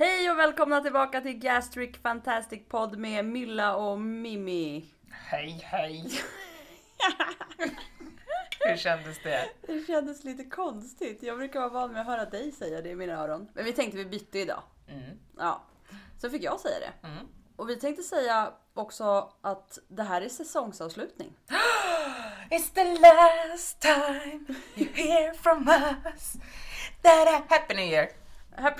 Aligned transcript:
Hej 0.00 0.30
och 0.30 0.38
välkomna 0.38 0.80
tillbaka 0.80 1.20
till 1.20 1.38
Gastric 1.38 1.96
Fantastic 2.02 2.60
Podd 2.68 2.98
med 2.98 3.24
Milla 3.24 3.76
och 3.76 4.00
Mimmi. 4.00 4.94
Hej 5.10 5.60
hej! 5.64 6.10
Hur 8.60 8.76
kändes 8.76 9.22
det? 9.22 9.48
Det 9.66 9.86
kändes 9.86 10.24
lite 10.24 10.44
konstigt. 10.44 11.22
Jag 11.22 11.36
brukar 11.38 11.60
vara 11.60 11.70
van 11.70 11.92
med 11.92 12.00
att 12.00 12.06
höra 12.06 12.24
dig 12.24 12.52
säga 12.52 12.82
det 12.82 12.88
i 12.88 12.94
mina 12.94 13.12
öron. 13.12 13.48
Men 13.54 13.64
vi 13.64 13.72
tänkte 13.72 13.98
vi 13.98 14.04
bytte 14.04 14.38
idag. 14.38 14.62
Mm. 14.88 15.18
Ja. 15.38 15.62
Så 16.18 16.30
fick 16.30 16.42
jag 16.42 16.60
säga 16.60 16.78
det. 16.80 17.08
Mm. 17.08 17.26
Och 17.56 17.70
vi 17.70 17.76
tänkte 17.76 18.02
säga 18.02 18.52
också 18.74 19.32
att 19.40 19.78
det 19.88 20.02
här 20.02 20.22
är 20.22 20.28
säsongsavslutning. 20.28 21.32
It's 22.50 22.74
the 22.74 22.84
last 22.84 23.80
time 23.80 24.44
you 24.76 24.88
hear 24.94 25.32
from 25.34 25.68
us 25.68 26.32
that 27.02 27.28
I 27.28 27.54
happy 27.54 27.74
new 27.74 27.86
year! 27.92 28.19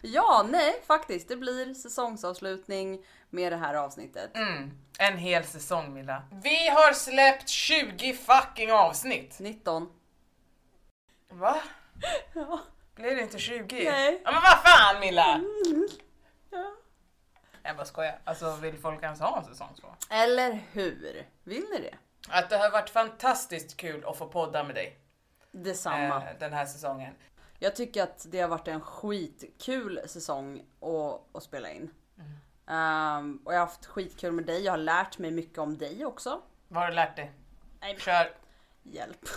Ja, 0.00 0.46
nej 0.50 0.82
faktiskt. 0.86 1.28
Det 1.28 1.36
blir 1.36 1.74
säsongsavslutning 1.74 3.04
med 3.30 3.52
det 3.52 3.56
här 3.56 3.74
avsnittet. 3.74 4.36
Mm. 4.36 4.70
En 4.98 5.18
hel 5.18 5.44
säsong 5.44 5.94
Milla. 5.94 6.22
Vi 6.42 6.68
har 6.68 6.92
släppt 6.92 7.48
20 7.48 8.12
fucking 8.12 8.72
avsnitt! 8.72 9.38
19. 9.38 9.92
Va? 11.30 11.56
Ja. 12.34 12.60
Blir 12.94 13.16
det 13.16 13.22
inte 13.22 13.38
20? 13.38 13.84
Nej. 13.90 14.20
Ja 14.24 14.32
men 14.32 14.42
vad 14.42 14.58
fan 14.64 15.00
Milla! 15.00 15.40
ja. 16.50 16.72
Jag 17.62 17.76
bara 17.76 17.86
skojar. 17.86 18.18
Alltså 18.24 18.56
vill 18.56 18.78
folk 18.78 19.02
ens 19.02 19.20
ha 19.20 19.38
en 19.38 19.44
säsong 19.44 19.68
två? 19.80 19.88
Eller 20.10 20.60
hur? 20.72 21.26
Vill 21.44 21.64
ni 21.72 21.78
det? 21.78 21.94
Att 22.28 22.50
det 22.50 22.56
har 22.56 22.70
varit 22.70 22.90
fantastiskt 22.90 23.76
kul 23.76 24.04
att 24.06 24.18
få 24.18 24.26
podda 24.28 24.64
med 24.64 24.74
dig 24.74 24.98
Detsamma. 25.52 26.16
eh, 26.16 26.38
den 26.38 26.52
här 26.52 26.66
säsongen. 26.66 27.14
Jag 27.58 27.76
tycker 27.76 28.02
att 28.02 28.26
det 28.30 28.40
har 28.40 28.48
varit 28.48 28.68
en 28.68 28.80
skitkul 28.80 30.00
säsong 30.06 30.62
att, 30.80 31.36
att 31.36 31.42
spela 31.42 31.70
in. 31.70 31.90
Ehm, 32.66 33.40
och 33.44 33.52
jag 33.52 33.58
har 33.58 33.66
haft 33.66 33.86
skitkul 33.86 34.32
med 34.32 34.44
dig. 34.44 34.64
Jag 34.64 34.72
har 34.72 34.78
lärt 34.78 35.18
mig 35.18 35.30
mycket 35.30 35.58
om 35.58 35.78
dig 35.78 36.06
också. 36.06 36.42
Vad 36.68 36.82
har 36.82 36.88
du 36.88 36.94
lärt 36.94 37.16
dig? 37.16 37.32
Nej, 37.80 37.96
Kör! 37.98 38.34
Hjälp. 38.82 39.28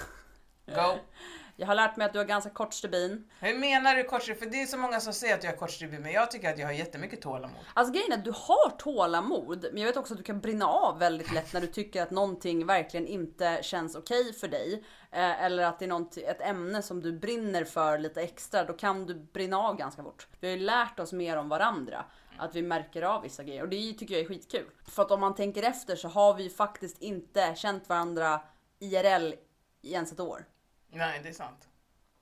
Go! 0.65 0.97
Jag 1.59 1.67
har 1.67 1.75
lärt 1.75 1.97
mig 1.97 2.05
att 2.05 2.13
du 2.13 2.19
har 2.19 2.25
ganska 2.25 2.49
kort 2.49 2.73
stubin. 2.73 3.29
Hur 3.39 3.59
menar 3.59 3.95
du 3.95 4.03
kortstubin? 4.03 4.39
För 4.39 4.49
det 4.49 4.61
är 4.61 4.65
så 4.65 4.77
många 4.77 4.99
som 4.99 5.13
säger 5.13 5.35
att 5.35 5.43
jag 5.43 5.51
har 5.51 5.57
kortstubin 5.57 6.01
men 6.01 6.11
jag 6.11 6.31
tycker 6.31 6.49
att 6.53 6.59
jag 6.59 6.65
har 6.65 6.73
jättemycket 6.73 7.21
tålamod. 7.21 7.59
Alltså 7.73 7.93
grejen 7.93 8.11
är 8.11 8.17
att 8.17 8.25
du 8.25 8.31
har 8.31 8.77
tålamod, 8.77 9.65
men 9.71 9.81
jag 9.81 9.87
vet 9.87 9.97
också 9.97 10.13
att 10.13 10.17
du 10.17 10.23
kan 10.23 10.39
brinna 10.39 10.67
av 10.67 10.99
väldigt 10.99 11.33
lätt 11.33 11.53
när 11.53 11.61
du 11.61 11.67
tycker 11.67 12.01
att 12.01 12.11
någonting 12.11 12.65
verkligen 12.65 13.07
inte 13.07 13.59
känns 13.61 13.95
okej 13.95 14.33
för 14.33 14.47
dig. 14.47 14.83
Eh, 15.11 15.43
eller 15.43 15.63
att 15.63 15.79
det 15.79 15.85
är 15.85 16.31
ett 16.31 16.41
ämne 16.41 16.81
som 16.81 17.01
du 17.01 17.19
brinner 17.19 17.63
för 17.63 17.97
lite 17.97 18.21
extra, 18.21 18.63
då 18.63 18.73
kan 18.73 19.05
du 19.05 19.13
brinna 19.15 19.57
av 19.57 19.77
ganska 19.77 20.03
fort. 20.03 20.27
Vi 20.39 20.49
har 20.49 20.57
ju 20.57 20.63
lärt 20.63 20.99
oss 20.99 21.13
mer 21.13 21.37
om 21.37 21.49
varandra. 21.49 22.05
Att 22.37 22.55
vi 22.55 22.61
märker 22.61 23.01
av 23.01 23.21
vissa 23.21 23.43
grejer 23.43 23.63
och 23.63 23.69
det 23.69 23.93
tycker 23.93 24.13
jag 24.13 24.23
är 24.23 24.27
skitkul. 24.27 24.65
För 24.87 25.01
att 25.01 25.11
om 25.11 25.19
man 25.19 25.35
tänker 25.35 25.63
efter 25.63 25.95
så 25.95 26.07
har 26.07 26.33
vi 26.33 26.49
faktiskt 26.49 27.01
inte 27.01 27.55
känt 27.55 27.89
varandra 27.89 28.41
IRL 28.79 29.33
i 29.81 29.93
ens 29.93 30.11
ett 30.11 30.19
år. 30.19 30.45
Nej 30.91 31.19
det 31.23 31.29
är 31.29 31.33
sant. 31.33 31.67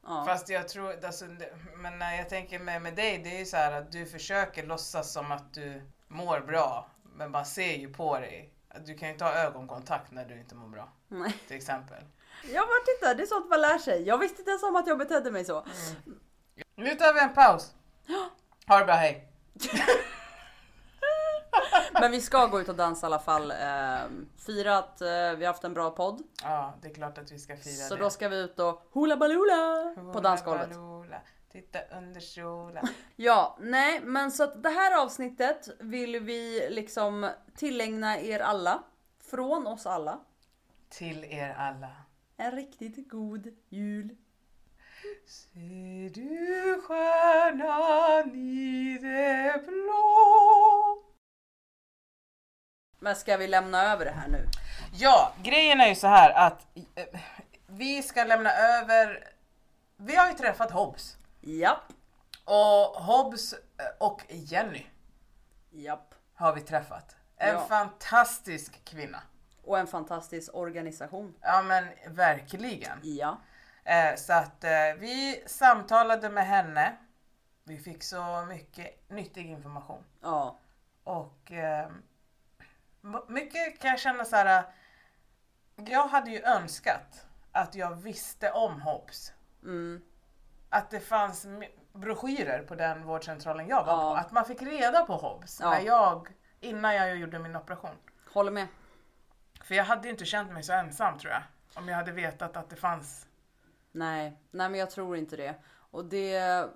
Ja. 0.03 0.23
Fast 0.27 0.49
jag 0.49 0.67
tror, 0.67 1.05
alltså, 1.05 1.25
men 1.75 1.99
när 1.99 2.17
jag 2.17 2.29
tänker 2.29 2.59
med, 2.59 2.81
med 2.81 2.95
dig, 2.95 3.17
det 3.17 3.35
är 3.35 3.39
ju 3.39 3.45
så 3.45 3.57
här 3.57 3.71
att 3.71 3.91
du 3.91 4.05
försöker 4.05 4.65
låtsas 4.65 5.13
som 5.13 5.31
att 5.31 5.53
du 5.53 5.81
mår 6.07 6.39
bra. 6.39 6.89
Men 7.03 7.31
man 7.31 7.45
ser 7.45 7.77
ju 7.77 7.93
på 7.93 8.19
dig 8.19 8.53
att 8.69 8.85
du 8.85 8.97
kan 8.97 9.07
ju 9.07 9.13
inte 9.13 9.25
ha 9.25 9.33
ögonkontakt 9.33 10.11
när 10.11 10.25
du 10.25 10.39
inte 10.39 10.55
mår 10.55 10.67
bra. 10.67 10.89
Nej. 11.07 11.37
Till 11.47 11.57
exempel. 11.57 12.03
Ja 12.53 12.61
men 12.61 12.95
titta, 12.95 13.13
det 13.13 13.23
är 13.23 13.27
sånt 13.27 13.49
man 13.49 13.61
lär 13.61 13.77
sig. 13.77 14.03
Jag 14.03 14.17
visste 14.17 14.41
inte 14.41 14.51
ens 14.51 14.63
om 14.63 14.75
att 14.75 14.87
jag 14.87 14.97
betedde 14.97 15.31
mig 15.31 15.45
så. 15.45 15.65
Nu 16.75 16.95
tar 16.95 17.13
vi 17.13 17.19
en 17.19 17.33
paus. 17.33 17.73
Ha 18.67 18.79
det 18.79 18.85
bra, 18.85 18.93
hej. 18.95 19.31
Men 22.01 22.11
vi 22.11 22.21
ska 22.21 22.45
gå 22.45 22.61
ut 22.61 22.69
och 22.69 22.75
dansa 22.75 23.05
i 23.05 23.07
alla 23.07 23.19
fall. 23.19 23.51
Eh, 23.51 23.57
fira 24.45 24.77
att 24.77 25.01
eh, 25.01 25.07
vi 25.07 25.45
har 25.45 25.47
haft 25.47 25.63
en 25.63 25.73
bra 25.73 25.89
podd. 25.91 26.21
Ja, 26.43 26.73
det 26.81 26.87
är 26.87 26.93
klart 26.93 27.17
att 27.17 27.31
vi 27.31 27.39
ska 27.39 27.57
fira 27.57 27.73
Så 27.87 27.95
det. 27.95 28.01
då 28.01 28.09
ska 28.09 28.29
vi 28.29 28.37
ut 28.37 28.59
och 28.59 28.89
hula 28.93 29.17
baloola 29.17 29.93
på 30.13 30.19
dansgolvet. 30.19 30.75
Hula, 30.75 31.21
Titta 31.51 31.79
under 31.97 32.19
solen. 32.21 32.87
Ja, 33.15 33.57
nej 33.59 34.01
men 34.03 34.31
så 34.31 34.43
att 34.43 34.63
det 34.63 34.69
här 34.69 35.03
avsnittet 35.03 35.69
vill 35.79 36.19
vi 36.19 36.67
liksom 36.69 37.29
tillägna 37.55 38.19
er 38.19 38.39
alla. 38.39 38.83
Från 39.19 39.67
oss 39.67 39.85
alla. 39.85 40.19
Till 40.89 41.23
er 41.25 41.55
alla. 41.57 41.89
En 42.37 42.51
riktigt 42.51 43.09
god 43.09 43.47
jul. 43.69 44.15
Ser 45.25 46.09
du 46.13 46.81
stjärnan 46.81 48.35
i 48.35 48.97
det 49.01 49.65
blå? 49.67 51.03
Men 52.99 53.15
ska 53.15 53.37
vi 53.37 53.47
lämna 53.47 53.83
över 53.83 54.05
det 54.05 54.11
här 54.11 54.27
nu? 54.27 54.45
Ja, 54.93 55.33
grejen 55.43 55.81
är 55.81 55.87
ju 55.87 55.95
så 55.95 56.07
här 56.07 56.31
att 56.31 56.67
eh, 56.95 57.05
vi 57.67 58.03
ska 58.03 58.23
lämna 58.23 58.51
över... 58.53 59.27
Vi 59.97 60.15
har 60.15 60.27
ju 60.27 60.33
träffat 60.33 60.71
Hobbs. 60.71 61.17
Japp, 61.41 61.83
Och 62.45 63.03
Hobbs 63.03 63.53
eh, 63.53 63.59
och 64.07 64.21
Jenny 64.29 64.85
japp. 65.71 66.13
har 66.35 66.53
vi 66.53 66.61
träffat. 66.61 67.15
En 67.37 67.53
Ja. 67.55 67.65
fantastisk 67.67 68.85
kvinna. 68.85 69.21
Och 69.63 69.79
en 69.79 69.87
fantastisk 69.87 70.49
organisation. 70.55 71.35
Ja 71.41 71.61
men 71.61 71.87
verkligen. 72.07 72.99
Ja. 73.03 73.37
Eh, 73.83 74.15
så 74.15 74.33
att 74.33 74.63
eh, 74.63 74.71
vi 74.99 75.43
samtalade 75.47 76.29
med 76.29 76.47
henne. 76.47 76.97
Vi 77.63 77.77
fick 77.77 78.03
så 78.03 78.45
mycket 78.49 79.09
nyttig 79.09 79.45
information. 79.45 80.03
Ja. 80.21 80.59
Och 81.03 81.51
eh, 81.51 81.85
m- 81.85 82.03
mycket 83.27 83.79
kan 83.79 83.89
jag 83.91 83.99
känna 83.99 84.25
så 84.25 84.35
här. 84.35 84.59
eh, 84.59 84.65
Jag 85.85 86.07
hade 86.07 86.31
ju 86.31 86.41
önskat 86.43 87.25
att 87.51 87.75
jag 87.75 87.95
visste 87.95 88.51
om 88.51 88.81
Hobbs. 88.81 89.33
Mm. 89.63 90.01
Att 90.69 90.89
det 90.89 90.99
fanns 90.99 91.45
broschyrer 91.93 92.63
på 92.63 92.75
den 92.75 93.03
vårdcentralen 93.05 93.67
jag 93.67 93.85
var 93.85 93.93
Ja. 93.93 93.99
på. 93.99 94.15
Att 94.15 94.31
man 94.31 94.45
fick 94.45 94.61
reda 94.61 95.05
på 95.05 95.13
Hobbs 95.13 95.59
Ja. 95.61 95.69
när 95.69 95.81
jag, 95.81 96.27
innan 96.59 96.95
jag 96.95 97.17
gjorde 97.17 97.39
min 97.39 97.55
operation. 97.55 97.95
Håller 98.33 98.51
med. 98.51 98.67
För 99.63 99.75
jag 99.75 99.83
hade 99.83 100.07
ju 100.07 100.11
inte 100.11 100.25
känt 100.25 100.51
mig 100.51 100.63
så 100.63 100.73
ensam 100.73 101.19
tror 101.19 101.33
jag. 101.33 101.43
Om 101.75 101.87
jag 101.89 101.95
hade 101.95 102.11
vetat 102.11 102.57
att 102.57 102.69
det 102.69 102.75
fanns. 102.75 103.27
Nej, 103.91 104.37
nej 104.51 104.69
men 104.69 104.79
jag 104.79 104.89
tror 104.91 105.17
inte 105.17 105.35
det. 105.35 105.55
Och 105.91 106.05
det 106.05 106.35
är 106.35 106.69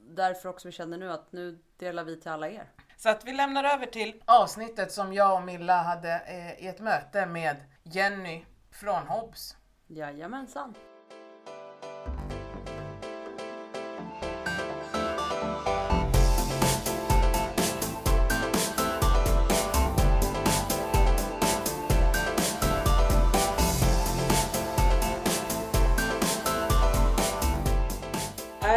därför 0.00 0.48
också 0.48 0.68
vi 0.68 0.72
känner 0.72 0.98
nu 0.98 1.12
att 1.12 1.32
nu 1.32 1.58
delar 1.76 2.04
vi 2.04 2.20
till 2.20 2.30
alla 2.30 2.48
er. 2.48 2.68
Så 2.96 3.08
att 3.08 3.24
vi 3.24 3.32
lämnar 3.32 3.64
över 3.64 3.86
till 3.86 4.22
avsnittet 4.24 4.92
som 4.92 5.12
jag 5.12 5.34
och 5.34 5.42
Milla 5.42 5.82
hade 5.82 6.22
eh, 6.26 6.64
i 6.64 6.68
ett 6.68 6.80
möte 6.80 7.26
med 7.26 7.56
Jenny 7.82 8.44
från 8.72 9.06
Hobbs. 9.06 9.56
Jajamensan. 9.86 10.74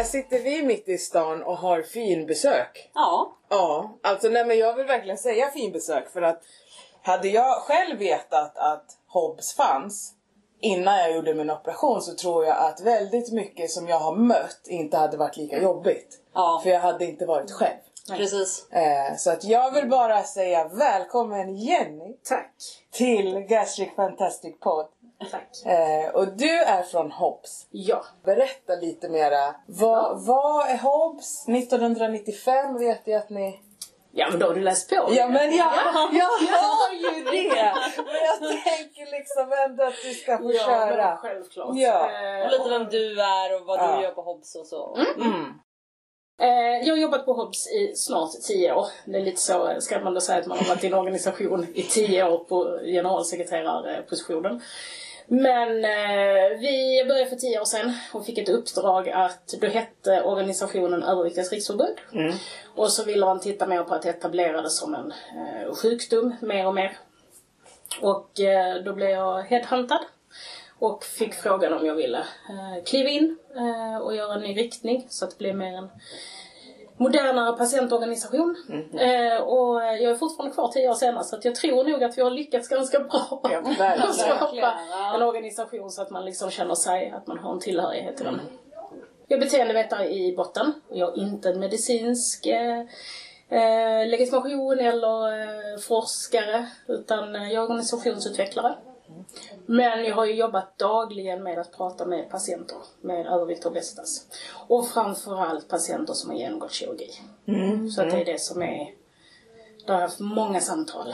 Sitter 0.07 0.40
vi 0.40 0.63
mitt 0.63 0.90
i 0.90 0.97
stan 0.97 1.44
och 1.44 1.57
har 1.57 1.81
finbesök. 1.81 2.91
Ja. 2.94 3.34
Ja, 3.50 3.97
alltså 4.03 4.29
nej 4.29 4.45
men 4.45 4.57
jag 4.57 4.75
vill 4.75 4.85
verkligen 4.85 5.18
säga 5.18 5.51
finbesök 5.51 6.09
för 6.13 6.22
att 6.22 6.41
hade 7.01 7.28
jag 7.28 7.62
själv 7.62 8.00
vetat 8.00 8.57
att 8.57 8.85
Hobbs 9.07 9.56
fanns 9.56 10.13
innan 10.59 10.97
jag 10.97 11.16
gjorde 11.16 11.34
min 11.34 11.51
operation 11.51 12.01
så 12.01 12.13
tror 12.13 12.45
jag 12.45 12.57
att 12.57 12.81
väldigt 12.81 13.31
mycket 13.31 13.72
som 13.72 13.88
jag 13.88 14.00
har 14.00 14.16
mött 14.16 14.62
inte 14.68 14.97
hade 14.97 15.18
varit 15.18 15.38
lika 15.38 15.62
jobbigt. 15.62 16.19
Ja. 16.34 16.59
För 16.63 16.69
jag 16.69 16.79
hade 16.79 17.06
inte 17.06 17.25
varit 17.25 17.51
själv. 17.51 17.77
Precis. 18.10 18.71
Eh, 18.71 19.15
så 19.18 19.31
att 19.31 19.44
jag 19.44 19.71
vill 19.71 19.89
bara 19.89 20.24
säga 20.24 20.68
välkommen 20.68 21.56
Jenny 21.56 22.18
Tack. 22.24 22.53
till 22.92 23.39
Gastric 23.39 23.89
Fantastic 23.95 24.60
Pod. 24.60 24.86
Tack. 25.31 25.66
Eh, 25.66 26.10
och 26.16 26.28
du 26.28 26.60
är 26.60 26.84
från 26.84 27.12
Hobbs. 27.12 27.68
Ja. 27.72 28.06
Berätta 28.25 28.75
lite 28.75 29.10
mera. 29.10 29.56
Vad, 29.66 30.25
vad 30.25 30.69
är 30.69 30.78
Hobbs? 30.78 31.48
1995 31.50 32.78
vet 32.80 33.02
jag 33.06 33.18
att 33.22 33.30
ni... 33.30 33.60
Ja 34.12 34.28
men 34.30 34.40
då 34.40 34.48
har 34.48 34.54
du 34.54 34.62
läst 34.62 34.90
på. 34.90 34.96
Ja 35.12 35.28
men 35.28 35.56
jag, 35.56 35.74
jag 36.12 36.30
hör 36.50 36.94
ju 36.94 37.24
det! 37.24 37.54
Men 37.98 38.16
jag 38.52 38.64
tänker 38.64 39.12
liksom 39.18 39.52
ändå 39.69 39.84
att 39.84 39.94
du 40.04 40.14
ska 40.14 40.38
få 40.38 40.54
Ja, 40.54 40.66
köra. 40.66 41.08
men 41.08 41.18
självklart. 41.18 41.70
Ja. 41.74 42.10
Eh, 42.12 42.46
Och 42.46 42.52
lite 42.52 42.70
vem 42.70 42.86
du 42.90 43.22
är 43.22 43.56
och 43.62 43.66
vad 43.68 43.80
Ja. 43.80 43.96
du 43.98 44.04
gör 44.04 44.12
på 44.12 44.22
Hobbs 44.22 44.56
och 44.56 44.68
så. 44.68 44.96
Mm. 44.96 45.46
Eh, 46.42 46.88
jag 46.88 46.94
har 46.94 46.98
jobbat 47.02 47.25
på 47.25 47.34
Hobbs 47.34 47.68
i 47.68 47.94
snart 47.96 48.31
tio 48.48 48.74
år. 48.74 48.88
Det 49.06 49.18
är 49.18 49.22
lite 49.22 49.42
så, 49.42 49.75
ska 49.80 50.00
man 50.00 50.13
då 50.13 50.22
säga 50.22 50.40
att 50.40 50.46
man 50.48 50.58
har 50.58 50.66
varit 50.66 50.84
i 50.84 50.88
en 50.88 50.94
organisation 50.94 51.68
i 51.74 51.84
tio 51.84 52.30
år 52.30 52.38
på 52.38 52.80
generalsekreterarpositionen. 52.86 54.62
Men 55.27 55.85
eh, 55.85 56.57
vi 56.59 57.06
började 57.07 57.29
för 57.29 57.35
tio 57.35 57.59
år 57.62 57.65
sedan 57.65 57.94
och 58.13 58.25
fick 58.25 58.38
ett 58.38 58.50
uppdrag 58.50 59.09
att, 59.09 59.47
då 59.62 59.68
hette 59.68 60.21
organisationen 60.24 61.03
Överviktigas 61.03 61.51
riksförbund. 61.51 61.97
Och 62.75 62.91
så 62.91 63.03
ville 63.03 63.25
man 63.25 63.39
titta 63.39 63.68
mer 63.68 63.83
på 63.83 63.94
att 63.94 64.06
etablera 64.06 64.62
det 64.62 64.69
som 64.69 64.94
en 64.95 65.12
eh, 65.12 65.74
sjukdom 65.75 66.35
mer 66.41 66.68
och 66.68 66.75
mer. 66.75 66.97
Och 68.01 68.39
eh, 68.39 68.83
då 68.83 68.94
blev 68.94 69.09
jag 69.09 69.41
headhuntad 69.44 70.00
och 70.79 71.03
fick 71.03 71.33
frågan 71.33 71.74
om 71.74 71.85
jag 71.85 71.95
ville 71.95 72.19
eh, 72.19 72.83
kliva 72.85 73.09
in 73.09 73.38
eh, 73.56 73.97
och 73.97 74.15
göra 74.15 74.33
en 74.33 74.41
ny 74.41 74.57
riktning 74.57 75.06
så 75.09 75.25
att 75.25 75.31
det 75.31 75.38
blev 75.38 75.56
mer 75.56 75.77
en 75.77 75.89
modernare 76.98 77.58
patientorganisation. 77.58 78.56
Eh, 78.94 79.42
och 79.42 79.82
jag 79.82 80.02
är 80.12 80.16
fortfarande 80.16 80.54
kvar 80.56 80.68
tio 80.68 80.90
år 80.90 80.94
senare 80.94 81.24
så 81.24 81.36
att 81.36 81.46
jag 81.46 81.56
tror 81.56 81.84
nog 81.84 82.04
att 82.04 82.18
vi 82.18 82.22
har 82.22 82.32
lyckats 82.32 82.68
ganska 82.68 83.00
bra 83.00 83.42
Ja, 83.44 83.62
verkligen. 83.62 84.02
att 84.10 84.16
skapa 84.16 84.74
en 85.16 85.22
organisation 85.22 85.92
så 85.92 86.02
att 86.02 86.10
man 86.10 86.26
liksom 86.26 86.50
känner 86.50 86.76
sig, 86.76 87.14
att 87.18 87.28
man 87.28 87.40
har 87.40 87.54
en 87.54 87.60
tillhörighet 87.60 88.18
till 88.18 88.26
den. 88.26 88.40
Jag 89.28 89.38
är 89.38 89.42
beteendevetare 89.42 90.10
i 90.10 90.36
botten 90.36 90.74
och 90.90 90.98
jag 90.98 91.06
har 91.06 91.18
inte 91.18 91.50
en 91.50 91.60
medicinsk 91.60 92.46
eh, 92.46 92.80
eh, 93.50 94.08
legitimation 94.08 94.80
eller 94.80 95.42
eh, 95.42 95.80
forskare 95.80 96.68
utan 96.88 97.36
eh, 97.36 97.44
jag 97.44 97.52
är 97.54 97.62
organisationsutvecklare. 97.62 98.76
Men 99.65 100.04
jag 100.06 100.15
har 100.15 100.25
ju 100.25 100.33
jobbat 100.33 100.77
dagligen 100.77 101.44
med 101.44 101.59
att 101.59 101.71
prata 101.77 102.06
med 102.06 102.30
patienter 102.30 102.77
med 103.01 103.27
övervikt 103.27 103.65
och 103.65 103.71
obesitas. 103.71 104.25
Och 104.68 104.88
framförallt 104.88 105.68
patienter 105.68 106.13
som 106.13 106.30
har 106.30 106.38
genomgått 106.38 106.71
kirurgi. 106.71 107.12
Så 107.95 108.01
att 108.01 108.12
det 108.12 108.21
är 108.21 108.25
det 108.25 108.42
som 108.42 108.62
är... 108.62 108.92
Där 109.86 109.94
har 109.94 110.01
jag 110.01 110.07
haft 110.07 110.19
många 110.19 110.59
samtal. 110.62 111.13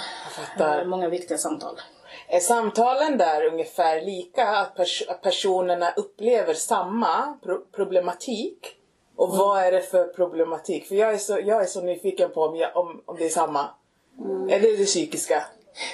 Eh, 0.81 0.85
Många 0.87 1.09
viktiga 1.09 1.37
samtal. 1.37 1.81
Är 2.27 2.39
samtalen 2.39 3.17
där 3.17 3.45
ungefär 3.45 4.01
lika? 4.01 4.47
Att, 4.47 4.75
pers- 4.77 5.09
att 5.09 5.21
personerna 5.21 5.91
upplever 5.91 6.53
samma 6.53 7.37
pro- 7.43 7.65
problematik? 7.71 8.75
Och 9.15 9.29
vad 9.37 9.63
är 9.63 9.71
det 9.71 9.81
för 9.81 10.05
problematik? 10.05 10.87
För 10.87 10.95
jag 10.95 11.13
är 11.13 11.17
så, 11.17 11.39
jag 11.43 11.61
är 11.61 11.65
så 11.65 11.81
nyfiken 11.81 12.29
på 12.31 12.41
om, 12.43 12.55
jag, 12.55 12.77
om, 12.77 13.01
om 13.05 13.15
det 13.17 13.25
är 13.25 13.29
samma. 13.29 13.69
Är 14.49 14.59
det 14.59 14.77
det 14.77 14.85
psykiska? 14.85 15.43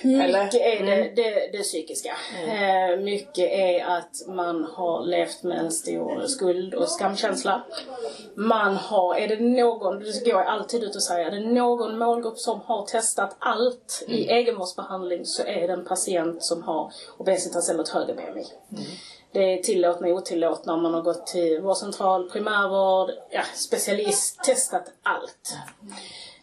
Eller? 0.02 0.44
Mycket 0.44 0.62
är 0.62 0.86
det, 0.86 1.12
det, 1.16 1.58
det 1.58 1.64
psykiska. 1.64 2.18
Eh, 2.48 3.00
mycket 3.00 3.52
är 3.52 3.86
att 3.86 4.28
man 4.28 4.64
har 4.64 5.06
levt 5.06 5.44
med 5.44 5.58
en 5.58 5.72
stor 5.72 6.28
skuld 6.28 6.74
och 6.74 6.90
skamkänsla. 6.90 7.64
Man 8.36 8.76
har, 8.76 9.16
är 9.16 9.28
det 9.28 9.40
någon, 9.40 10.00
det 10.00 10.26
går 10.26 10.40
jag 10.40 10.48
alltid 10.48 10.84
ut 10.84 10.96
och 10.96 11.04
säger, 11.04 11.26
är 11.26 11.32
det 11.32 11.52
någon 11.52 11.98
målgrupp 11.98 12.38
som 12.38 12.62
har 12.66 12.86
testat 12.86 13.36
allt 13.40 14.04
i 14.08 14.28
egenvårdsbehandling 14.28 15.26
så 15.26 15.44
är 15.44 15.68
det 15.68 15.74
en 15.74 15.86
patient 15.86 16.44
som 16.44 16.64
har 16.64 16.94
obesitas 17.18 17.70
eller 17.70 17.84
ett 17.84 17.90
högre 17.90 18.14
BMI. 18.14 18.46
Det 19.32 19.40
är 19.40 19.64
tillåtna 19.64 20.08
och 20.08 20.14
otillåtna 20.14 20.74
om 20.74 20.84
man 20.84 20.94
har 20.94 21.02
gått 21.02 21.28
till 21.28 21.62
vårdcentral, 21.62 22.30
primärvård, 22.30 23.12
ja, 23.30 23.42
specialist, 23.56 24.44
testat 24.44 24.86
allt. 25.04 25.56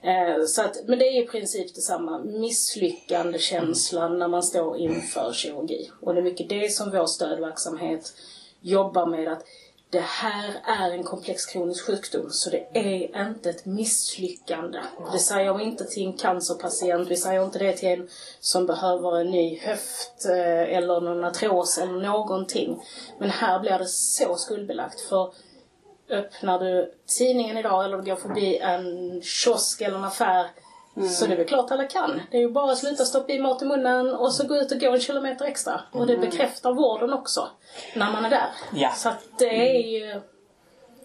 Eh, 0.03 0.45
Så 0.47 0.63
att, 0.63 0.77
men 0.87 0.99
det 0.99 1.05
är 1.05 1.23
i 1.23 1.27
princip 1.27 1.75
detsamma, 1.75 2.19
misslyckandekänslan 2.19 4.19
när 4.19 4.29
man 4.29 4.43
står 4.43 4.77
inför 4.79 5.33
kirurgi. 5.33 5.91
Och 6.01 6.15
det 6.15 6.21
är 6.21 6.25
mycket 6.25 6.49
det 6.49 6.73
som 6.73 6.91
vår 6.91 7.07
stödverksamhet 7.07 8.13
jobbar 8.61 9.07
med 9.07 9.33
att 9.33 9.45
det 9.91 10.01
här 10.01 10.55
är 10.65 10.91
en 10.91 11.05
komplex 11.05 11.47
kronisk 11.47 11.87
sjukdom 11.87 12.31
så 12.31 12.51
det 12.51 12.67
är 12.73 13.29
inte 13.29 13.51
ett 13.51 13.67
misslyckande. 13.67 14.79
Det 15.13 15.19
säger 15.19 15.55
vi 15.55 15.65
inte 15.65 15.85
till 15.85 16.07
en 16.07 16.13
cancerpatient, 16.13 17.11
vi 17.11 17.17
säger 17.17 17.45
inte 17.45 17.59
det 17.59 17.73
till 17.73 17.89
en 17.89 18.09
som 18.41 18.67
behöver 18.67 19.21
en 19.21 19.31
ny 19.31 19.59
höft 19.59 20.25
eh, 20.29 20.77
eller 20.77 21.01
någon 21.01 21.25
artros 21.25 21.79
eller 21.79 22.01
någonting. 22.01 22.83
Men 23.19 23.31
här 23.31 23.61
blir 23.61 23.79
det 23.79 23.87
så 23.87 24.37
skuldbelagt 24.37 25.01
för 25.01 25.33
öppnar 26.11 26.59
du 26.59 26.93
tidningen 27.19 27.59
idag 27.59 27.85
eller 27.85 27.99
går 27.99 28.17
förbi 28.17 28.59
en 28.59 29.23
kiosk 29.23 29.81
eller 29.81 29.97
en 29.97 30.05
affär 30.05 30.47
så 31.11 31.27
det 31.27 31.33
är 31.33 31.37
väl 31.37 31.47
klart 31.47 31.71
alla 31.71 31.85
kan. 31.85 32.21
Det 32.31 32.37
är 32.37 32.41
ju 32.41 32.51
bara 32.51 32.73
att 32.73 32.79
sluta 32.79 33.05
stoppa 33.05 33.33
i 33.33 33.41
mat 33.41 33.63
i 33.63 33.65
munnen 33.65 34.15
och 34.15 34.33
så 34.33 34.47
gå 34.47 34.57
ut 34.57 34.73
och 34.73 34.81
gå 34.81 34.93
en 34.93 35.01
kilometer 35.01 35.45
extra. 35.45 35.81
Och 35.93 36.07
det 36.07 36.17
bekräftar 36.17 36.73
vården 36.73 37.13
också 37.13 37.49
när 37.95 38.13
man 38.13 38.25
är 38.25 38.31
där. 38.31 38.49
Ja. 38.75 38.91
Så 38.91 39.09
att 39.09 39.25
det 39.39 39.77
är 39.77 39.83
ju... 39.83 40.21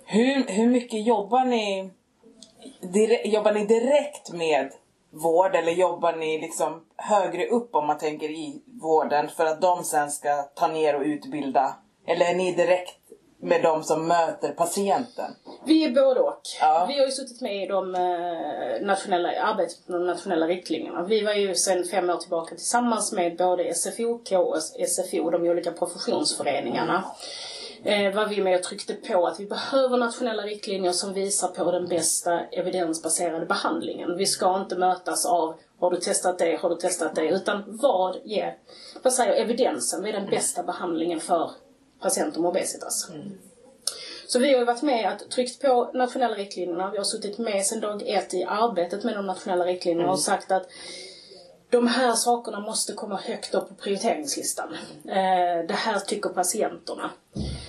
Hur, 0.05 0.47
hur 0.47 0.67
mycket 0.67 1.05
jobbar 1.05 1.45
ni, 1.45 1.91
dire, 2.79 3.27
jobbar 3.27 3.51
ni 3.51 3.65
direkt 3.65 4.31
med 4.31 4.71
vård 5.09 5.55
eller 5.55 5.71
jobbar 5.71 6.13
ni 6.13 6.41
liksom 6.41 6.85
högre 6.97 7.47
upp 7.47 7.75
om 7.75 7.87
man 7.87 7.97
tänker 7.97 8.29
i 8.29 8.61
vården 8.81 9.29
för 9.29 9.45
att 9.45 9.61
de 9.61 9.83
sen 9.83 10.11
ska 10.11 10.43
ta 10.43 10.67
ner 10.67 10.95
och 10.95 11.01
utbilda? 11.01 11.75
Eller 12.07 12.25
är 12.25 12.35
ni 12.35 12.51
direkt 12.51 13.00
med 13.41 13.63
de 13.63 13.83
som 13.83 14.07
möter 14.07 14.51
patienten? 14.51 15.35
Vi 15.65 15.83
är 15.83 15.91
både 15.91 16.19
och. 16.19 16.41
Ja. 16.59 16.85
Vi 16.89 16.99
har 16.99 17.05
ju 17.05 17.11
suttit 17.11 17.41
med 17.41 17.63
i 17.63 17.67
de 17.67 17.95
eh, 17.95 18.85
nationella, 18.85 19.41
arbetet 19.41 19.87
med 19.87 19.99
de 19.99 20.07
nationella 20.07 20.47
riktlinjerna. 20.47 21.03
Vi 21.03 21.23
var 21.23 21.33
ju 21.33 21.55
sedan 21.55 21.83
fem 21.83 22.09
år 22.09 22.17
tillbaka 22.17 22.55
tillsammans 22.55 23.11
med 23.11 23.37
både 23.37 23.73
SFOK 23.73 24.31
och 24.31 24.57
SFO, 24.87 25.29
de 25.29 25.43
olika 25.43 25.71
professionsföreningarna. 25.71 27.03
Eh, 27.83 28.15
var 28.15 28.27
vi 28.27 28.41
med 28.41 28.55
och 28.55 28.63
tryckte 28.63 28.93
på 28.93 29.27
att 29.27 29.39
vi 29.39 29.45
behöver 29.45 29.97
nationella 29.97 30.43
riktlinjer 30.43 30.91
som 30.91 31.13
visar 31.13 31.47
på 31.47 31.71
den 31.71 31.87
bästa 31.87 32.39
evidensbaserade 32.39 33.45
behandlingen. 33.45 34.17
Vi 34.17 34.25
ska 34.25 34.57
inte 34.57 34.75
mötas 34.75 35.25
av 35.25 35.55
har 35.79 35.91
du 35.91 35.97
testat 35.97 36.39
det, 36.39 36.55
har 36.61 36.69
du 36.69 36.75
testat 36.75 37.15
det, 37.15 37.27
utan 37.27 37.63
vad 37.67 38.17
ger, 38.23 38.57
vad 39.03 39.13
säger 39.13 39.33
evidensen, 39.33 40.01
vad 40.01 40.09
är 40.09 40.13
den 40.13 40.29
bästa 40.29 40.63
behandlingen 40.63 41.19
för 41.19 41.51
patienter 42.01 42.39
med 42.39 42.49
obesitas? 42.49 43.09
Så 44.27 44.39
vi 44.39 44.51
har 44.51 44.59
ju 44.59 44.65
varit 44.65 44.81
med 44.81 45.09
att 45.09 45.29
tryckt 45.31 45.61
på 45.61 45.91
nationella 45.93 46.35
riktlinjerna. 46.35 46.91
Vi 46.91 46.97
har 46.97 47.03
suttit 47.03 47.37
med 47.37 47.65
sedan 47.65 47.81
dag 47.81 48.03
ett 48.05 48.33
i 48.33 48.43
arbetet 48.43 49.03
med 49.03 49.15
de 49.15 49.27
nationella 49.27 49.65
riktlinjerna 49.65 50.11
och 50.11 50.19
sagt 50.19 50.51
att 50.51 50.67
de 51.71 51.87
här 51.87 52.13
sakerna 52.13 52.59
måste 52.59 52.93
komma 52.93 53.15
högt 53.15 53.53
upp 53.53 53.69
på 53.69 53.75
prioriteringslistan. 53.75 54.73
Eh, 55.05 55.67
det 55.67 55.73
här 55.73 55.99
tycker 55.99 56.29
patienterna. 56.29 57.11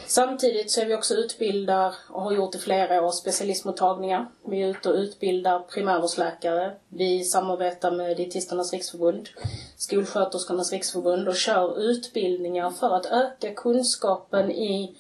Samtidigt 0.06 0.70
så 0.70 0.81
är 0.81 0.87
vi 0.87 0.94
också 0.94 1.14
utbildar 1.14 1.94
och 2.08 2.22
har 2.22 2.32
gjort 2.32 2.54
i 2.54 2.58
flera 2.58 3.02
år 3.02 3.12
specialistmottagningar. 3.12 4.26
Vi 4.46 4.62
är 4.62 4.69
ute 4.69 4.88
och 4.88 4.94
utbildar 4.94 5.58
primärvårdsläkare. 5.58 6.72
Vi 6.88 7.25
samarbetar 7.25 7.90
med 7.90 8.16
Dietisternas 8.16 8.72
riksförbund, 8.72 9.28
Skolsköterskornas 9.76 10.72
riksförbund 10.72 11.28
och 11.28 11.37
kör 11.37 11.81
utbildningar 11.81 12.70
för 12.70 12.96
att 12.96 13.06
öka 13.06 13.54
kunskapen 13.54 14.50
i 14.50 14.96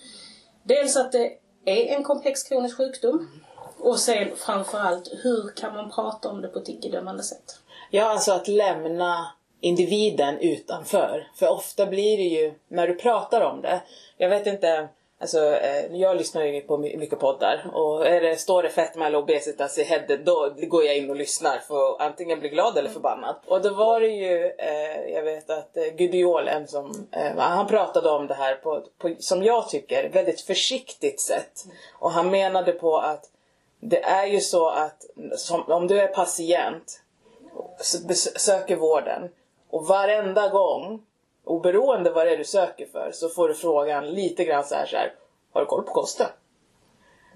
dels 0.62 0.96
att 0.96 1.12
det 1.12 1.32
är 1.64 1.96
en 1.96 2.04
komplex 2.04 2.42
kronisk 2.42 2.76
sjukdom 2.76 3.28
och 3.78 3.98
sen 3.98 4.28
framförallt 4.36 5.08
hur 5.22 5.56
kan 5.56 5.74
man 5.74 5.90
prata 5.90 6.28
om 6.28 6.42
det 6.42 6.48
på 6.48 6.58
ett 6.58 6.68
icke-dömande 6.68 7.22
sätt. 7.22 7.58
Ja, 7.94 8.04
alltså 8.04 8.32
att 8.32 8.48
lämna 8.48 9.26
individen 9.60 10.38
utanför. 10.38 11.28
För 11.34 11.48
ofta 11.48 11.86
blir 11.86 12.16
det 12.16 12.22
ju, 12.22 12.54
när 12.68 12.88
du 12.88 12.94
pratar 12.94 13.40
om 13.40 13.62
det, 13.62 13.80
jag 14.16 14.28
vet 14.28 14.46
inte, 14.46 14.88
alltså 15.20 15.54
eh, 15.54 15.96
jag 15.96 16.16
lyssnar 16.16 16.44
ju 16.44 16.60
på 16.60 16.76
mycket 16.78 17.18
poddar 17.18 17.70
och 17.74 18.06
är 18.06 18.20
det, 18.20 18.36
står 18.36 18.62
det 18.62 18.68
fetma 18.68 19.06
eller 19.06 19.18
obesitas 19.18 19.78
i 19.78 19.82
headet 19.82 20.26
då 20.26 20.54
går 20.56 20.84
jag 20.84 20.96
in 20.96 21.10
och 21.10 21.16
lyssnar 21.16 21.58
för 21.58 21.90
att 21.90 22.00
antingen 22.00 22.40
bli 22.40 22.48
glad 22.48 22.78
eller 22.78 22.90
förbannad. 22.90 23.36
Och 23.46 23.62
då 23.62 23.74
var 23.74 24.00
det 24.00 24.08
ju, 24.08 24.52
eh, 24.58 25.14
jag 25.14 25.22
vet 25.22 25.50
att 25.50 25.76
eh, 25.76 25.84
Gudiol, 25.84 26.48
en 26.48 26.68
som, 26.68 27.08
eh, 27.10 27.36
han 27.36 27.66
pratade 27.66 28.10
om 28.10 28.26
det 28.26 28.34
här 28.34 28.54
på, 28.54 28.82
på, 28.98 29.14
som 29.18 29.42
jag 29.42 29.68
tycker, 29.68 30.08
väldigt 30.08 30.40
försiktigt 30.40 31.20
sätt. 31.20 31.64
Och 31.98 32.10
han 32.10 32.30
menade 32.30 32.72
på 32.72 32.98
att 32.98 33.24
det 33.80 34.04
är 34.04 34.26
ju 34.26 34.40
så 34.40 34.68
att 34.68 35.06
som, 35.36 35.72
om 35.72 35.86
du 35.86 36.00
är 36.00 36.08
patient 36.08 37.01
söker 38.36 38.76
vården 38.76 39.30
och 39.70 39.86
varenda 39.86 40.48
gång, 40.48 41.02
oberoende 41.44 42.10
vad 42.10 42.26
det 42.26 42.32
är 42.32 42.36
du 42.36 42.44
söker 42.44 42.86
för, 42.86 43.10
så 43.12 43.28
får 43.28 43.48
du 43.48 43.54
frågan 43.54 44.10
lite 44.10 44.44
grann 44.44 44.64
så 44.64 44.74
här, 44.74 44.86
så 44.86 44.96
här 44.96 45.14
har 45.52 45.60
du 45.60 45.66
koll 45.66 45.82
på 45.82 45.92
kosten? 45.92 46.26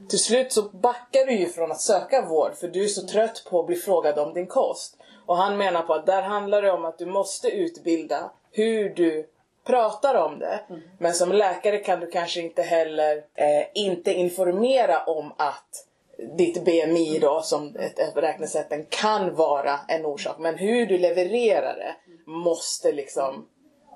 Till 0.08 0.18
slut 0.18 0.52
så 0.52 0.62
backar 0.62 1.26
du 1.26 1.32
ju 1.32 1.48
från 1.48 1.72
att 1.72 1.80
söka 1.80 2.22
vård 2.22 2.54
för 2.54 2.68
du 2.68 2.84
är 2.84 2.88
så 2.88 3.06
trött 3.06 3.46
på 3.50 3.60
att 3.60 3.66
bli 3.66 3.76
frågad 3.76 4.18
om 4.18 4.34
din 4.34 4.46
kost. 4.46 4.96
Och 5.26 5.36
han 5.36 5.56
menar 5.56 5.82
på 5.82 5.94
att 5.94 6.06
där 6.06 6.22
handlar 6.22 6.62
det 6.62 6.72
om 6.72 6.84
att 6.84 6.98
du 6.98 7.06
måste 7.06 7.48
utbilda 7.48 8.30
hur 8.50 8.90
du 8.90 9.28
pratar 9.64 10.14
om 10.14 10.38
det. 10.38 10.60
Men 10.98 11.14
som 11.14 11.32
läkare 11.32 11.78
kan 11.78 12.00
du 12.00 12.10
kanske 12.10 12.40
inte 12.40 12.62
heller 12.62 13.16
eh, 13.16 13.66
inte 13.74 14.12
informera 14.12 15.04
om 15.04 15.32
att 15.36 15.86
ditt 16.18 16.64
BMI 16.64 17.18
då 17.18 17.42
som 17.42 17.76
ett, 17.76 17.98
ett 17.98 18.16
räknesätten 18.16 18.86
kan 18.88 19.34
vara 19.34 19.80
en 19.88 20.06
orsak. 20.06 20.38
Men 20.38 20.58
hur 20.58 20.86
du 20.86 20.98
levererar 20.98 21.76
det 21.76 21.96
måste 22.30 22.92
liksom 22.92 23.48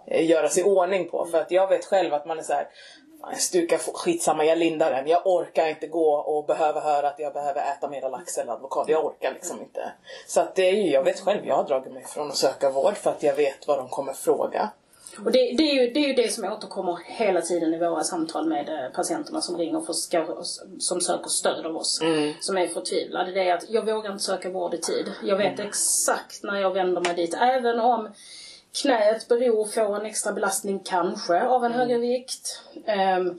eh, 0.07 0.31
göras 0.31 0.59
i 0.59 0.63
ordning 0.63 1.09
på. 1.11 1.25
För 1.25 1.39
att 1.39 1.51
jag 1.51 1.69
vet 1.69 1.85
själv 1.85 2.15
att 2.15 2.27
man 2.27 2.39
är 2.39 2.43
så 2.43 2.53
här. 2.53 2.69
stuka 3.37 3.75
jag 3.75 3.95
skitsamma, 3.95 4.45
jag 4.45 4.59
lindar 4.59 4.91
den. 4.91 5.07
Jag 5.07 5.27
orkar 5.27 5.67
inte 5.67 5.87
gå 5.87 6.15
och 6.15 6.47
behöva 6.47 6.81
höra 6.81 7.09
att 7.09 7.19
jag 7.19 7.33
behöver 7.33 7.61
äta 7.61 7.89
mera 7.89 8.09
lax 8.09 8.39
eller 8.39 8.53
advokat. 8.53 8.89
Jag 8.89 9.05
orkar 9.05 9.33
liksom 9.33 9.61
inte. 9.61 9.93
Så 10.27 10.41
att 10.41 10.55
det 10.55 10.69
är 10.69 10.73
ju, 10.73 10.91
jag 10.91 11.05
vet 11.05 11.21
själv, 11.21 11.47
jag 11.47 11.57
har 11.57 11.65
dragit 11.65 11.93
mig 11.93 12.05
från 12.05 12.29
att 12.29 12.37
söka 12.37 12.71
vård 12.71 12.97
för 12.97 13.11
att 13.11 13.23
jag 13.23 13.35
vet 13.35 13.67
vad 13.67 13.79
de 13.79 13.89
kommer 13.89 14.13
fråga. 14.13 14.71
Och 15.19 15.33
det, 15.33 15.39
det, 15.39 15.71
är 15.71 15.75
ju, 15.75 15.93
det 15.93 16.01
är 16.01 16.09
ju 16.09 16.15
det 16.15 16.33
som 16.33 16.45
återkommer 16.45 16.99
hela 17.05 17.41
tiden 17.41 17.75
i 17.75 17.79
våra 17.79 18.05
samtal 18.05 18.49
med 18.49 18.69
eh, 18.69 18.91
patienterna 18.95 19.41
som 19.41 19.59
ringer 19.59 19.81
för, 19.81 19.93
ska, 19.93 20.45
som 20.79 21.01
söker 21.01 21.29
stöd 21.29 21.67
av 21.67 21.77
oss. 21.77 22.01
Som 22.41 22.59
är 22.59 22.69
förtvivlade. 22.69 23.33
Det 23.33 23.49
är 23.49 23.55
att 23.55 23.71
jag 23.71 23.87
vågar 23.87 24.13
inte 24.13 24.25
söka 24.25 24.51
vård 24.51 24.75
i 24.75 24.79
tid. 24.79 25.13
Jag 25.25 25.37
vet 25.37 25.61
exakt 25.61 26.43
när 26.43 26.61
jag 26.61 26.75
vänder 26.75 27.01
mig 27.01 27.15
dit. 27.15 27.35
Även 27.35 27.81
om 27.81 28.09
knät 28.83 29.29
beror, 29.29 29.65
får 29.65 29.97
en 29.97 30.07
extra 30.07 30.33
belastning 30.33 30.81
kanske 30.85 31.43
av 31.43 31.65
en 31.65 31.73
högre 31.73 31.99
vikt. 31.99 32.63
Ehm, 32.87 33.39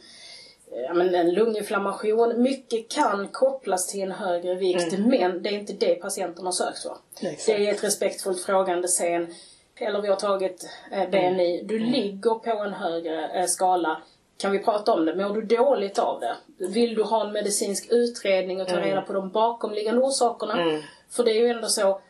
ja, 0.88 0.94
men 0.94 1.16
en 1.16 1.34
lunginflammation. 1.34 2.42
Mycket 2.42 2.90
kan 2.90 3.28
kopplas 3.28 3.88
till 3.88 4.02
en 4.02 4.12
högre 4.12 4.56
vikt 4.56 5.00
men 5.00 5.44
det 5.44 5.50
är 5.50 5.54
inte 5.54 5.74
det 5.74 5.96
patienten 5.96 6.46
har 6.46 6.52
sökt 6.52 6.80
för. 6.80 6.98
Exakt. 7.22 7.46
Det 7.46 7.68
är 7.68 7.74
ett 7.74 7.84
respektfullt 7.84 8.44
frågande 8.44 8.88
sen. 8.88 9.34
Eller 9.82 10.02
vi 10.02 10.08
har 10.08 10.16
tagit 10.16 10.70
eh, 10.92 11.10
BMI. 11.10 11.62
Du 11.64 11.80
ligger 11.80 12.36
på 12.36 12.64
en 12.64 12.74
högre 12.74 13.30
eh, 13.30 13.46
skala. 13.46 14.02
Kan 14.38 14.52
vi 14.52 14.60
prata 14.60 14.94
om 14.94 15.06
det? 15.06 15.16
Mår 15.16 15.36
du 15.36 15.42
dåligt 15.42 16.00
av 16.00 16.20
det? 16.20 16.36
Vill 16.68 16.96
du 16.96 17.04
ha 17.04 17.26
en 17.26 17.32
medicinsk 17.34 17.88
utredning 17.92 18.62
och 18.62 18.68
ta 18.68 18.76
reda 18.80 19.02
på 19.02 19.14
de 19.14 19.30
bakomliggande 19.30 20.02
orsakerna? 20.02 20.82
För 21.10 21.24
det 21.24 21.32
är 21.32 21.42
ju 21.42 21.48
ändå 21.48 21.68
så, 21.68 22.02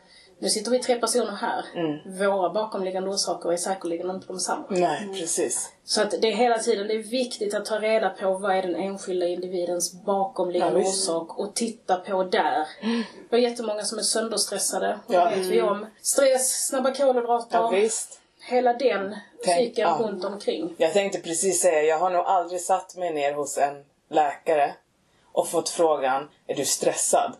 nu 0.42 0.48
sitter 0.48 0.70
vi 0.70 0.78
tre 0.78 0.94
personer 0.94 1.32
här. 1.32 1.64
Våra 2.28 2.50
bakomliggande 2.50 3.10
orsaker 3.10 3.52
är 3.52 3.56
säkerligen 3.56 4.10
inte 4.10 4.26
de 4.26 4.38
samma. 4.40 4.64
Nej, 4.68 5.08
precis. 5.20 5.70
Så 5.84 6.02
att 6.02 6.10
det 6.10 6.28
är 6.28 6.36
hela 6.36 6.58
tiden, 6.58 6.86
det 6.88 6.94
är 6.94 7.02
viktigt 7.02 7.54
att 7.54 7.64
ta 7.64 7.78
reda 7.78 8.10
på 8.10 8.38
vad 8.38 8.56
är 8.56 8.62
den 8.62 8.74
enskilda 8.76 9.26
individens 9.26 9.92
bakomliggande 10.04 10.80
Ja, 10.80 10.86
orsak 10.88 11.38
och 11.38 11.54
titta 11.54 11.96
på 11.96 12.24
där. 12.24 12.66
Det 13.30 13.36
är 13.36 13.40
jättemånga 13.40 13.82
som 13.84 13.98
är 13.98 14.02
sönderstressade, 14.02 14.98
Ja. 15.06 15.24
det 15.24 15.36
vet 15.36 15.46
vi 15.46 15.62
om. 15.62 15.86
Stress, 16.02 16.66
snabba 16.68 16.94
kolhydrater, 16.94 17.58
Ja, 17.58 17.68
visst. 17.68 18.20
hela 18.48 18.72
den 18.72 19.14
Tänk- 19.44 19.58
cykeln 19.58 19.88
ja. 19.98 20.06
runt 20.06 20.24
omkring. 20.24 20.74
Jag 20.78 20.92
tänkte 20.92 21.20
precis 21.20 21.60
säga, 21.60 21.82
jag 21.82 21.98
har 21.98 22.10
nog 22.10 22.24
aldrig 22.26 22.60
satt 22.60 22.96
mig 22.96 23.12
ner 23.14 23.34
hos 23.34 23.58
en 23.58 23.84
läkare 24.10 24.74
och 25.32 25.48
fått 25.48 25.68
frågan, 25.68 26.28
är 26.46 26.54
du 26.54 26.64
stressad? 26.64 27.32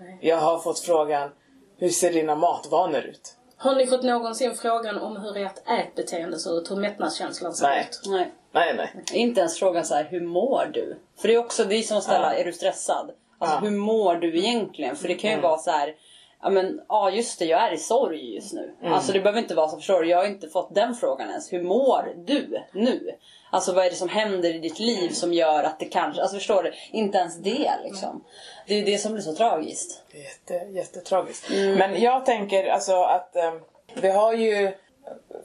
Nej. 0.00 0.18
Jag 0.20 0.36
har 0.36 0.58
fått 0.58 0.78
frågan, 0.78 1.30
hur 1.78 1.88
ser 1.88 2.12
dina 2.12 2.34
matvanor 2.34 3.00
ut? 3.00 3.34
Har 3.56 3.74
ni 3.74 3.86
fått 3.86 4.02
någonsin 4.02 4.54
frågan 4.54 4.98
om 4.98 5.16
hur 5.16 5.36
ert 5.36 5.68
ätbeteende 5.68 6.38
ser 6.38 6.58
ut? 6.58 6.70
Hur 6.70 6.76
mättnadskänslan 6.76 7.52
ser 7.54 7.66
Nej. 7.68 7.88
ut? 7.90 8.00
Nej. 8.10 8.32
Nej, 8.52 8.74
nej. 8.76 9.04
Inte 9.12 9.40
ens 9.40 9.58
frågan 9.58 9.84
så 9.84 9.94
här, 9.94 10.04
hur 10.04 10.20
mår 10.20 10.70
du? 10.72 10.98
För 11.18 11.28
det 11.28 11.34
är 11.34 11.38
också, 11.38 11.72
är 11.72 11.82
som 11.82 12.00
ställa, 12.02 12.34
Ja. 12.34 12.40
är 12.40 12.44
du 12.44 12.52
stressad? 12.52 13.10
Alltså 13.38 13.56
Ja. 13.56 13.60
hur 13.60 13.70
mår 13.70 14.14
du 14.14 14.38
egentligen? 14.38 14.96
För 14.96 15.08
det 15.08 15.14
kan 15.14 15.30
ju 15.30 15.40
vara 15.40 15.58
så 15.58 15.70
här, 15.70 15.94
ja 16.42 16.50
men 16.50 16.80
ja 16.88 17.10
just 17.10 17.38
det, 17.38 17.44
jag 17.44 17.60
är 17.68 17.72
i 17.72 17.78
sorg 17.78 18.34
just 18.34 18.52
nu. 18.52 18.74
Alltså 18.84 19.12
det 19.12 19.20
behöver 19.20 19.40
inte 19.40 19.54
vara 19.54 19.68
så, 19.68 19.76
förstår 19.76 20.00
du? 20.02 20.08
Jag 20.08 20.18
har 20.18 20.26
inte 20.26 20.48
fått 20.48 20.74
den 20.74 20.94
frågan 20.94 21.28
ens. 21.28 21.52
Hur 21.52 21.62
mår 21.62 22.14
du 22.26 22.58
nu? 22.72 23.10
Alltså 23.50 23.72
vad 23.72 23.86
är 23.86 23.90
det 23.90 23.96
som 23.96 24.08
händer 24.08 24.54
i 24.54 24.58
ditt 24.58 24.78
liv 24.78 25.10
som 25.10 25.32
gör 25.32 25.64
att 25.64 25.78
det 25.78 25.84
kanske, 25.84 26.22
alltså 26.22 26.36
förstår 26.36 26.62
du? 26.62 26.72
Inte 26.90 27.18
ens 27.18 27.36
det 27.36 27.70
liksom. 27.84 28.24
Det 28.66 28.74
är 28.74 28.78
ju 28.78 28.84
det 28.84 28.98
som 28.98 29.12
blir 29.12 29.22
så 29.22 29.34
tragiskt. 29.34 30.02
Jätte, 30.12 30.54
jättetragiskt. 30.54 31.50
Men 31.50 32.00
jag 32.00 32.26
tänker 32.26 32.68
alltså 32.68 33.02
att 33.02 33.36
eh, 33.36 33.54
vi 33.94 34.10
har 34.10 34.32
ju 34.32 34.72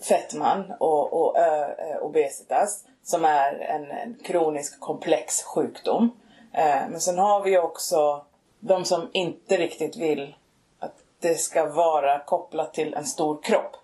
fetman 0.01 0.73
och, 0.79 1.13
och 1.13 1.37
ö, 1.37 1.99
obesitas 2.01 2.85
som 3.03 3.25
är 3.25 3.53
en, 3.53 3.91
en 3.91 4.15
kronisk 4.23 4.79
komplex 4.79 5.43
sjukdom. 5.43 6.11
Eh, 6.53 6.81
men 6.89 7.01
sen 7.01 7.17
har 7.17 7.43
vi 7.43 7.57
också 7.57 8.25
de 8.59 8.85
som 8.85 9.09
inte 9.13 9.57
riktigt 9.57 9.97
vill 9.97 10.35
att 10.79 10.95
det 11.19 11.35
ska 11.35 11.65
vara 11.65 12.19
kopplat 12.19 12.73
till 12.73 12.93
en 12.93 13.05
stor 13.05 13.41
kropp. 13.43 13.75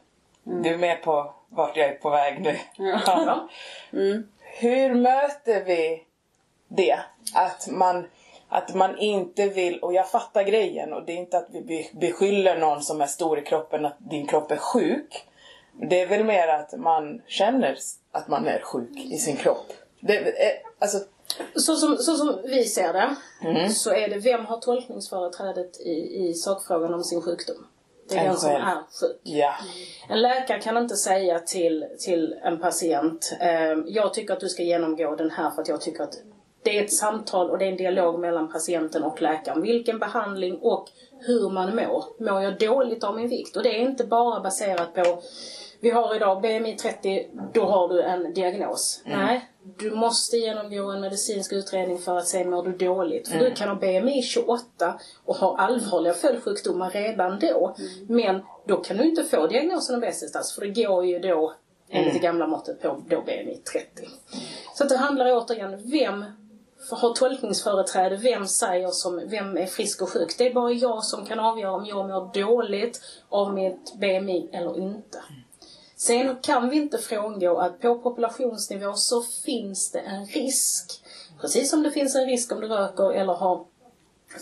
Du 0.44 0.70
är 0.74 0.78
med 0.78 1.04
på 1.04 1.34
vart 1.50 1.78
jag 1.78 1.90
är 1.90 1.94
på 1.96 2.10
väg 2.10 2.42
nu. 2.42 2.58
Ja. 3.06 3.50
Hur 4.60 4.94
möter 4.96 5.64
vi 5.64 6.04
det? 6.68 7.00
Att 7.34 7.68
man, 7.68 8.08
att 8.50 8.76
man 8.76 8.98
inte 8.98 9.48
vill, 9.48 9.80
och 9.80 9.94
jag 9.94 10.10
fattar 10.12 10.44
grejen 10.44 10.94
och 10.94 11.06
det 11.06 11.12
är 11.12 11.18
inte 11.18 11.38
att 11.38 11.48
vi 11.52 11.62
be- 11.62 12.00
beskyller 12.00 12.60
någon 12.60 12.82
som 12.82 13.02
är 13.02 13.06
stor 13.08 13.40
i 13.40 13.42
kroppen 13.42 13.86
att 13.86 13.96
din 13.98 14.28
kropp 14.28 14.52
är 14.52 14.58
sjuk. 14.58 15.26
Det 15.74 16.02
är 16.02 16.08
väl 16.08 16.24
mer 16.24 16.48
att 16.48 16.74
man 16.80 17.22
känner 17.28 17.78
att 18.12 18.28
man 18.28 18.48
är 18.48 18.60
sjuk 18.62 18.98
i 18.98 19.18
sin 19.18 19.36
kropp. 19.36 19.74
Det, 20.00 20.18
är, 20.18 20.52
alltså, 20.80 20.98
Så 21.56 21.76
som, 21.76 21.98
så 21.98 22.16
som 22.16 22.42
vi 22.44 22.64
ser 22.64 22.94
det, 22.94 23.16
Mm. 23.44 23.70
så 23.70 23.94
är 23.94 24.08
det 24.10 24.18
vem 24.20 24.46
har 24.46 24.58
tolkningsföreträdet 24.58 25.80
i, 25.80 26.28
i 26.30 26.34
sakfrågan 26.34 26.94
om 26.94 27.04
sin 27.04 27.22
sjukdom? 27.22 27.68
Det 28.10 28.16
är 28.16 28.20
En 28.20 28.26
den 28.28 28.38
som 28.38 28.50
själv. 28.50 28.64
är 28.64 28.76
sjuk. 29.02 29.20
ja. 29.24 29.54
En 30.10 30.22
läkare 30.22 30.60
kan 30.62 30.78
inte 30.78 30.96
säga 30.96 31.40
till, 31.40 31.86
till 32.00 32.36
en 32.44 32.60
patient, 32.60 33.38
eh, 33.42 33.74
jag 33.88 34.14
tycker 34.14 34.34
att 34.34 34.40
du 34.40 34.50
ska 34.50 34.64
genomgå 34.64 35.16
den 35.16 35.32
här 35.32 35.50
för 35.52 35.62
att 35.62 35.68
jag 35.68 35.82
tycker 35.82 36.04
att 36.04 36.16
det 36.64 36.78
är 36.80 36.84
ett 36.84 36.94
samtal 36.94 37.50
och 37.50 37.58
det 37.58 37.66
är 37.66 37.70
en 37.70 37.78
dialog 37.78 38.20
mellan 38.20 38.52
patienten 38.52 39.04
och 39.04 39.22
läkaren. 39.22 39.62
Vilken 39.62 40.00
behandling 40.00 40.58
och 40.62 40.90
hur 41.20 41.50
man 41.50 41.76
mår. 41.76 42.24
Mår 42.24 42.42
jag 42.44 42.60
dåligt 42.60 43.04
av 43.04 43.16
min 43.16 43.30
vikt? 43.30 43.56
Och 43.56 43.64
det 43.64 43.70
är 43.70 43.80
inte 43.80 44.04
bara 44.04 44.40
baserat 44.40 44.94
på 44.94 45.22
vi 45.82 45.90
har 45.90 46.16
idag 46.16 46.42
BMI 46.42 46.76
30, 46.76 47.28
då 47.54 47.66
har 47.66 47.88
du 47.90 48.02
en 48.02 48.34
diagnos. 48.34 49.02
Nej, 49.06 49.50
du 49.78 49.92
måste 49.92 50.38
genomgå 50.38 50.92
en 50.92 51.02
medicinsk 51.02 51.54
utredning 51.54 51.98
för 51.98 52.18
att 52.18 52.28
se 52.28 52.46
mår 52.46 52.64
du 52.64 52.72
dåligt. 52.72 53.28
För 53.28 53.40
du 53.40 53.52
kan 53.52 53.70
ha 53.70 53.76
BMI 53.76 54.22
28 54.22 55.00
och 55.26 55.36
ha 55.36 55.58
allvarliga 55.58 56.14
följdsjukdomar 56.14 56.90
redan 56.90 57.40
då. 57.40 57.76
Men 58.08 58.42
då 58.66 58.78
kan 58.78 58.98
du 58.98 59.04
inte 59.04 59.24
få 59.24 59.48
diagnosen 59.48 59.96
obesitas 59.96 60.56
för 60.56 60.62
det 60.62 60.84
går 60.84 61.06
ju 61.06 61.20
då 61.20 61.54
enligt 61.90 62.14
det 62.14 62.20
gamla 62.20 62.48
måttet 62.48 62.82
på 62.82 63.04
då 63.10 63.22
BMI 63.22 63.62
30. 63.74 64.10
Så 64.76 64.84
det 64.84 64.98
handlar 64.98 65.32
återigen, 65.32 65.92
vem 65.92 66.26
har 66.92 67.14
tolkningsföreträde, 67.14 68.16
vem 68.16 68.48
säger 68.48 68.88
som, 68.88 69.22
vem 69.26 69.58
är 69.58 69.66
frisk 69.66 70.02
och 70.02 70.10
sjuk? 70.10 70.38
Det 70.38 70.48
är 70.48 70.54
bara 70.54 70.72
jag 70.72 71.04
som 71.04 71.26
kan 71.26 71.40
avgöra 71.40 71.72
om 71.72 71.86
jag 71.86 72.10
mår 72.10 72.34
dåligt 72.34 73.02
av 73.30 73.54
mitt 73.54 73.94
BMI 74.00 74.50
eller 74.52 74.78
inte. 74.80 75.20
Sen 76.02 76.36
kan 76.42 76.70
vi 76.70 76.76
inte 76.76 76.98
frångå 76.98 77.58
att 77.58 77.82
på 77.82 78.00
populationsnivå 78.00 78.94
så 78.94 79.22
finns 79.46 79.92
det 79.92 80.00
en 80.00 80.26
risk. 80.26 81.04
Precis 81.42 81.70
som 81.70 81.84
det 81.84 81.92
finns 81.92 82.16
en 82.16 82.26
risk 82.26 82.52
om 82.52 82.62
du 82.62 82.68
röker 82.68 83.12
eller 83.12 83.34
har 83.34 83.66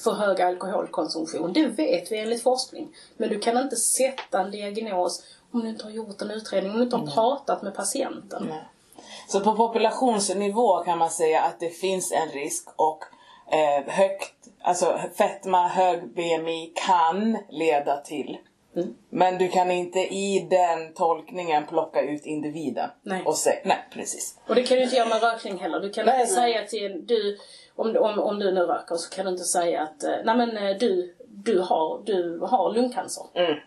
för 0.04 0.12
hög 0.12 0.42
alkoholkonsumtion. 0.42 1.54
Det 1.54 1.68
vet 1.68 2.12
vi 2.12 2.18
enligt 2.20 2.44
forskning. 2.44 2.96
Men 3.18 3.30
du 3.30 3.40
kan 3.40 3.58
inte 3.58 3.76
sätta 3.76 4.42
en 4.42 4.52
diagnos 4.52 5.24
om 5.52 5.62
du 5.62 5.70
inte 5.70 5.84
har 5.84 5.92
gjort 5.92 6.22
en 6.22 6.32
utredning, 6.32 6.72
om 6.72 6.78
du 6.78 6.84
inte 6.84 6.96
har 6.96 7.08
pratat 7.08 7.62
med 7.62 7.76
patienten. 7.76 8.54
Så 9.28 9.40
på 9.40 9.56
populationsnivå 9.56 10.84
kan 10.84 10.98
man 10.98 11.10
säga 11.10 11.42
att 11.42 11.60
det 11.60 11.70
finns 11.70 12.12
en 12.12 12.30
risk 12.30 12.68
och 12.76 13.04
eh, 13.52 13.94
högt, 13.94 14.48
alltså 14.62 15.00
fetma, 15.18 15.68
hög 15.68 16.14
BMI 16.14 16.74
kan 16.76 17.38
leda 17.50 17.98
till. 17.98 18.38
Men 19.10 19.38
du 19.38 19.48
kan 19.50 19.72
inte 19.72 20.00
i 20.00 20.48
den 20.50 20.94
tolkningen 20.94 21.66
plocka 21.66 22.02
ut 22.02 22.26
individen. 22.26 22.90
Nej. 23.04 23.24
Och 23.26 23.36
säga, 23.36 23.60
nej 23.66 23.88
precis. 23.94 24.40
Och 24.48 24.56
det 24.56 24.64
kan 24.64 24.78
du 24.78 24.84
inte 24.84 24.96
göra 24.96 25.10
med 25.10 25.22
rökning 25.22 25.58
heller. 25.58 25.80
Du 25.80 25.90
kan 25.90 26.06
Nej, 26.06 26.22
inte 26.22 26.34
nej. 26.42 26.54
säga 26.54 26.68
till 26.68 27.06
du, 27.08 27.38
om, 27.76 27.98
om, 27.98 28.20
om 28.20 28.40
du 28.40 28.52
nu 28.52 28.62
röker 28.62 28.96
så 28.96 29.16
kan 29.16 29.26
du 29.26 29.32
inte 29.32 29.44
säga 29.44 29.82
att, 29.82 30.04
eh, 30.04 30.16
nej 30.24 30.38
men 30.38 30.58
eh, 30.58 30.78
du, 30.78 31.16
du 31.28 31.60
har, 31.60 32.02
du 32.06 32.40
har 32.40 32.74
lungcancer. 32.74 33.24
Mm. 33.34 33.60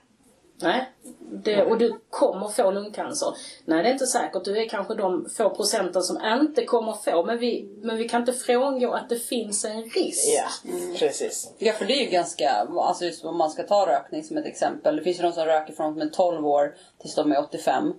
Nej. 0.63 0.89
Det, 1.33 1.63
och 1.63 1.79
du 1.79 2.01
kommer 2.11 2.49
få 2.49 2.71
lungcancer. 2.71 3.35
Nej, 3.65 3.83
det 3.83 3.89
är 3.89 3.93
inte 3.93 4.07
säkert. 4.07 4.45
Du 4.45 4.63
är 4.63 4.69
kanske 4.69 4.95
de 4.95 5.29
få 5.37 5.51
procenten 5.51 6.03
som 6.03 6.19
inte 6.43 6.65
kommer 6.65 6.93
få. 6.93 7.25
Men 7.25 7.39
vi, 7.39 7.69
men 7.83 7.97
vi 7.97 8.09
kan 8.09 8.21
inte 8.21 8.33
frångå 8.33 8.93
att 8.93 9.09
det 9.09 9.19
finns 9.19 9.65
en 9.65 9.83
risk. 9.83 10.29
Ja, 10.39 10.71
precis. 10.99 11.53
Ja 11.59 11.73
för 11.73 11.85
det 11.85 11.93
är 11.93 12.05
ju 12.05 12.11
ganska, 12.11 12.51
alltså 12.79 13.05
just 13.05 13.25
om 13.25 13.39
man 13.39 13.51
ska 13.51 13.63
ta 13.63 13.87
rökning 13.87 14.25
som 14.25 14.37
ett 14.37 14.47
exempel. 14.47 14.97
Det 14.97 15.03
finns 15.03 15.19
ju 15.19 15.23
de 15.23 15.33
som 15.33 15.45
röker 15.45 15.73
från 15.73 16.03
är 16.03 16.09
12 16.09 16.47
år 16.47 16.75
tills 16.99 17.15
de 17.15 17.33
är 17.33 17.39
85. 17.39 17.93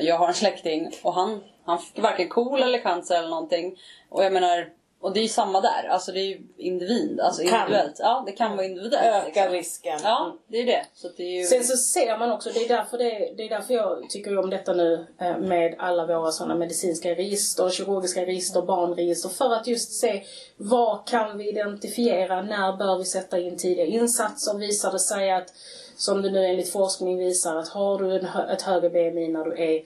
Jag 0.00 0.18
har 0.18 0.28
en 0.28 0.34
släkting 0.34 0.90
och 1.02 1.14
han, 1.14 1.40
han 1.64 1.78
fick 1.78 2.02
varken 2.02 2.28
KOL 2.28 2.62
eller 2.62 2.82
cancer 2.82 3.18
eller 3.18 3.28
någonting. 3.28 3.78
Och 4.08 4.24
jag 4.24 4.32
menar, 4.32 4.68
och 5.02 5.12
det 5.12 5.20
är 5.20 5.22
ju 5.22 5.28
samma 5.28 5.60
där. 5.60 5.88
Alltså 5.88 6.12
det 6.12 6.20
är 6.20 6.26
ju 6.26 6.40
individ, 6.56 7.20
alltså 7.20 7.42
Kan. 7.42 7.60
individuellt. 7.60 7.96
Ja 7.98 8.22
det 8.26 8.32
kan 8.32 8.56
vara 8.56 8.66
individuellt. 8.66 9.26
Öka 9.26 9.40
liksom. 9.40 9.52
risken. 9.52 9.98
Ja 10.02 10.36
det 10.46 10.58
är 10.58 10.66
det. 10.66 10.86
Så 10.94 11.08
det 11.16 11.22
är 11.22 11.38
ju... 11.40 11.44
Sen 11.44 11.64
så 11.64 11.76
ser 11.76 12.18
man 12.18 12.32
också, 12.32 12.50
det 12.54 12.64
är 12.64 12.68
därför, 12.68 12.98
det, 12.98 13.34
det 13.36 13.42
är 13.42 13.48
därför 13.48 13.74
jag 13.74 14.10
tycker 14.10 14.38
om 14.38 14.50
detta 14.50 14.72
nu 14.72 15.06
eh, 15.20 15.38
med 15.38 15.74
alla 15.78 16.06
våra 16.06 16.32
sådana 16.32 16.54
medicinska 16.54 17.10
register, 17.10 17.70
kirurgiska 17.70 18.26
register, 18.26 18.62
barnregister. 18.62 19.28
För 19.28 19.52
att 19.52 19.66
just 19.66 19.92
se 19.92 20.22
vad 20.56 21.06
kan 21.06 21.38
vi 21.38 21.48
identifiera, 21.48 22.42
när 22.42 22.76
bör 22.76 22.98
vi 22.98 23.04
sätta 23.04 23.38
in 23.38 23.56
tidiga 23.56 23.84
insatser? 23.84 24.58
Visar 24.58 24.92
det 24.92 24.98
sig 24.98 25.32
att, 25.32 25.54
som 25.96 26.22
det 26.22 26.30
nu 26.30 26.46
enligt 26.46 26.72
forskning 26.72 27.18
visar, 27.18 27.56
att 27.56 27.68
har 27.68 27.98
du 27.98 28.16
en, 28.16 28.26
ett 28.50 28.62
högre 28.62 28.90
BMI 28.90 29.28
när 29.28 29.44
du 29.44 29.62
är 29.62 29.82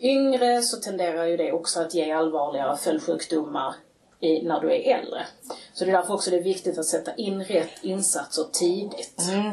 yngre 0.00 0.62
så 0.62 0.76
tenderar 0.76 1.24
ju 1.24 1.36
det 1.36 1.52
också 1.52 1.80
att 1.80 1.94
ge 1.94 2.10
allvarligare 2.10 2.76
följdsjukdomar 2.76 3.74
i, 4.20 4.42
när 4.42 4.60
du 4.60 4.74
är 4.74 4.98
äldre. 4.98 5.26
Så 5.72 5.84
det 5.84 5.90
är 5.90 5.96
därför 5.96 6.14
också 6.14 6.30
det 6.30 6.36
är 6.36 6.42
viktigt 6.42 6.78
att 6.78 6.86
sätta 6.86 7.14
in 7.14 7.44
rätt 7.44 7.82
insatser 7.82 8.44
tidigt. 8.52 9.22
Mm. 9.32 9.50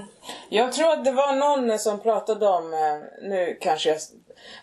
Jag 0.50 0.74
tror 0.74 0.91
att 0.91 1.05
det 1.05 1.12
var 1.12 1.36
någon 1.36 1.79
som 1.79 2.00
pratade 2.00 2.47
om, 2.47 2.74
eh, 2.74 3.29
nu 3.29 3.57
kanske 3.62 3.89
jag 3.89 4.00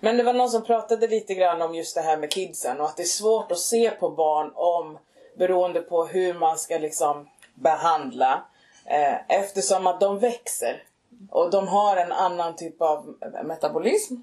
Men 0.01 0.17
det 0.17 0.23
var 0.23 0.35
någon 0.35 0.51
som 0.51 0.65
pratade 0.65 1.07
lite 1.07 1.35
grann 1.35 1.63
om 1.63 1.75
just 1.75 1.95
det 1.95 2.01
här 2.01 2.17
med 2.17 2.31
kidsen 2.31 2.81
och 2.81 2.87
att 2.87 2.97
det 2.97 3.03
är 3.03 3.05
svårt 3.05 3.53
att 3.53 3.59
se 3.59 3.91
på 3.91 4.11
barn 4.11 4.53
om 4.55 4.99
beroende 5.39 5.81
på 5.81 6.05
hur 6.05 6.35
man 6.35 6.59
ska 6.59 6.79
liksom 6.79 7.29
behandla 7.55 8.45
eh, 8.87 9.39
eftersom 9.39 9.87
att 9.87 10.01
de 10.01 10.19
växer 10.19 10.83
och 11.31 11.51
de 11.51 11.69
har 11.69 11.97
en 11.97 12.13
annan 12.13 12.57
typ 12.57 12.83
av 12.83 13.17
metabolism 13.45 14.15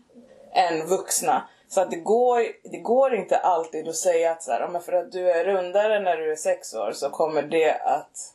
än 0.54 0.88
vuxna. 0.88 1.48
Så 1.72 1.82
att 1.82 1.92
det 1.92 1.98
går, 1.98 2.44
det 2.72 2.78
går 2.78 3.16
inte 3.16 3.38
alltid 3.38 3.88
att 3.88 3.96
säga 3.96 4.32
att 4.32 4.44
så 4.44 4.52
här, 4.52 4.60
"Ja, 4.60 4.68
men 4.68 4.82
för 4.82 4.94
att 4.94 5.12
du 5.12 5.32
är 5.32 5.46
rundare 5.46 6.00
när 6.00 6.18
du 6.18 6.32
är 6.32 6.36
sex 6.36 6.74
år 6.74 6.92
så 6.92 7.10
kommer 7.10 7.42
det 7.42 7.74
att... 7.74 8.34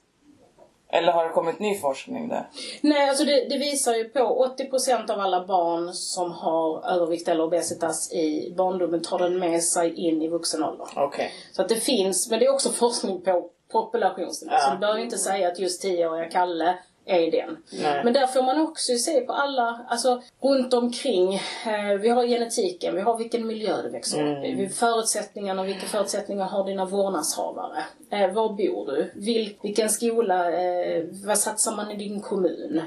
Eller 0.89 1.13
har 1.13 1.25
det 1.25 1.31
kommit 1.31 1.59
ny 1.59 1.79
forskning 1.79 2.29
där? 2.29 2.49
Nej, 2.81 3.09
alltså 3.09 3.25
det, 3.25 3.49
det 3.49 3.59
visar 3.59 3.95
ju 3.95 4.09
på 4.09 4.47
80% 4.59 5.11
av 5.11 5.21
alla 5.21 5.47
barn 5.47 5.93
som 5.93 6.33
har 6.33 6.91
övervikt 6.95 7.29
eller 7.29 7.45
obesitas 7.45 8.13
i 8.13 8.55
barndomen 8.57 9.03
tar 9.03 9.19
den 9.19 9.39
med 9.39 9.63
sig 9.63 9.95
in 9.95 10.23
i 10.23 10.29
vuxen 10.29 10.65
ålder. 10.65 10.87
Okej. 10.97 11.33
Så 11.53 11.63
att 11.63 11.69
det 11.69 11.77
finns, 11.77 12.31
men 12.31 12.39
det 12.39 12.47
är 12.47 12.53
också 12.55 12.71
forskning 12.73 13.21
på 13.21 13.51
populationsnivå. 13.73 14.55
Ja. 14.55 14.61
Så 14.61 14.71
du 14.71 14.79
behöver 14.79 15.01
inte 15.01 15.19
säga 15.19 15.49
att 15.49 15.59
just 15.59 15.85
10-åriga 15.85 16.31
Kalle 16.31 16.79
är 17.07 17.31
den. 17.31 17.57
Nej. 17.83 18.05
Men 18.05 18.13
där 18.13 18.27
får 18.27 18.43
man 18.43 18.61
också 18.61 18.93
se 18.97 19.21
på 19.21 19.33
alla, 19.33 19.87
alltså 19.89 20.23
runt 20.43 20.75
omkring. 20.75 21.35
Eh, 21.67 21.99
vi 22.01 22.09
har 22.09 22.27
genetiken, 22.27 22.95
vi 22.95 23.01
har 23.01 23.19
vilken 23.19 23.47
miljö 23.47 23.83
du 23.83 23.89
växer 23.91 24.33
upp 24.39 24.45
i. 24.45 24.55
Vi- 24.55 24.69
Förutsättningarna, 24.69 25.63
vilka 25.65 25.87
förutsättningar 25.87 26.45
har 26.45 26.65
dina 26.65 26.85
vårdnadshavare? 26.85 27.85
Eh, 28.11 28.33
var 28.33 28.49
bor 28.49 28.87
du? 28.87 29.11
Vil, 29.15 29.55
vilken 29.63 29.91
skola, 29.91 30.53
eh, 30.63 31.05
vad 31.27 31.39
satsar 31.39 31.77
man 31.77 31.91
i 31.91 31.97
din 31.97 32.21
kommun? 32.21 32.81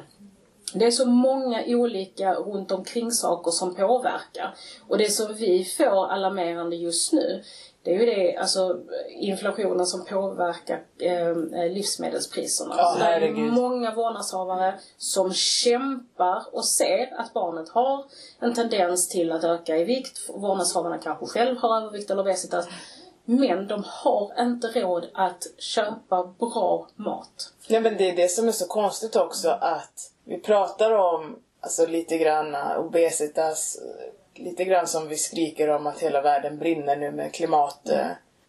Det 0.74 0.86
är 0.86 0.92
så 0.92 1.06
många 1.06 1.64
olika 1.68 2.34
runt 2.34 2.72
omkring 2.72 3.12
saker 3.12 3.52
som 3.52 3.76
påverkar. 3.76 4.56
Och 4.88 4.98
det 4.98 5.10
som 5.12 5.34
vi 5.36 5.66
får 5.66 6.12
alarmerande 6.12 6.76
just 6.76 7.14
nu, 7.14 7.44
det 7.84 7.96
är 7.96 8.00
ju 8.00 8.06
det, 8.06 8.38
alltså 8.38 8.80
inflationen 9.10 9.86
som 9.86 10.06
påverkar 10.06 10.82
eh, 11.00 11.36
livsmedelspriserna. 11.72 12.76
Ja, 12.78 12.96
det 13.00 13.28
är 13.28 13.52
många 13.52 13.96
vårdnadshavare 13.96 14.80
som 14.98 15.34
kämpar 15.34 16.44
och 16.52 16.66
ser 16.66 17.20
att 17.20 17.34
barnet 17.34 17.70
har 17.70 18.06
en 18.40 18.54
tendens 18.54 19.10
till 19.10 19.32
att 19.32 19.44
öka 19.44 19.78
i 19.78 19.84
vikt. 19.84 20.30
Vårdnadshavarna 20.30 20.98
kanske 20.98 21.26
själv 21.26 21.58
har 21.58 21.82
övervikt 21.82 22.12
eller 22.12 22.22
obesitas. 22.22 22.68
Men 23.26 23.68
de 23.68 23.84
har 23.86 24.32
inte 24.40 24.68
råd 24.68 25.10
att 25.14 25.48
köpa 25.58 26.24
bra 26.24 26.88
mat. 26.96 27.54
Ja 27.68 27.80
men 27.80 27.98
det 27.98 28.10
är 28.10 28.16
det 28.16 28.28
som 28.28 28.48
är 28.48 28.52
så 28.52 28.68
konstigt 28.68 29.16
också 29.16 29.50
att 29.50 30.12
vi 30.24 30.40
pratar 30.40 30.92
om 30.92 31.40
alltså 31.62 31.86
lite 31.86 32.18
grann 32.18 32.56
uh, 32.56 32.78
obesitas, 32.78 33.78
uh, 33.82 34.12
lite 34.40 34.66
grann 34.66 34.88
som 34.88 35.08
vi 35.08 35.18
skriker 35.18 35.70
om 35.70 35.88
att 35.88 36.00
hela 36.00 36.22
världen 36.22 36.58
brinner 36.58 36.96
nu 36.96 37.12
med 37.12 37.34
klimat. 37.34 37.82
uh, 37.92 38.08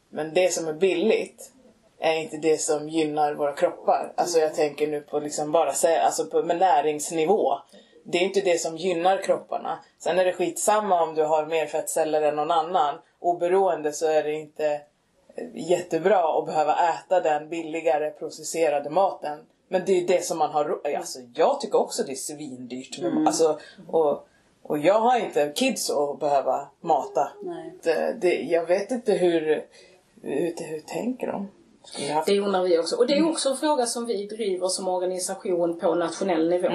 Men 0.09 0.35
det 0.35 0.52
som 0.52 0.68
är 0.68 0.73
billigt 0.73 1.52
är 1.99 2.14
inte 2.14 2.37
det 2.37 2.59
som 2.59 2.88
gynnar 2.88 3.35
våra 3.35 3.52
kroppar. 3.52 4.12
Alltså 4.16 4.38
jag 4.38 4.54
tänker 4.54 4.87
nu 4.88 5.00
på 5.00 5.18
liksom 5.18 5.52
bara 5.52 5.73
alltså 6.04 6.26
på 6.26 6.42
med 6.42 6.59
näringsnivå. 6.59 7.59
Det 8.04 8.18
är 8.18 8.23
inte 8.23 8.40
det 8.40 8.59
som 8.59 8.76
gynnar 8.76 9.23
kropparna. 9.23 9.78
Sen 9.99 10.18
är 10.18 10.25
det 10.25 10.32
skitsamma 10.32 11.02
om 11.02 11.14
du 11.14 11.25
har 11.25 11.47
mer 11.47 11.66
fettceller 11.66 12.23
än 12.23 12.37
någon 12.37 12.50
annan. 12.50 12.94
Oberoende 13.18 13.92
så 13.92 14.06
är 14.06 14.23
det 14.23 14.32
inte 14.32 14.80
jättebra 15.54 16.38
att 16.38 16.47
behöva 16.47 16.76
äta 16.88 17.20
den 17.20 17.49
billigare 17.49 18.11
processerade 18.11 18.90
maten. 18.90 19.38
Men 19.68 19.85
det 19.87 19.92
är 19.92 20.06
det 20.06 20.25
som 20.25 20.38
man 20.38 20.50
har 20.50 20.80
alltså, 20.97 21.18
Jag 21.35 21.61
tycker 21.61 21.78
också 21.80 22.02
det 22.02 22.12
är 22.12 22.16
svindyrt. 22.16 22.99
Med, 22.99 23.26
alltså, 23.26 23.59
och, 23.88 24.26
och 24.70 24.78
jag 24.78 25.00
har 25.00 25.18
inte 25.18 25.52
kids 25.54 25.90
att 25.90 26.20
behöva 26.20 26.68
mata. 26.80 27.30
Nej. 27.42 27.72
Det, 27.82 28.16
det, 28.20 28.34
jag 28.34 28.66
vet 28.66 28.90
inte 28.90 29.12
hur, 29.12 29.64
hur, 30.22 30.54
hur 30.56 30.80
tänker 30.80 31.26
de? 31.26 31.48
Det 32.26 32.40
undrar 32.40 32.62
vi 32.62 32.78
också. 32.78 32.96
Och 32.96 33.06
det 33.06 33.14
är 33.14 33.30
också 33.30 33.48
en 33.48 33.56
fråga 33.56 33.86
som 33.86 34.06
vi 34.06 34.26
driver 34.26 34.68
som 34.68 34.88
organisation 34.88 35.80
på 35.80 35.94
nationell 35.94 36.50
nivå. 36.50 36.68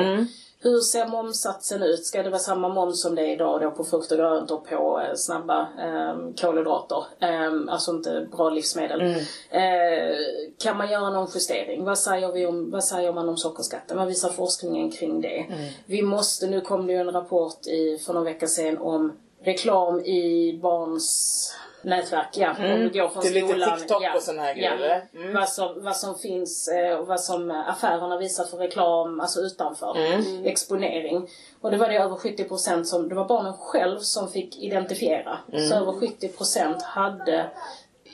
Hur 0.60 0.80
ser 0.80 1.08
momssatsen 1.08 1.84
ut? 1.84 2.06
Ska 2.06 2.24
det 2.24 2.30
vara 2.30 2.40
samma 2.40 2.70
moms 2.70 3.02
som 3.02 3.16
det 3.16 3.22
är 3.22 3.34
idag 3.34 3.62
då 3.62 3.72
på 3.72 3.84
frukt 3.84 4.12
och 4.12 4.18
grönt 4.18 4.52
och 4.52 4.68
på 4.70 5.02
eh, 5.02 5.16
snabba 5.16 5.60
eh, 5.62 6.16
kolhydrater? 6.42 7.04
Eh, 7.20 7.52
alltså 7.74 7.92
inte 7.92 8.28
bra 8.32 8.50
livsmedel. 8.50 9.02
Eh, 9.50 10.16
kan 10.64 10.78
man 10.78 10.92
göra 10.92 11.10
någon 11.10 11.28
justering? 11.34 11.86
Vad 11.86 12.00
säger, 12.00 12.32
vi 12.32 12.46
om, 12.46 12.72
vad 12.72 12.84
säger 12.84 13.14
man 13.14 13.30
om 13.30 13.38
sockerskatten? 13.38 13.98
Vad 13.98 14.08
visar 14.08 14.30
forskningen 14.30 14.92
kring 14.92 15.22
det? 15.22 15.46
Vi 15.86 16.02
måste, 16.02 16.48
nu 16.48 16.62
kom 16.62 16.88
det 16.88 16.94
ju 16.94 17.00
en 17.00 17.12
rapport 17.12 17.68
i, 17.68 17.98
för 18.06 18.14
någon 18.14 18.24
vecka 18.24 18.48
sedan 18.48 18.78
om 18.78 19.14
reklam 19.46 20.00
i 20.00 20.54
barns 20.62 21.52
nätverk, 21.86 22.30
ja. 22.38 22.56
Om 22.60 22.80
du 22.80 22.90
går 22.90 23.10
från 23.10 23.24
Det 23.24 23.30
är 23.30 23.34
lite 23.34 23.48
skolan. 23.48 23.80
TikTok 23.80 24.04
ja, 24.04 24.16
och 24.16 24.22
sån 24.22 24.40
här 24.40 24.54
grejer, 24.54 25.06
ja. 25.14 25.20
Mm. 25.20 25.34
Vad, 25.34 25.50
som, 25.50 25.84
vad 25.84 25.98
som 25.98 26.16
finns 26.16 26.70
och 27.00 27.08
vad 27.08 27.20
som 27.20 27.52
affärerna 27.52 28.18
visar 28.18 28.44
för 28.44 28.58
reklam, 28.58 29.20
alltså 29.20 29.40
utanför. 29.40 29.98
Mm. 29.98 30.46
Exponering. 30.46 31.28
Och 31.62 31.72
det 31.72 31.78
var 31.78 31.90
det 31.90 31.98
över 31.98 32.16
70% 32.16 32.84
som, 32.84 33.10
det 33.10 33.16
var 33.16 33.26
barnen 33.26 33.54
själv 33.54 34.00
som 34.00 34.32
fick 34.32 34.60
identifiera. 34.60 35.38
Mm. 35.54 35.70
Så 35.70 35.76
över 35.76 35.92
70% 35.92 36.82
hade 36.84 37.50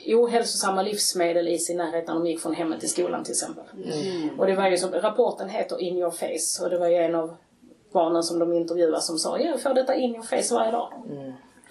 ohälsosamma 0.06 0.82
livsmedel 0.82 1.48
i 1.48 1.58
sin 1.58 1.76
närhet 1.76 2.06
när 2.06 2.14
de 2.14 2.26
gick 2.26 2.40
från 2.40 2.54
hemmet 2.54 2.80
till 2.80 2.90
skolan 2.90 3.24
till 3.24 3.32
exempel. 3.32 3.64
Mm. 3.74 4.40
Och 4.40 4.46
det 4.46 4.54
var 4.54 4.68
ju 4.68 4.78
som, 4.78 4.92
rapporten 4.92 5.48
heter 5.48 5.80
In 5.80 5.98
your 5.98 6.10
face 6.10 6.64
och 6.64 6.70
det 6.70 6.78
var 6.78 6.88
ju 6.88 6.96
en 6.96 7.14
av 7.14 7.36
barnen 7.92 8.22
som 8.22 8.38
de 8.38 8.52
intervjuade 8.52 9.00
som 9.00 9.18
sa, 9.18 9.38
jag 9.38 9.62
får 9.62 9.74
detta 9.74 9.94
in 9.94 10.14
your 10.14 10.22
face 10.22 10.54
varje 10.54 10.72
dag. 10.72 10.92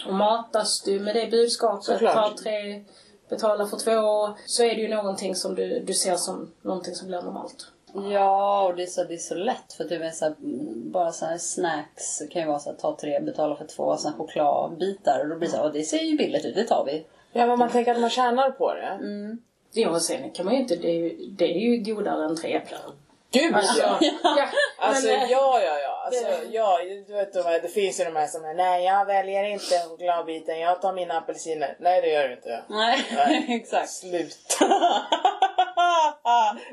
Och 0.07 0.13
matas 0.13 0.81
du 0.81 0.99
med 0.99 1.15
det 1.15 1.31
budskapet, 1.31 1.83
Såklart. 1.83 2.13
tar 2.15 2.43
tre, 2.43 2.83
betalar 3.29 3.65
för 3.65 3.77
två, 3.77 4.33
så 4.45 4.63
är 4.63 4.75
det 4.75 4.81
ju 4.81 4.87
någonting 4.95 5.35
som 5.35 5.55
du, 5.55 5.79
du 5.79 5.93
ser 5.93 6.15
som 6.15 6.51
någonting 6.61 6.95
som 6.95 7.07
blir 7.07 7.21
normalt. 7.21 7.67
Ja, 8.13 8.63
och 8.67 8.75
det 8.75 8.83
är 8.83 8.87
så, 8.87 9.03
det 9.03 9.13
är 9.13 9.17
så 9.17 9.35
lätt 9.35 9.73
för 9.77 9.83
typ 9.83 10.13
så 10.13 10.25
här, 10.25 10.35
mm, 10.43 10.91
bara 10.91 11.11
så 11.11 11.25
här 11.25 11.37
snacks 11.37 12.21
kan 12.31 12.41
ju 12.41 12.47
vara 12.47 12.59
så 12.59 12.69
här, 12.69 12.77
ta 12.77 12.97
tre, 13.01 13.19
betala 13.19 13.55
för 13.55 13.65
två, 13.65 13.97
såna 13.97 14.15
chokladbitar 14.17 15.19
och 15.23 15.29
då 15.29 15.35
blir 15.35 15.47
det 15.47 15.51
så 15.51 15.57
här, 15.57 15.65
"Åh, 15.65 15.71
det 15.73 15.83
ser 15.83 15.97
ju 16.03 16.17
billigt 16.17 16.45
ut, 16.45 16.55
det 16.55 16.63
tar 16.63 16.85
vi. 16.85 17.05
Ja 17.33 17.45
men 17.45 17.59
man 17.59 17.69
tänker 17.69 17.91
att 17.91 18.01
man 18.01 18.09
tjänar 18.09 18.51
på 18.51 18.73
det. 18.73 18.99
Ja, 19.73 19.89
och 19.89 20.01
sen 20.01 20.31
kan 20.31 20.45
man 20.45 20.55
ju 20.55 20.61
inte, 20.61 20.75
det 20.75 20.87
är 20.87 20.93
ju, 20.95 21.15
det 21.37 21.45
är 21.45 21.59
ju 21.59 21.93
godare 21.93 22.25
än 22.25 22.35
tre 22.35 22.53
äpplen. 22.55 22.79
Gud 23.31 23.55
Alltså, 23.55 23.81
ja! 23.81 23.99
ja, 24.23 24.47
Alltså 24.77 25.07
men, 25.07 25.21
eh, 25.21 25.31
ja, 25.31 25.61
ja, 25.61 25.79
ja. 25.79 26.03
Alltså, 26.05 26.25
ja 26.51 26.79
du 27.07 27.13
vet, 27.13 27.63
det 27.63 27.67
finns 27.67 27.99
ju 27.99 28.03
de 28.03 28.15
här 28.15 28.27
som 28.27 28.45
är 28.45 28.53
nej 28.53 28.83
jag 28.83 29.05
väljer 29.05 29.43
inte 29.43 29.79
chokladbiten, 29.89 30.59
jag 30.59 30.81
tar 30.81 30.93
mina 30.93 31.17
apelsiner. 31.17 31.75
Nej 31.79 32.01
det 32.01 32.07
gör 32.07 32.27
du 32.27 32.33
inte. 32.33 32.63
Nej, 32.67 33.05
Nej. 33.15 33.45
exakt. 33.61 33.89
Sluta! 33.89 34.35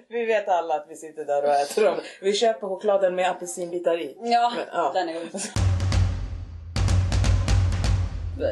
vi 0.08 0.24
vet 0.24 0.48
alla 0.48 0.74
att 0.74 0.86
vi 0.88 0.96
sitter 0.96 1.24
där 1.24 1.44
och 1.44 1.54
äter 1.54 1.84
dem. 1.84 1.96
Vi 2.20 2.32
köper 2.32 2.68
chokladen 2.68 3.14
med 3.14 3.30
apelsinbitar 3.30 4.00
i. 4.00 4.16
Ja, 4.20 4.52
Men, 4.56 4.64
ja. 4.72 4.90
den 4.94 5.08
är 5.08 5.14
god. 5.14 5.40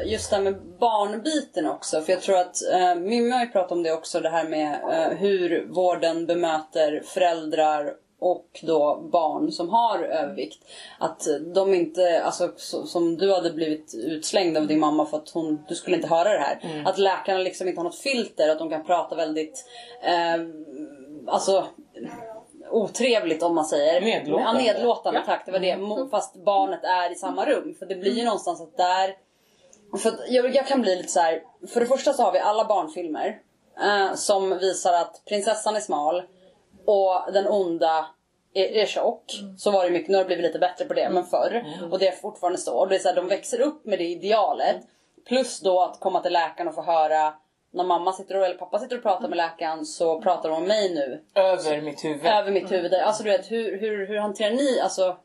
Just 0.05 0.29
det 0.29 0.35
här 0.35 0.43
med 0.43 0.55
barnbiten 0.79 1.67
också, 1.67 2.01
för 2.01 2.13
jag 2.13 2.21
tror 2.21 2.37
att 2.37 2.55
eh, 2.73 2.95
Mimmi 2.95 3.29
har 3.31 3.39
ju 3.41 3.47
pratat 3.47 3.71
om 3.71 3.83
det 3.83 3.91
också, 3.91 4.19
det 4.19 4.29
här 4.29 4.47
med 4.49 4.73
eh, 4.91 5.17
hur 5.17 5.67
vården 5.69 6.25
bemöter 6.25 7.01
föräldrar 7.05 7.93
och 8.19 8.59
då 8.63 9.09
barn 9.11 9.51
som 9.51 9.69
har 9.69 9.99
övervikt. 10.03 10.63
Att 10.99 11.27
de 11.55 11.73
inte, 11.73 12.21
alltså 12.23 12.51
så, 12.55 12.83
som 12.85 13.17
du 13.17 13.33
hade 13.33 13.49
blivit 13.51 13.93
utslängd 13.95 14.57
av 14.57 14.67
din 14.67 14.79
mamma 14.79 15.05
för 15.05 15.17
att 15.17 15.29
hon, 15.29 15.65
du 15.69 15.75
skulle 15.75 15.95
inte 15.95 16.07
höra 16.07 16.29
det 16.29 16.39
här. 16.39 16.83
Att 16.85 16.97
läkarna 16.97 17.39
liksom 17.39 17.67
inte 17.67 17.79
har 17.79 17.83
något 17.83 17.97
filter, 17.99 18.49
att 18.49 18.59
de 18.59 18.69
kan 18.69 18.85
prata 18.85 19.15
väldigt, 19.15 19.65
eh, 20.03 20.45
alltså 21.27 21.65
otrevligt 22.71 23.43
om 23.43 23.55
man 23.55 23.65
säger. 23.65 24.01
Nedlåtande. 24.01 24.63
Ja, 24.63 24.73
nedlåtande, 24.73 25.21
tack. 25.25 25.45
Det 25.45 25.51
var 25.51 25.59
det. 25.59 25.75
Mo- 25.75 26.09
Fast 26.09 26.35
barnet 26.45 26.83
är 26.83 27.11
i 27.11 27.15
samma 27.15 27.45
rum. 27.45 27.75
För 27.79 27.85
det 27.85 27.95
blir 27.95 28.13
ju 28.13 28.25
någonstans 28.25 28.61
att 28.61 28.77
där... 28.77 29.26
För 29.97 30.13
jag, 30.27 30.55
jag 30.55 30.67
kan 30.67 30.81
bli 30.81 30.95
lite 30.95 31.11
så 31.11 31.19
här. 31.19 31.41
För 31.73 31.79
det 31.79 31.85
första 31.85 32.13
så 32.13 32.23
har 32.23 32.31
vi 32.31 32.39
alla 32.39 32.65
barnfilmer 32.65 33.39
eh, 33.81 34.13
som 34.15 34.57
visar 34.57 34.93
att 34.93 35.21
prinsessan 35.25 35.75
är 35.75 35.79
smal 35.79 36.23
och 36.85 37.33
den 37.33 37.47
onda 37.47 38.05
är, 38.53 38.65
är 38.65 38.85
tjock. 38.85 39.23
Så 39.57 39.71
var 39.71 39.83
det 39.83 39.89
mycket, 39.89 40.09
nu 40.09 40.15
har 40.17 40.23
det 40.23 40.27
blivit 40.27 40.45
lite 40.45 40.59
bättre 40.59 40.85
på 40.85 40.93
det, 40.93 41.09
men 41.09 41.23
förr. 41.25 41.65
Och 41.91 41.99
det 41.99 42.07
är 42.07 42.11
fortfarande 42.15 42.57
så. 42.59 42.77
Och 42.77 42.87
det 42.89 42.95
är 42.95 42.99
så 42.99 43.07
här, 43.07 43.15
de 43.15 43.27
växer 43.27 43.61
upp 43.61 43.85
med 43.85 43.99
det 43.99 44.05
idealet. 44.05 44.75
Plus 45.27 45.59
då 45.59 45.81
att 45.81 45.99
komma 45.99 46.21
till 46.21 46.33
läkaren 46.33 46.67
och 46.67 46.75
få 46.75 46.81
höra 46.81 47.33
när 47.71 47.83
mamma 47.83 48.13
sitter 48.13 48.37
och, 48.37 48.45
eller 48.45 48.55
pappa 48.55 48.79
sitter 48.79 48.95
och 48.97 49.03
pratar 49.03 49.27
med 49.27 49.37
läkaren 49.37 49.85
så 49.85 50.21
pratar 50.21 50.49
de 50.49 50.55
om 50.57 50.63
mig 50.63 50.93
nu 50.93 51.23
Över 51.41 51.81
mitt 51.81 52.03
huvud. 52.05 52.25
över 52.25 52.51
mitt 52.51 52.71
huvud. 52.71 52.93
Alltså 52.93 53.23
du 53.23 53.29
vet, 53.29 53.51
hur, 53.51 53.77
hur, 53.79 54.07
hur 54.07 54.17
hanterar 54.17 54.51
ni, 54.51 54.79
alltså 54.79 55.17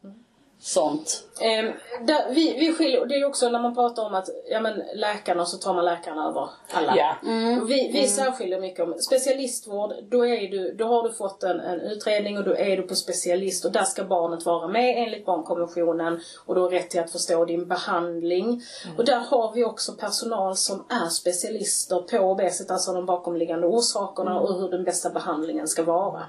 sånt? 0.63 1.25
Ehm, 1.41 1.73
där, 2.07 2.31
vi, 2.31 2.57
vi 2.59 2.73
skiljer, 2.73 3.07
det 3.07 3.15
är 3.15 3.19
ju 3.19 3.25
också 3.25 3.49
när 3.49 3.63
man 3.63 3.75
pratar 3.75 4.07
om 4.07 4.15
att 4.15 4.29
ja, 4.51 4.61
men 4.61 4.83
läkarna 4.95 5.45
så 5.45 5.57
tar 5.57 5.75
man 5.75 5.85
läkarna 5.85 6.29
över 6.29 6.49
alla. 6.71 6.97
Ja. 6.97 7.15
Och 7.63 7.71
Vi, 7.71 7.91
vi 7.93 8.09
särskiljer 8.09 8.61
mycket 8.61 8.81
om 8.81 8.95
specialistvård, 8.95 9.93
då, 10.11 10.27
är 10.27 10.49
du, 10.49 10.73
då 10.73 10.87
har 10.87 11.03
du 11.03 11.13
fått 11.15 11.43
en, 11.43 11.61
en 11.61 11.81
utredning 11.81 12.39
och 12.39 12.45
då 12.45 12.57
är 12.57 12.77
du 12.77 12.83
på 12.83 12.95
specialist 12.95 13.65
och 13.65 13.73
där 13.73 13.85
ska 13.85 14.05
barnet 14.05 14.47
vara 14.47 14.69
med 14.69 15.03
enligt 15.03 15.27
barnkonventionen 15.27 16.21
och 16.47 16.55
du 16.55 16.61
har 16.61 16.71
rätt 16.71 16.91
till 16.91 17.01
att 17.01 17.13
förstå 17.13 17.45
din 17.45 17.69
behandling. 17.69 18.63
Och 18.99 19.05
där 19.05 19.19
har 19.19 19.53
vi 19.55 19.65
också 19.65 19.93
personal 19.93 20.57
som 20.57 20.85
är 20.89 21.09
specialister 21.09 22.01
på 22.01 22.19
obesitas, 22.19 22.71
alltså 22.71 22.93
de 22.93 23.07
bakomliggande 23.07 23.67
orsakerna 23.67 24.41
och 24.41 24.61
hur 24.61 24.69
den 24.69 24.85
bästa 24.85 25.11
behandlingen 25.11 25.69
ska 25.69 25.83
vara. 25.83 26.23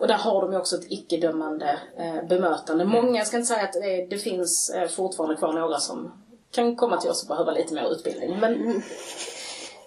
Och 0.00 0.08
där 0.08 0.14
har 0.14 0.42
de 0.42 0.52
ju 0.52 0.58
också 0.58 0.76
ett 0.76 0.86
icke-dömande 0.88 1.78
eh, 1.96 2.28
bemötande. 2.28 2.84
Många, 2.84 3.18
jag 3.18 3.26
ska 3.26 3.36
inte 3.36 3.48
säga 3.48 3.62
att 3.62 3.72
det, 3.72 4.06
det 4.10 4.18
finns 4.18 4.70
eh, 4.70 4.88
fortfarande 4.88 5.36
kvar 5.36 5.52
några 5.52 5.78
som 5.78 6.12
kan 6.50 6.76
komma 6.76 7.00
till 7.00 7.10
oss 7.10 7.22
och 7.22 7.28
behöva 7.28 7.52
lite 7.52 7.74
mer 7.74 7.92
utbildning. 7.92 8.40
Men 8.40 8.82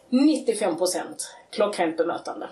95% 0.10 1.02
klockrent 1.52 1.98
bemötande. 1.98 2.48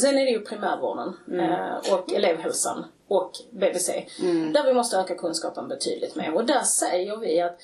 Sen 0.00 0.18
är 0.18 0.24
det 0.24 0.30
ju 0.30 0.40
primärvården 0.40 1.16
eh, 1.40 1.92
och 1.92 2.12
elevhälsan 2.12 2.84
och 3.08 3.32
BVC. 3.50 3.86
Där 4.54 4.64
vi 4.66 4.74
måste 4.74 4.96
öka 4.96 5.14
kunskapen 5.14 5.68
betydligt 5.68 6.14
mer. 6.14 6.34
Och 6.34 6.44
där 6.44 6.62
säger 6.62 7.16
vi 7.16 7.40
att 7.40 7.58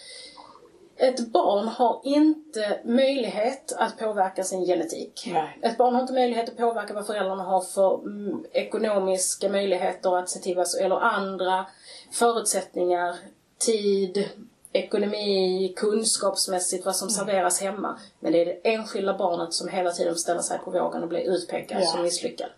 ett 0.96 1.28
barn 1.28 1.68
har 1.68 2.00
inte 2.04 2.80
möjlighet 2.85 3.72
att 3.78 3.98
påverka 3.98 4.44
sin 4.44 4.64
genetik. 4.66 5.28
Nej. 5.32 5.59
Ett 5.62 5.78
barn 5.78 5.94
har 5.94 6.00
inte 6.02 6.12
möjlighet 6.12 6.48
att 6.48 6.56
påverka 6.56 6.94
vad 6.94 7.06
föräldrarna 7.06 7.42
har 7.42 7.61
för 7.61 7.94
mm, 8.04 8.44
ekonomiska 8.52 9.48
möjligheter 9.48 10.16
att 10.18 10.28
se 10.30 10.38
till 10.38 10.56
vad, 10.56 10.66
eller 10.80 10.96
andra 11.00 11.66
förutsättningar, 12.12 13.16
tid, 13.59 14.28
ekonomi, 14.72 15.72
kunskapsmässigt 15.76 16.87
vad 16.87 16.96
som 16.96 17.11
serveras 17.11 17.61
hemma. 17.61 17.98
Men 18.20 18.32
det 18.32 18.40
är 18.40 18.46
det 18.46 18.61
enskilda 18.74 19.18
barnet 19.18 19.54
som 19.54 19.68
hela 19.68 19.90
tiden 19.90 20.16
ställer 20.16 20.40
sig 20.42 20.59
på 20.59 20.70
vågen 20.70 21.02
och 21.02 21.09
blir 21.09 21.30
utpekad 21.35 21.82
Ja. 21.82 21.87
som 21.87 22.02
misslyckad. 22.02 22.48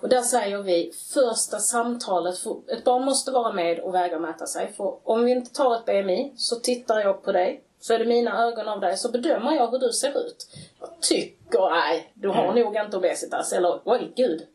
Och 0.00 0.08
där 0.08 0.22
säger 0.22 0.62
vi, 0.62 0.92
första 1.14 1.58
samtalet, 1.58 2.38
för 2.38 2.56
ett 2.66 2.84
barn 2.84 3.04
måste 3.04 3.30
vara 3.30 3.52
med 3.52 3.78
och 3.78 3.94
väga 3.94 4.16
och 4.16 4.22
mäta 4.22 4.46
sig. 4.46 4.72
För 4.76 4.98
om 5.04 5.24
vi 5.24 5.30
inte 5.30 5.52
tar 5.52 5.74
ett 5.74 5.84
BMI 5.84 6.32
så 6.36 6.56
tittar 6.56 7.00
jag 7.00 7.22
på 7.22 7.32
dig, 7.32 7.64
så 7.80 7.94
är 7.94 7.98
det 7.98 8.04
mina 8.04 8.44
ögon 8.46 8.68
av 8.68 8.80
dig, 8.80 8.96
så 8.96 9.10
bedömer 9.10 9.52
jag 9.52 9.70
hur 9.70 9.78
du 9.78 9.92
ser 9.92 10.26
ut. 10.26 10.46
Jag 10.80 10.90
tycker, 11.00 11.70
nej, 11.70 12.12
du 12.14 12.28
har 12.28 12.54
nog 12.54 12.76
inte 12.76 12.96
obesitas. 12.96 13.52
Eller, 13.52 13.80
oj 13.84 14.12
gud, 14.16 14.46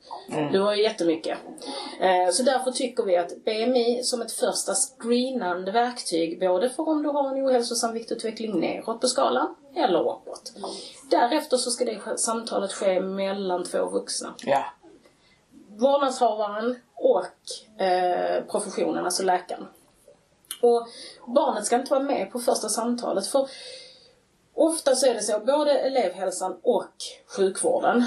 du 0.51 0.59
har 0.59 0.75
ju 0.75 0.83
jättemycket. 0.83 1.37
Eh, 1.99 2.31
så 2.31 2.43
därför 2.43 2.71
tycker 2.71 3.03
vi 3.03 3.17
att 3.17 3.45
BMI 3.45 4.03
som 4.03 4.21
ett 4.21 4.31
första 4.31 4.73
screenande 4.73 5.71
verktyg, 5.71 6.39
både 6.39 6.69
för 6.69 6.89
om 6.89 7.03
du 7.03 7.09
har 7.09 7.29
en 7.29 7.47
ohälsosam 7.47 7.93
viktutveckling 7.93 8.59
neråt 8.59 9.01
på 9.01 9.07
skalan, 9.07 9.55
eller 9.75 9.99
uppåt. 9.99 10.53
Därefter 11.11 11.57
så 11.57 11.71
ska 11.71 11.85
det 11.85 12.17
samtalet 12.17 12.73
ske 12.73 12.99
mellan 12.99 13.63
två 13.63 13.85
vuxna 13.85 14.33
Ja. 14.45 14.63
Vårdnadshavaren 15.79 16.75
och 16.95 17.81
eh, 17.83 18.43
professionen, 18.43 19.05
alltså 19.05 19.23
läkaren. 19.23 19.67
Och 20.61 20.87
barnet 21.27 21.65
ska 21.65 21.75
inte 21.75 21.91
vara 21.91 22.03
med 22.03 22.31
på 22.31 22.39
första 22.39 22.69
samtalet 22.69 23.27
för 23.27 23.47
ofta 24.53 24.95
så 24.95 25.05
är 25.07 25.13
det 25.13 25.21
så, 25.21 25.39
både 25.39 25.71
elevhälsan 25.79 26.57
och 26.63 26.89
sjukvården, 27.27 28.03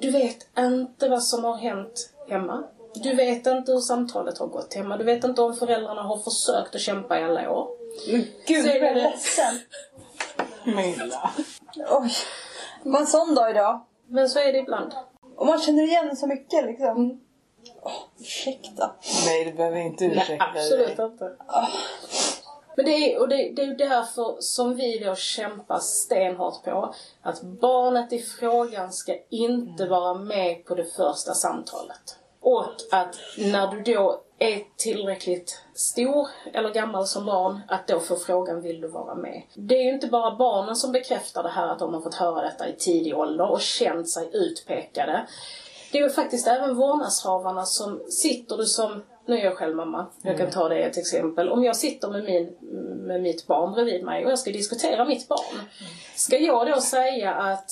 du 0.00 0.10
vet 0.10 0.46
inte 0.58 1.08
vad 1.08 1.22
som 1.22 1.44
har 1.44 1.54
hänt 1.56 2.10
hemma. 2.28 2.64
Du 2.94 3.14
vet 3.14 3.46
inte 3.46 3.72
hur 3.72 3.80
samtalet 3.80 4.38
har 4.38 4.46
gått 4.46 4.74
hemma. 4.74 4.96
Du 4.96 5.04
vet 5.04 5.24
inte 5.24 5.42
om 5.42 5.56
föräldrarna 5.56 6.02
har 6.02 6.16
försökt 6.18 6.74
att 6.74 6.80
kämpa 6.80 7.20
i 7.20 7.24
alla 7.24 7.50
år. 7.50 7.68
Men 8.10 8.24
gud, 8.46 8.64
Så 8.64 8.70
är 8.70 8.74
jag 8.74 8.88
är 8.90 8.94
det- 8.94 9.00
ledsen. 9.02 9.54
Milla. 10.64 11.30
Oj. 11.90 12.12
Det 12.82 12.90
var 12.90 13.00
en 13.00 13.06
sån 13.06 13.34
dag 13.34 13.50
idag. 13.50 13.80
Men 14.06 14.28
så 14.28 14.38
är 14.38 14.52
det 14.52 14.58
ibland. 14.58 14.92
Och 15.40 15.46
man 15.46 15.60
känner 15.60 15.82
igen 15.82 16.16
så 16.16 16.26
mycket 16.26 16.64
liksom. 16.64 17.20
Åh, 17.82 17.92
ursäkta. 18.18 18.94
Nej, 19.26 19.44
du 19.44 19.52
behöver 19.52 19.78
inte 19.78 20.04
ursäkta 20.04 20.44
Absolut 20.44 20.96
dig. 20.96 21.06
inte. 21.06 21.36
Men 22.76 22.84
det 22.84 22.90
är, 22.92 23.20
och 23.20 23.28
det, 23.28 23.36
det 23.56 23.62
är 23.62 23.66
ju 23.66 23.74
därför 23.74 24.36
som 24.40 24.76
vi 24.76 24.98
då 24.98 25.14
kämpar 25.14 25.78
stenhårt 25.78 26.64
på 26.64 26.94
att 27.22 27.42
barnet 27.42 28.12
i 28.12 28.18
frågan 28.18 28.92
ska 28.92 29.16
inte 29.30 29.86
vara 29.86 30.14
med 30.14 30.64
på 30.64 30.74
det 30.74 30.84
första 30.84 31.34
samtalet. 31.34 32.16
Och 32.50 32.64
att 32.90 33.16
när 33.38 33.66
du 33.70 33.92
då 33.92 34.22
är 34.38 34.62
tillräckligt 34.76 35.62
stor 35.74 36.28
eller 36.52 36.70
gammal 36.70 37.06
som 37.06 37.26
barn, 37.26 37.60
att 37.68 37.88
då 37.88 38.00
få 38.00 38.16
frågan 38.16 38.60
vill 38.62 38.80
du 38.80 38.88
vara 38.88 39.14
med. 39.14 39.42
Det 39.54 39.74
är 39.74 39.82
ju 39.82 39.94
inte 39.94 40.06
bara 40.06 40.36
barnen 40.36 40.76
som 40.76 40.92
bekräftar 40.92 41.42
det 41.42 41.48
här 41.48 41.68
att 41.68 41.78
de 41.78 41.94
har 41.94 42.00
fått 42.00 42.14
höra 42.14 42.42
detta 42.42 42.68
i 42.68 42.76
tidig 42.76 43.18
ålder 43.18 43.50
och 43.50 43.60
känt 43.60 44.08
sig 44.08 44.30
utpekade. 44.32 45.26
Det 45.92 45.98
är 45.98 46.02
ju 46.02 46.10
faktiskt 46.10 46.46
även 46.46 46.76
vårdnadshavarna 46.76 47.64
som 47.64 48.00
sitter 48.08 48.56
du 48.56 48.64
som, 48.64 49.02
nu 49.26 49.38
är 49.38 49.44
jag 49.44 49.56
själv 49.56 49.76
mamma, 49.76 50.06
jag 50.22 50.38
kan 50.38 50.50
ta 50.50 50.68
det 50.68 50.78
ett 50.78 50.98
exempel. 50.98 51.48
Om 51.48 51.64
jag 51.64 51.76
sitter 51.76 52.08
med, 52.08 52.24
min, 52.24 52.56
med 53.06 53.22
mitt 53.22 53.46
barn 53.46 53.72
bredvid 53.72 54.04
mig 54.04 54.24
och 54.24 54.30
jag 54.30 54.38
ska 54.38 54.50
diskutera 54.50 55.04
mitt 55.04 55.28
barn. 55.28 55.60
Ska 56.14 56.38
jag 56.38 56.66
då 56.66 56.80
säga 56.80 57.34
att 57.34 57.70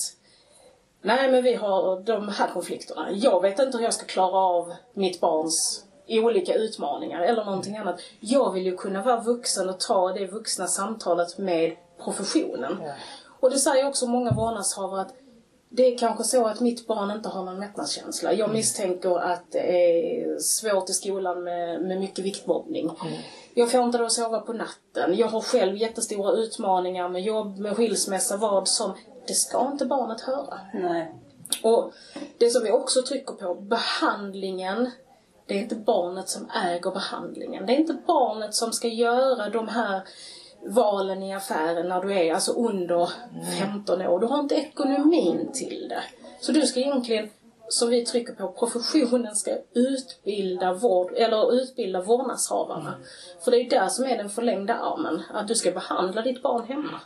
Nej 1.01 1.31
men 1.31 1.43
vi 1.43 1.53
har 1.53 2.01
de 2.01 2.29
här 2.29 2.47
konflikterna. 2.47 3.11
Jag 3.11 3.41
vet 3.41 3.59
inte 3.59 3.77
hur 3.77 3.83
jag 3.83 3.93
ska 3.93 4.05
klara 4.05 4.37
av 4.37 4.73
mitt 4.93 5.21
barns 5.21 5.85
olika 6.07 6.53
utmaningar 6.53 7.21
eller 7.21 7.45
någonting 7.45 7.77
annat. 7.77 8.01
Jag 8.19 8.51
vill 8.53 8.65
ju 8.65 8.77
kunna 8.77 9.01
vara 9.01 9.21
vuxen 9.21 9.69
och 9.69 9.79
ta 9.79 10.13
det 10.13 10.25
vuxna 10.25 10.67
samtalet 10.67 11.37
med 11.37 11.75
professionen. 12.03 12.77
Och 13.39 13.49
det 13.49 13.57
säger 13.57 13.87
också 13.87 14.07
många 14.07 14.31
vårdnadshavare 14.31 15.01
att 15.01 15.13
det 15.71 15.93
är 15.93 15.97
kanske 15.97 16.23
så 16.23 16.45
att 16.45 16.59
mitt 16.59 16.87
barn 16.87 17.11
inte 17.11 17.29
har 17.29 17.43
någon 17.43 17.59
mättnadskänsla. 17.59 18.33
Jag 18.33 18.53
misstänker 18.53 19.19
att 19.19 19.51
det 19.51 19.59
är 19.59 20.39
svårt 20.39 20.89
i 20.89 20.93
skolan 20.93 21.43
med, 21.43 21.81
med 21.81 21.99
mycket 21.99 22.25
viktmobbning. 22.25 22.91
Jag 23.53 23.71
får 23.71 23.83
inte 23.83 23.97
då 23.97 24.09
sova 24.09 24.39
på 24.39 24.53
natten. 24.53 25.17
Jag 25.17 25.27
har 25.27 25.41
själv 25.41 25.77
jättestora 25.77 26.31
utmaningar 26.31 27.09
med 27.09 27.21
jobb, 27.21 27.59
med 27.59 27.75
skilsmässa, 27.77 28.37
vad 28.37 28.67
som. 28.67 28.93
Det 29.29 29.35
ska 29.35 29.69
inte 29.71 29.85
barnet 29.85 30.21
höra. 30.21 30.59
Nej. 30.73 31.13
Och 31.63 31.93
det 32.37 32.49
som 32.49 32.63
vi 32.63 32.71
också 32.71 33.01
trycker 33.01 33.33
på, 33.33 33.55
behandlingen. 33.55 34.91
Det 35.45 35.53
är 35.53 35.59
inte 35.59 35.75
barnet 35.75 36.29
som 36.29 36.49
äger 36.49 36.91
behandlingen. 36.91 37.65
Det 37.65 37.73
är 37.73 37.77
inte 37.77 37.97
barnet 38.07 38.55
som 38.55 38.73
ska 38.73 38.87
göra 38.87 39.49
de 39.49 39.67
här 39.67 40.01
valen 40.65 41.23
i 41.23 41.33
affären 41.33 41.89
när 41.89 42.01
du 42.01 42.13
är 42.13 42.33
alltså 42.33 42.51
under 42.51 43.09
15 43.59 44.01
år. 44.01 44.19
Du 44.19 44.25
har 44.25 44.39
inte 44.39 44.55
ekonomin 44.55 45.51
till 45.53 45.87
det. 45.89 46.03
Så 46.39 46.51
du 46.51 46.61
ska 46.61 46.79
egentligen, 46.79 47.29
som 47.67 47.89
vi 47.89 48.05
trycker 48.05 48.33
på, 48.33 48.51
professionen 48.51 49.35
ska 49.35 49.57
utbilda 49.73 50.73
vård, 50.73 51.13
eller 51.15 51.53
utbilda 51.53 52.01
vårdnadshavarna. 52.01 52.93
För 53.41 53.51
det 53.51 53.57
är 53.57 53.69
där 53.69 53.87
som 53.87 54.05
är 54.05 54.17
den 54.17 54.29
förlängda 54.29 54.73
armen, 54.73 55.21
att 55.33 55.47
du 55.47 55.55
ska 55.55 55.71
behandla 55.71 56.21
ditt 56.21 56.41
barn 56.41 56.65
hemma. 56.67 56.99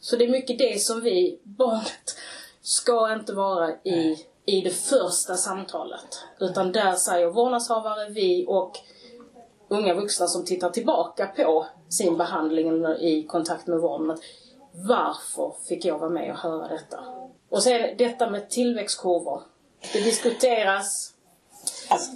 Så 0.00 0.16
det 0.16 0.24
är 0.24 0.28
mycket 0.28 0.58
det 0.58 0.82
som 0.82 1.00
vi, 1.00 1.40
barnet, 1.42 2.16
ska 2.60 3.12
inte 3.12 3.32
vara 3.32 3.70
i, 3.70 4.26
i 4.46 4.60
det 4.60 4.70
första 4.70 5.34
samtalet. 5.34 6.24
Utan 6.40 6.72
där 6.72 6.92
säger 6.92 7.26
vårdnadshavare, 7.26 8.08
vi 8.10 8.44
och 8.48 8.78
unga 9.68 9.94
vuxna 9.94 10.26
som 10.26 10.44
tittar 10.44 10.70
tillbaka 10.70 11.26
på 11.26 11.66
sin 11.88 12.16
behandling 12.16 12.84
i 12.86 13.26
kontakt 13.28 13.66
med 13.66 13.78
vården. 13.78 14.10
Att 14.10 14.20
varför 14.72 15.54
fick 15.68 15.84
jag 15.84 15.98
vara 15.98 16.10
med 16.10 16.30
och 16.30 16.38
höra 16.38 16.68
detta? 16.68 17.04
Och 17.48 17.62
sen 17.62 17.96
detta 17.96 18.30
med 18.30 18.50
tillväxtkurvor. 18.50 19.42
Det 19.92 20.00
diskuteras. 20.00 21.14
Alltså, 21.88 22.12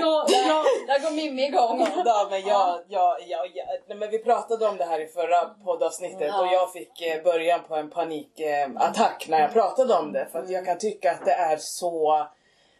jag, 0.00 0.64
jag, 0.88 1.02
går 1.02 1.10
Mimmi 1.16 1.46
igång. 1.46 1.86
Ja, 2.04 2.28
men 2.30 2.40
jag, 2.40 2.80
jag, 2.88 3.16
jag, 3.28 3.46
jag, 3.54 3.66
nej, 3.88 3.98
men 3.98 4.10
vi 4.10 4.18
pratade 4.18 4.68
om 4.68 4.76
det 4.76 4.84
här 4.84 5.00
i 5.00 5.06
förra 5.06 5.40
poddavsnittet 5.64 6.34
och 6.34 6.46
jag 6.46 6.72
fick 6.72 7.00
eh, 7.00 7.22
början 7.22 7.60
på 7.68 7.76
en 7.76 7.90
panikattack 7.90 9.26
när 9.28 9.40
jag 9.40 9.52
pratade 9.52 9.94
om 9.94 10.12
det. 10.12 10.28
För 10.32 10.38
att 10.38 10.50
jag 10.50 10.64
kan 10.64 10.78
tycka 10.78 11.12
att 11.12 11.24
det 11.24 11.32
är 11.32 11.56
så 11.56 12.26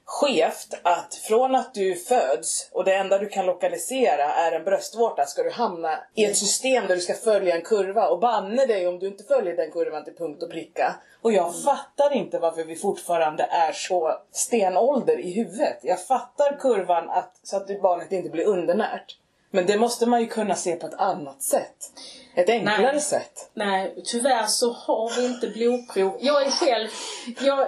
skevt 0.04 0.74
att 0.82 1.14
från 1.14 1.54
att 1.54 1.74
du 1.74 1.94
föds 1.94 2.68
och 2.72 2.84
det 2.84 2.94
enda 2.94 3.18
du 3.18 3.28
kan 3.28 3.46
lokalisera 3.46 4.34
är 4.34 4.52
en 4.52 4.64
bröstvårta 4.64 5.26
ska 5.26 5.42
du 5.42 5.50
hamna 5.50 5.98
i 6.14 6.24
ett 6.24 6.36
system 6.36 6.86
där 6.86 6.94
du 6.94 7.00
ska 7.00 7.14
följa 7.14 7.56
en 7.56 7.62
kurva 7.62 8.08
och 8.08 8.20
banne 8.20 8.66
dig 8.66 8.88
om 8.88 8.98
du 8.98 9.06
inte 9.06 9.24
följer 9.24 9.56
den 9.56 9.70
kurvan 9.70 10.04
till 10.04 10.16
punkt 10.16 10.42
och 10.42 10.50
pricka. 10.50 10.94
Och 11.22 11.32
jag 11.32 11.62
fattar 11.62 12.12
inte 12.12 12.38
varför 12.38 12.64
vi 12.64 12.76
fortfarande 12.76 13.42
är 13.42 13.72
så 13.72 14.18
stenålder 14.32 15.18
i 15.18 15.32
huvudet. 15.32 15.78
Jag 15.82 16.06
fattar 16.06 16.58
kurvan 16.60 17.10
att, 17.10 17.40
så 17.42 17.56
att 17.56 17.82
barnet 17.82 18.12
inte 18.12 18.30
blir 18.30 18.44
undernärt. 18.44 19.16
Men 19.50 19.66
det 19.66 19.78
måste 19.78 20.06
man 20.06 20.20
ju 20.20 20.26
kunna 20.26 20.54
se 20.54 20.76
på 20.76 20.86
ett 20.86 20.94
annat 20.94 21.42
sätt. 21.42 21.76
Ett 22.40 22.48
enklare 22.48 22.92
Nej. 22.92 23.00
sätt. 23.00 23.50
Nej, 23.54 23.94
tyvärr 24.04 24.46
så 24.46 24.72
har 24.72 25.16
vi 25.16 25.26
inte 25.26 25.48
blodprov. 25.48 26.18
Jag 26.20 26.46
är 26.46 26.50
själv, 26.50 26.88
jag, 27.40 27.58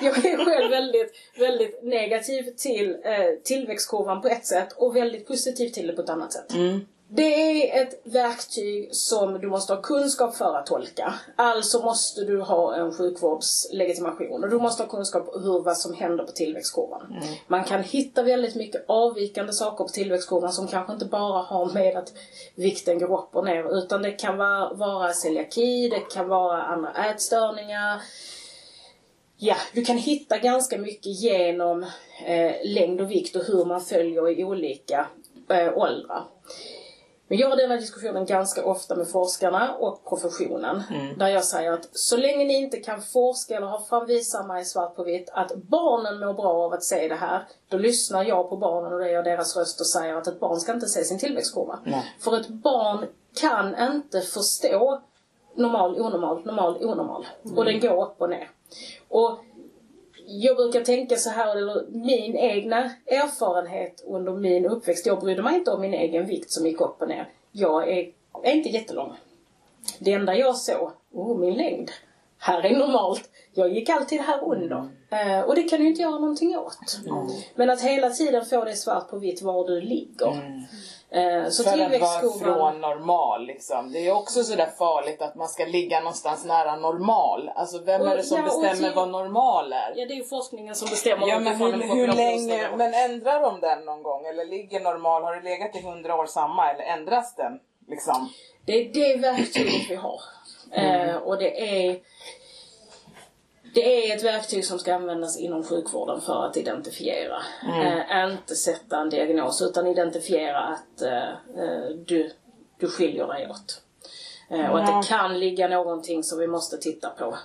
jag 0.00 0.24
är 0.24 0.44
själv 0.44 0.70
väldigt, 0.70 1.12
väldigt 1.38 1.82
negativ 1.82 2.42
till 2.56 2.96
eh, 3.04 3.42
tillväxtkurvan 3.44 4.22
på 4.22 4.28
ett 4.28 4.46
sätt 4.46 4.72
och 4.72 4.96
väldigt 4.96 5.26
positiv 5.28 5.68
till 5.68 5.86
det 5.86 5.92
på 5.92 6.02
ett 6.02 6.08
annat 6.08 6.32
sätt. 6.32 6.52
Det 7.14 7.70
är 7.72 7.82
ett 7.82 8.00
verktyg 8.04 8.94
som 8.96 9.40
du 9.40 9.48
måste 9.48 9.74
ha 9.74 9.82
kunskap 9.82 10.36
för 10.36 10.56
att 10.56 10.66
tolka. 10.66 11.14
Alltså 11.36 11.82
måste 11.82 12.24
du 12.24 12.40
ha 12.40 12.76
en 12.76 12.92
sjukvårdslegitimation 12.92 14.44
och 14.44 14.50
du 14.50 14.58
måste 14.58 14.82
ha 14.82 14.90
kunskap 14.90 15.28
om 15.28 15.42
hur, 15.42 15.62
vad 15.62 15.76
som 15.76 15.94
händer 15.94 16.24
på 16.24 16.32
tillväxtkurvan. 16.32 17.16
Man 17.46 17.64
kan 17.64 17.82
hitta 17.82 18.22
väldigt 18.22 18.54
mycket 18.54 18.84
avvikande 18.88 19.52
saker 19.52 19.84
på 19.84 19.90
tillväxtkurvan 19.90 20.52
som 20.52 20.68
kanske 20.68 20.92
inte 20.92 21.04
bara 21.04 21.42
har 21.42 21.72
med 21.72 21.96
att 21.96 22.12
vikten 22.54 22.98
går 22.98 23.18
upp 23.18 23.36
och 23.36 23.44
ner 23.44 23.78
utan 23.78 24.02
det 24.02 24.10
kan 24.10 24.38
vara, 24.38 24.74
vara 24.74 25.12
celiaki, 25.12 25.88
det 25.88 26.14
kan 26.14 26.28
vara 26.28 26.62
andra 26.62 26.92
ätstörningar. 26.92 28.02
Ja, 29.36 29.56
du 29.74 29.84
kan 29.84 29.98
hitta 29.98 30.38
ganska 30.38 30.78
mycket 30.78 31.20
genom 31.20 31.82
eh, 32.26 32.52
längd 32.64 33.00
och 33.00 33.10
vikt 33.10 33.36
och 33.36 33.44
hur 33.44 33.64
man 33.64 33.80
följer 33.80 34.38
i 34.38 34.44
olika 34.44 35.06
eh, 35.48 35.78
åldrar. 35.78 36.24
Men 37.32 37.38
jag 37.38 37.48
har 37.48 37.56
den 37.56 37.70
här 37.70 37.78
diskussionen 37.78 38.26
ganska 38.26 38.64
ofta 38.64 38.96
med 38.96 39.08
forskarna 39.08 39.74
och 39.74 40.04
professionen. 40.08 40.82
Där 41.16 41.28
jag 41.28 41.44
säger 41.44 41.72
att 41.72 41.88
så 41.92 42.16
länge 42.16 42.44
ni 42.44 42.54
inte 42.54 42.76
kan 42.76 43.02
forska 43.02 43.56
eller 43.56 43.66
ha 43.66 43.84
framvisa 43.88 44.42
mig 44.42 44.64
svart 44.64 44.96
på 44.96 45.04
vitt 45.04 45.30
att 45.32 45.54
barnen 45.54 46.18
mår 46.20 46.34
bra 46.34 46.52
av 46.52 46.72
att 46.72 46.84
se 46.84 47.08
det 47.08 47.14
här. 47.14 47.42
Då 47.68 47.76
lyssnar 47.76 48.24
jag 48.24 48.48
på 48.50 48.56
barnen 48.56 48.92
och 48.92 48.98
det 48.98 49.10
är 49.10 49.22
deras 49.22 49.56
röst 49.56 49.80
och 49.80 49.86
säger 49.86 50.14
att 50.14 50.26
ett 50.26 50.40
barn 50.40 50.60
ska 50.60 50.72
inte 50.72 50.86
se 50.86 51.04
sin 51.04 51.18
tillväxtkurva. 51.18 51.78
För 52.20 52.40
ett 52.40 52.48
barn 52.48 53.06
kan 53.40 53.92
inte 53.92 54.20
förstå 54.20 55.02
normal, 55.54 56.00
onormal, 56.00 56.44
normal, 56.44 56.76
onormal. 56.84 57.26
Och 57.56 57.64
den 57.64 57.80
går 57.80 58.04
upp 58.04 58.14
och 58.18 58.30
ner. 58.30 58.50
Och 59.08 59.38
jag 60.40 60.56
brukar 60.56 60.80
tänka 60.80 61.16
så 61.16 61.30
här, 61.30 61.56
eller 61.56 61.84
min 61.90 62.36
egna 62.36 62.90
erfarenhet 63.06 64.04
under 64.06 64.32
min 64.32 64.66
uppväxt. 64.66 65.06
Jag 65.06 65.20
brydde 65.20 65.42
mig 65.42 65.54
inte 65.54 65.70
om 65.70 65.80
min 65.80 65.94
egen 65.94 66.26
vikt 66.26 66.50
som 66.50 66.66
gick 66.66 66.80
upp 66.80 67.02
och 67.02 67.08
ner. 67.08 67.28
Jag 67.52 67.88
är, 67.88 68.12
är 68.44 68.52
inte 68.52 68.68
jättelång. 68.68 69.12
Det 69.98 70.12
enda 70.12 70.34
jag 70.34 70.56
såg, 70.56 70.90
oh 71.12 71.38
min 71.38 71.54
längd. 71.54 71.90
Här 72.38 72.62
är 72.66 72.76
normalt. 72.78 73.30
Jag 73.54 73.72
gick 73.72 73.88
alltid 73.88 74.20
här 74.20 74.44
under. 74.44 74.88
Eh, 75.10 75.40
och 75.40 75.54
det 75.54 75.62
kan 75.62 75.80
du 75.80 75.86
inte 75.86 76.02
göra 76.02 76.18
någonting 76.18 76.56
åt. 76.56 76.78
Men 77.54 77.70
att 77.70 77.82
hela 77.82 78.10
tiden 78.10 78.44
få 78.44 78.64
det 78.64 78.74
svart 78.74 79.10
på 79.10 79.18
vitt 79.18 79.42
var 79.42 79.66
du 79.66 79.80
ligger. 79.80 80.66
Eh, 81.14 81.48
så 81.48 81.62
För 81.64 81.70
att 81.78 82.00
vara 82.00 82.32
från 82.38 82.80
normal 82.80 83.46
liksom. 83.46 83.92
Det 83.92 83.98
är 84.08 84.12
också 84.12 84.44
sådär 84.44 84.68
farligt 84.78 85.22
att 85.22 85.34
man 85.34 85.48
ska 85.48 85.64
ligga 85.64 86.00
någonstans 86.00 86.44
nära 86.44 86.76
normal. 86.76 87.50
Alltså 87.54 87.78
vem 87.78 88.00
Och- 88.00 88.06
är 88.08 88.16
det 88.16 88.22
som 88.22 88.36
ja, 88.38 88.44
bestämmer 88.44 88.74
till- 88.74 88.92
vad 88.94 89.08
normal 89.08 89.72
är? 89.72 89.92
Ja, 89.96 90.06
det 90.06 90.14
är 90.14 90.16
ju 90.16 90.24
forskningen 90.24 90.74
som 90.74 90.88
bestämmer 90.88 91.28
Ja 91.28 91.38
men 91.38 91.56
hur, 91.56 91.72
hur 91.72 92.06
länge, 92.12 92.68
men 92.76 92.94
ändrar 92.94 93.40
de 93.40 93.60
den 93.60 93.84
någon 93.84 94.02
gång? 94.02 94.26
Eller 94.26 94.44
ligger 94.44 94.80
normal, 94.80 95.22
har 95.24 95.34
det 95.36 95.42
legat 95.42 95.76
i 95.76 95.82
hundra 95.82 96.14
år 96.14 96.26
samma 96.26 96.70
eller 96.70 96.84
ändras 96.84 97.34
den? 97.34 97.52
Liksom? 97.88 98.28
Det 98.66 98.72
är 98.72 98.92
det 98.92 99.20
verktyget 99.20 99.90
vi 99.90 99.94
har. 99.94 100.20
Eh, 100.72 101.16
och 101.16 101.38
det 101.38 101.60
är 101.88 101.98
det 103.74 104.10
är 104.10 104.16
ett 104.16 104.24
verktyg 104.24 104.64
som 104.64 104.78
ska 104.78 104.94
användas 104.94 105.38
inom 105.38 105.64
sjukvården 105.64 106.20
för 106.20 106.46
att 106.46 106.56
identifiera. 106.56 107.36
Eh, 107.62 108.32
inte 108.32 108.54
sätta 108.54 109.00
en 109.00 109.10
diagnos 109.10 109.62
utan 109.62 109.86
identifiera 109.86 110.58
att 110.60 111.02
eh, 111.02 111.96
du, 112.06 112.32
du 112.78 112.88
skiljer 112.88 113.26
dig 113.26 113.50
åt. 113.50 113.82
Eh, 114.50 114.70
och 114.70 114.78
att 114.80 114.86
det 115.02 115.08
kan 115.08 115.38
ligga 115.40 115.68
någonting 115.68 116.22
som 116.22 116.38
vi 116.38 116.46
måste 116.46 116.78
titta 116.78 117.10
på. 117.10 117.36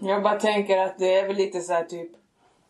Jag 0.00 0.22
bara 0.22 0.40
tänker 0.40 0.78
att 0.78 0.98
det 0.98 1.14
är 1.14 1.26
väl 1.26 1.36
lite 1.36 1.60
så 1.60 1.72
här 1.72 1.84
typ 1.84 2.12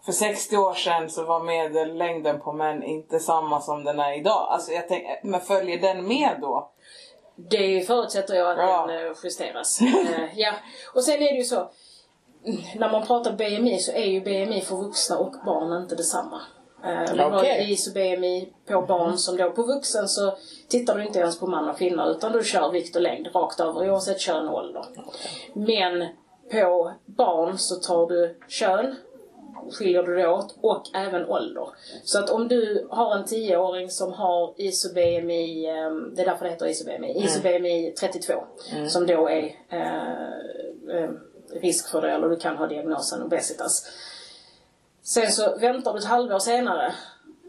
för 0.05 0.13
60 0.13 0.57
år 0.57 0.75
sedan 0.75 1.11
så 1.11 1.25
var 1.25 1.43
medellängden 1.43 2.41
på 2.41 2.53
män 2.53 2.83
inte 2.83 3.21
samma 3.21 3.61
som 3.61 3.85
den 3.85 4.01
är 4.01 4.19
idag. 4.19 4.47
Alltså 4.51 4.73
jag 4.73 4.89
tänker, 4.89 5.21
men 5.23 5.41
följer 5.41 5.81
den 5.81 6.09
med 6.09 6.39
då? 6.41 6.71
Det 7.37 7.87
förutsätter 7.87 8.35
jag 8.35 8.51
att 8.51 8.59
Ja. 8.59 8.87
den 8.87 9.15
justeras. 9.25 9.79
Ja. 10.35 10.53
Och 10.95 11.05
sen 11.05 11.15
är 11.15 11.33
det 11.33 11.39
ju 11.39 11.45
så, 11.45 11.57
mm, 11.57 11.69
när 12.77 12.91
man 12.93 13.07
pratar 13.07 13.33
BMI 13.33 13.79
så 13.79 13.93
är 13.93 14.05
ju 14.07 14.21
BMI 14.21 14.61
för 14.61 14.77
vuxna 14.77 15.19
och 15.19 15.35
barn 15.47 15.83
inte 15.83 15.95
detsamma. 15.95 16.41
Eh, 16.85 17.13
Vi 17.13 17.19
har 17.23 17.45
ju 17.45 17.73
ISO 17.73 17.93
BMI 17.93 18.53
på 18.67 18.83
barn 18.83 19.19
som 19.19 19.37
då 19.37 19.51
på 19.51 19.63
vuxen 19.63 20.09
så 20.09 20.37
tittar 20.69 20.95
du 20.99 21.05
inte 21.07 21.19
ens 21.19 21.41
på 21.41 21.47
man 21.47 21.69
och 21.69 21.79
kvinna 21.79 22.07
utan 22.09 22.33
du 22.33 22.45
kör 22.45 22.71
vikt 22.71 22.97
och 22.97 23.03
längd 23.03 23.29
rakt 23.35 23.61
över 23.61 23.91
oavsett 23.91 24.21
kön 24.21 24.49
och 24.49 24.55
ålder. 24.55 24.85
Men 25.53 26.07
på 26.53 26.93
barn 27.07 27.59
så 27.59 27.75
tar 27.75 28.07
du 28.07 28.37
kön, 28.49 28.97
skiljer 29.73 30.03
du 30.03 30.17
det 30.17 30.29
åt 30.29 30.57
och 30.61 30.83
även 30.95 31.27
ålder. 31.29 31.69
Så 32.05 32.19
att 32.19 32.31
om 32.31 32.49
du 32.49 32.87
har 32.91 33.17
en 33.17 33.25
10-åring 33.25 33.91
som 33.91 34.13
har 34.13 34.55
ISO-BMI, 34.57 35.67
eh, 35.69 35.91
det 36.17 36.23
är 36.23 36.27
därför 36.27 36.45
det 36.45 36.51
heter 36.51 36.67
ISO-BMI, 36.67 37.15
ISO-BMI 37.25 37.91
32 38.01 38.33
som 38.89 39.07
då 39.07 39.29
är 39.29 39.55
eh, 39.69 40.23
eh, 40.97 41.11
risk 41.53 41.91
för 41.91 42.01
det 42.03 42.11
eller 42.13 42.29
du 42.29 42.37
kan 42.37 42.57
ha 42.57 42.67
diagnosen 42.67 43.23
obesitas. 43.23 43.87
Sen 45.03 45.33
så 45.33 45.59
väntar 45.59 45.93
du 45.93 45.99
ett 45.99 46.05
halvår 46.05 46.39
senare 46.39 46.95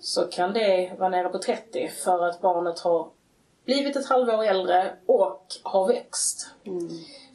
så 0.01 0.23
kan 0.25 0.53
det 0.53 0.93
vara 0.99 1.09
nere 1.09 1.29
på 1.29 1.37
30 1.37 1.91
för 2.03 2.25
att 2.25 2.41
barnet 2.41 2.79
har 2.79 3.09
blivit 3.65 3.95
ett 3.95 4.05
halvår 4.05 4.43
äldre 4.43 4.93
och 5.05 5.45
har 5.63 5.87
växt. 5.87 6.47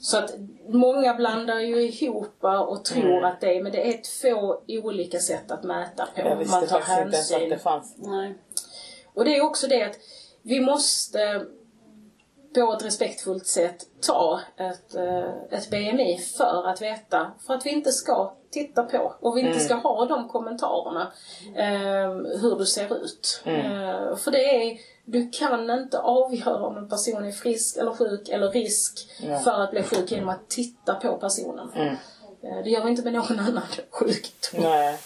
Så 0.01 0.19
att 0.19 0.35
många 0.69 1.15
blandar 1.15 1.61
ju 1.61 1.83
ihop 1.83 2.45
och 2.69 2.85
tror 2.85 3.25
att 3.25 3.41
det 3.41 3.57
är, 3.57 3.63
men 3.63 3.73
det 3.73 3.95
är 3.95 4.01
två 4.21 4.63
olika 4.69 5.19
sätt 5.19 5.51
att 5.51 5.63
mäta 5.65 6.07
på. 6.07 6.21
Jag 6.21 6.37
visste 6.37 6.57
Man 6.57 6.67
tar 6.67 6.79
inte 6.79 6.91
ens 6.93 7.31
att 7.33 7.39
hänsyn. 7.39 7.51
det 7.51 7.59
fanns. 7.59 7.95
Nej. 7.97 8.35
Och 9.15 9.25
det 9.25 9.37
är 9.37 9.45
också 9.45 9.67
det 9.67 9.83
att 9.83 9.97
vi 10.43 10.61
måste 10.61 11.47
på 12.55 12.73
ett 12.73 12.85
respektfullt 12.85 13.47
sätt 13.47 13.77
ta 14.07 14.41
ett, 14.57 14.95
eh, 14.95 15.59
ett 15.59 15.71
BMI 15.71 16.19
för 16.39 16.69
att 16.69 16.83
veta, 16.83 17.33
för 17.47 17.55
att 17.55 17.67
vi 17.67 17.71
inte 17.71 17.93
ska 17.93 18.33
titta 18.51 18.83
på 18.83 19.15
och 19.21 19.37
vi 19.37 19.41
inte 19.41 19.61
ska 19.61 19.75
ha 19.75 20.05
de 20.05 20.29
kommentarerna 20.29 21.13
eh, 21.57 22.41
hur 22.41 22.59
du 22.59 22.67
ser 22.67 23.05
ut. 23.05 23.43
Eh, 23.45 24.17
för 24.17 24.31
det 24.31 24.39
är, 24.39 24.79
du 25.05 25.31
kan 25.31 25.71
inte 25.71 25.99
avgöra 25.99 26.67
om 26.67 26.77
en 26.77 26.89
person 26.89 27.25
är 27.25 27.33
frisk 27.33 27.77
eller 27.77 27.93
sjuk 27.93 28.29
eller 28.29 28.51
risk 28.51 29.09
Ja. 29.23 29.39
för 29.39 29.61
att 29.61 29.71
bli 29.71 29.83
sjuk 29.83 30.11
genom 30.13 30.29
att 30.29 30.49
titta 30.49 30.95
på 30.95 31.17
personen. 31.17 31.71
Mm. 31.75 31.95
Eh, 32.43 32.65
det 32.65 32.71
gör 32.71 32.85
vi 32.85 32.91
inte 32.91 33.03
med 33.03 33.13
någon 33.13 33.39
annan 33.39 33.63
sjukdom. 33.91 34.61
Nej. 34.63 34.99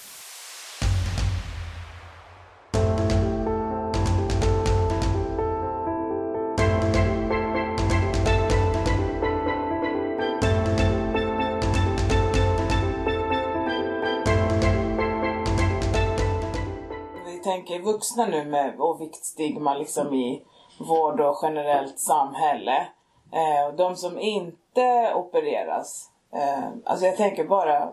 Vuxna 17.98 18.26
nu 18.26 18.44
med 18.44 18.80
och 18.80 19.00
viktstigma 19.00 19.74
liksom 19.74 20.14
i 20.14 20.42
vård 20.80 21.20
och 21.20 21.38
generellt 21.42 21.98
samhälle. 21.98 22.88
Eh, 23.32 23.66
och 23.66 23.74
de 23.74 23.96
som 23.96 24.18
inte 24.18 25.14
opereras. 25.14 26.10
Eh, 26.32 26.68
alltså 26.84 27.06
jag 27.06 27.16
tänker 27.16 27.44
bara 27.44 27.92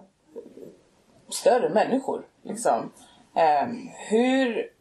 större 1.30 1.70
människor. 1.70 2.26
Liksom. 2.42 2.92
Eh, 3.36 3.68
hur... 4.10 4.72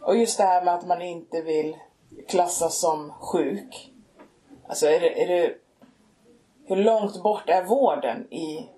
Och 0.00 0.16
just 0.16 0.38
det 0.38 0.44
här 0.44 0.64
med 0.64 0.74
att 0.74 0.86
man 0.86 1.02
inte 1.02 1.42
vill 1.42 1.76
klassas 2.28 2.80
som 2.80 3.12
sjuk. 3.20 3.92
Alltså 4.66 4.86
är 4.86 5.00
det, 5.00 5.22
är 5.22 5.28
det... 5.28 5.54
Hur 6.66 6.76
långt 6.76 7.22
bort 7.22 7.48
är 7.48 7.64
vården 7.64 8.32
i 8.32 8.68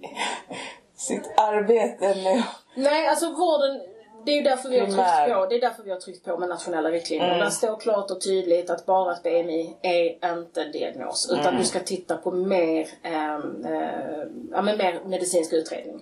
sitt 0.94 1.32
arbete 1.36 2.14
med... 2.24 2.44
Nej, 2.78 3.08
alltså 3.08 3.26
vården, 3.32 3.80
det 4.26 4.32
är 4.32 4.36
ju 4.36 4.42
därför 4.42 4.68
vi 4.68 4.78
har 4.78 4.86
tryckt 4.86 5.34
på, 5.34 5.46
det 5.46 5.56
är 5.56 5.60
därför 5.60 5.82
vi 5.82 5.90
har 5.90 6.00
tryckt 6.00 6.24
på 6.24 6.38
med 6.38 6.48
nationella 6.48 6.90
riktlinjer. 6.90 7.26
Mm. 7.28 7.38
Där 7.38 7.50
står 7.50 7.76
klart 7.80 8.10
och 8.10 8.20
tydligt 8.20 8.70
att 8.70 8.86
bara 8.86 9.12
ett 9.12 9.22
BMI 9.22 9.76
är 9.82 10.32
inte 10.38 10.62
en 10.62 10.72
diagnos. 10.72 11.30
Utan 11.32 11.46
Mm. 11.46 11.56
du 11.60 11.64
ska 11.64 11.78
titta 11.80 12.16
på 12.16 12.30
mer, 12.30 12.88
ehm, 13.02 13.64
eh, 13.64 14.26
ja, 14.52 14.62
men 14.62 14.78
mer 14.78 15.00
medicinsk 15.06 15.52
utredning. 15.52 16.00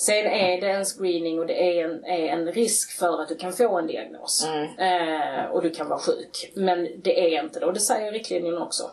Sen 0.00 0.26
är 0.26 0.60
det 0.60 0.70
en 0.70 0.84
screening 0.84 1.38
och 1.38 1.46
det 1.46 1.78
är 1.78 1.84
en, 1.84 2.04
är 2.04 2.28
en 2.28 2.52
risk 2.52 2.90
för 2.90 3.22
att 3.22 3.28
du 3.28 3.36
kan 3.36 3.52
få 3.52 3.78
en 3.78 3.86
diagnos. 3.86 4.46
Eh, 4.78 5.50
och 5.50 5.62
du 5.62 5.70
kan 5.70 5.88
vara 5.88 5.98
sjuk. 5.98 6.52
Men 6.54 6.88
det 7.02 7.34
är 7.34 7.44
inte 7.44 7.60
det 7.60 7.66
och 7.66 7.72
det 7.72 7.80
säger 7.80 8.12
riktlinjerna 8.12 8.64
också. 8.64 8.90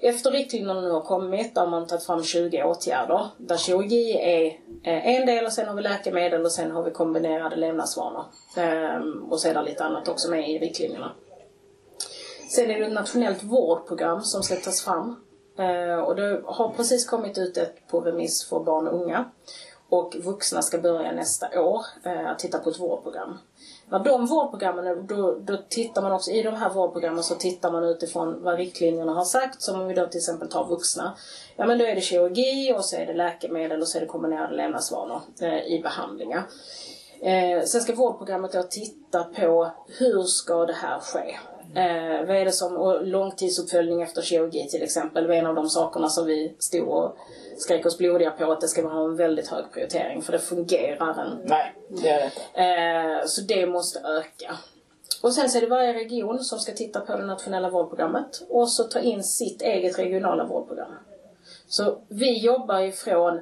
Efter 0.00 0.30
riktlinjerna 0.30 0.80
nu 0.80 0.90
har 0.90 1.00
kommit 1.00 1.56
har 1.56 1.66
man 1.66 1.86
tagit 1.86 2.06
fram 2.06 2.24
20 2.24 2.64
åtgärder. 2.64 3.26
Där 3.36 3.56
kirurgi 3.56 4.12
är 4.12 4.46
eh, 4.92 5.06
en 5.06 5.26
del 5.26 5.44
och 5.44 5.52
sen 5.52 5.68
har 5.68 5.74
vi 5.74 5.82
läkemedel 5.82 6.44
och 6.44 6.52
sen 6.52 6.70
har 6.70 6.82
vi 6.82 6.90
kombinerade 6.90 7.56
levnadsvanor. 7.56 8.24
Eh, 8.56 8.96
och 9.30 9.40
det 9.54 9.62
lite 9.62 9.84
annat 9.84 10.08
också 10.08 10.30
med 10.30 10.50
i 10.50 10.58
riktlinjerna. 10.58 11.12
Sen 12.50 12.70
är 12.70 12.80
det 12.80 12.86
ett 12.86 12.92
nationellt 12.92 13.42
vårdprogram 13.42 14.22
som 14.22 14.42
ska 14.42 14.56
tas 14.56 14.84
fram. 14.84 15.16
Eh, 15.58 15.98
och 15.98 16.16
det 16.16 16.42
har 16.44 16.72
precis 16.76 17.06
kommit 17.06 17.38
ut 17.38 17.56
ett 17.56 17.88
på 17.88 18.00
remiss 18.00 18.48
för 18.48 18.60
barn 18.60 18.88
och 18.88 19.02
unga. 19.02 19.30
Och 19.88 20.16
vuxna 20.24 20.62
ska 20.62 20.78
börja 20.78 21.12
nästa 21.12 21.60
år 21.60 21.86
eh, 22.04 22.30
att 22.30 22.38
titta 22.38 22.58
på 22.58 22.70
ett 22.70 22.80
vårdprogram. 22.80 23.38
När 23.88 23.98
de 23.98 24.26
vårdprogrammen, 24.26 25.06
då, 25.06 25.38
då 25.38 25.56
tittar 25.68 26.02
man 26.02 26.12
också, 26.12 26.30
i 26.30 26.42
de 26.42 26.54
här 26.54 26.70
vårdprogrammen 26.70 27.24
så 27.24 27.34
tittar 27.34 27.72
man 27.72 27.84
utifrån 27.84 28.42
vad 28.42 28.56
riktlinjerna 28.56 29.12
har 29.12 29.24
sagt. 29.24 29.62
Som 29.62 29.80
om 29.80 29.88
vi 29.88 29.94
då 29.94 30.06
till 30.06 30.18
exempel 30.18 30.48
tar 30.48 30.64
vuxna. 30.64 31.16
Ja 31.56 31.66
men 31.66 31.78
då 31.78 31.84
är 31.84 31.94
det 31.94 32.00
kirurgi 32.00 32.74
och 32.76 32.84
så 32.84 32.96
är 32.96 33.06
det 33.06 33.14
läkemedel 33.14 33.80
och 33.80 33.88
så 33.88 33.98
är 33.98 34.00
det 34.00 34.06
kombinerade 34.06 34.56
levnadsvanor 34.56 35.20
eh, 35.40 35.66
i 35.66 35.80
behandlingar. 35.82 36.42
Eh, 37.20 37.62
sen 37.64 37.80
ska 37.80 37.94
vårdprogrammet 37.94 38.52
då 38.52 38.62
titta 38.62 39.24
på 39.24 39.70
hur 39.98 40.22
ska 40.22 40.66
det 40.66 40.72
här 40.72 40.98
ske? 41.00 41.36
Eh, 41.74 42.26
vad 42.26 42.36
är 42.36 42.44
det 42.44 42.52
som, 42.52 42.76
och 42.76 43.06
långtidsuppföljning 43.06 44.02
efter 44.02 44.22
kirurgi 44.22 44.68
till 44.68 44.82
exempel 44.82 45.26
var 45.26 45.34
en 45.34 45.46
av 45.46 45.54
de 45.54 45.68
sakerna 45.68 46.08
som 46.08 46.26
vi 46.26 46.54
stod 46.58 46.88
och 46.88 47.16
skrek 47.58 47.86
oss 47.86 47.98
blodiga 47.98 48.30
på 48.30 48.52
att 48.52 48.60
det 48.60 48.68
ska 48.68 48.82
vara 48.82 49.04
en 49.04 49.16
väldigt 49.16 49.48
hög 49.48 49.64
prioritering 49.72 50.22
för 50.22 50.32
det 50.32 50.38
fungerar 50.38 51.10
inte. 51.10 51.38
Nej, 51.44 51.74
det 51.88 52.08
är 52.08 52.18
det 52.20 52.24
inte. 52.24 53.20
Eh, 53.22 53.26
så 53.26 53.40
det 53.40 53.66
måste 53.66 53.98
öka. 53.98 54.56
Och 55.22 55.32
sen 55.32 55.50
så 55.50 55.58
är 55.58 55.60
det 55.60 55.66
varje 55.66 55.94
region 55.94 56.44
som 56.44 56.58
ska 56.58 56.72
titta 56.72 57.00
på 57.00 57.16
det 57.16 57.26
nationella 57.26 57.70
vårdprogrammet 57.70 58.42
och 58.48 58.68
så 58.68 58.84
ta 58.84 59.00
in 59.00 59.24
sitt 59.24 59.62
eget 59.62 59.98
regionala 59.98 60.44
vårdprogram. 60.44 60.92
Så 61.68 61.98
vi 62.08 62.38
jobbar 62.38 62.80
ifrån 62.80 63.40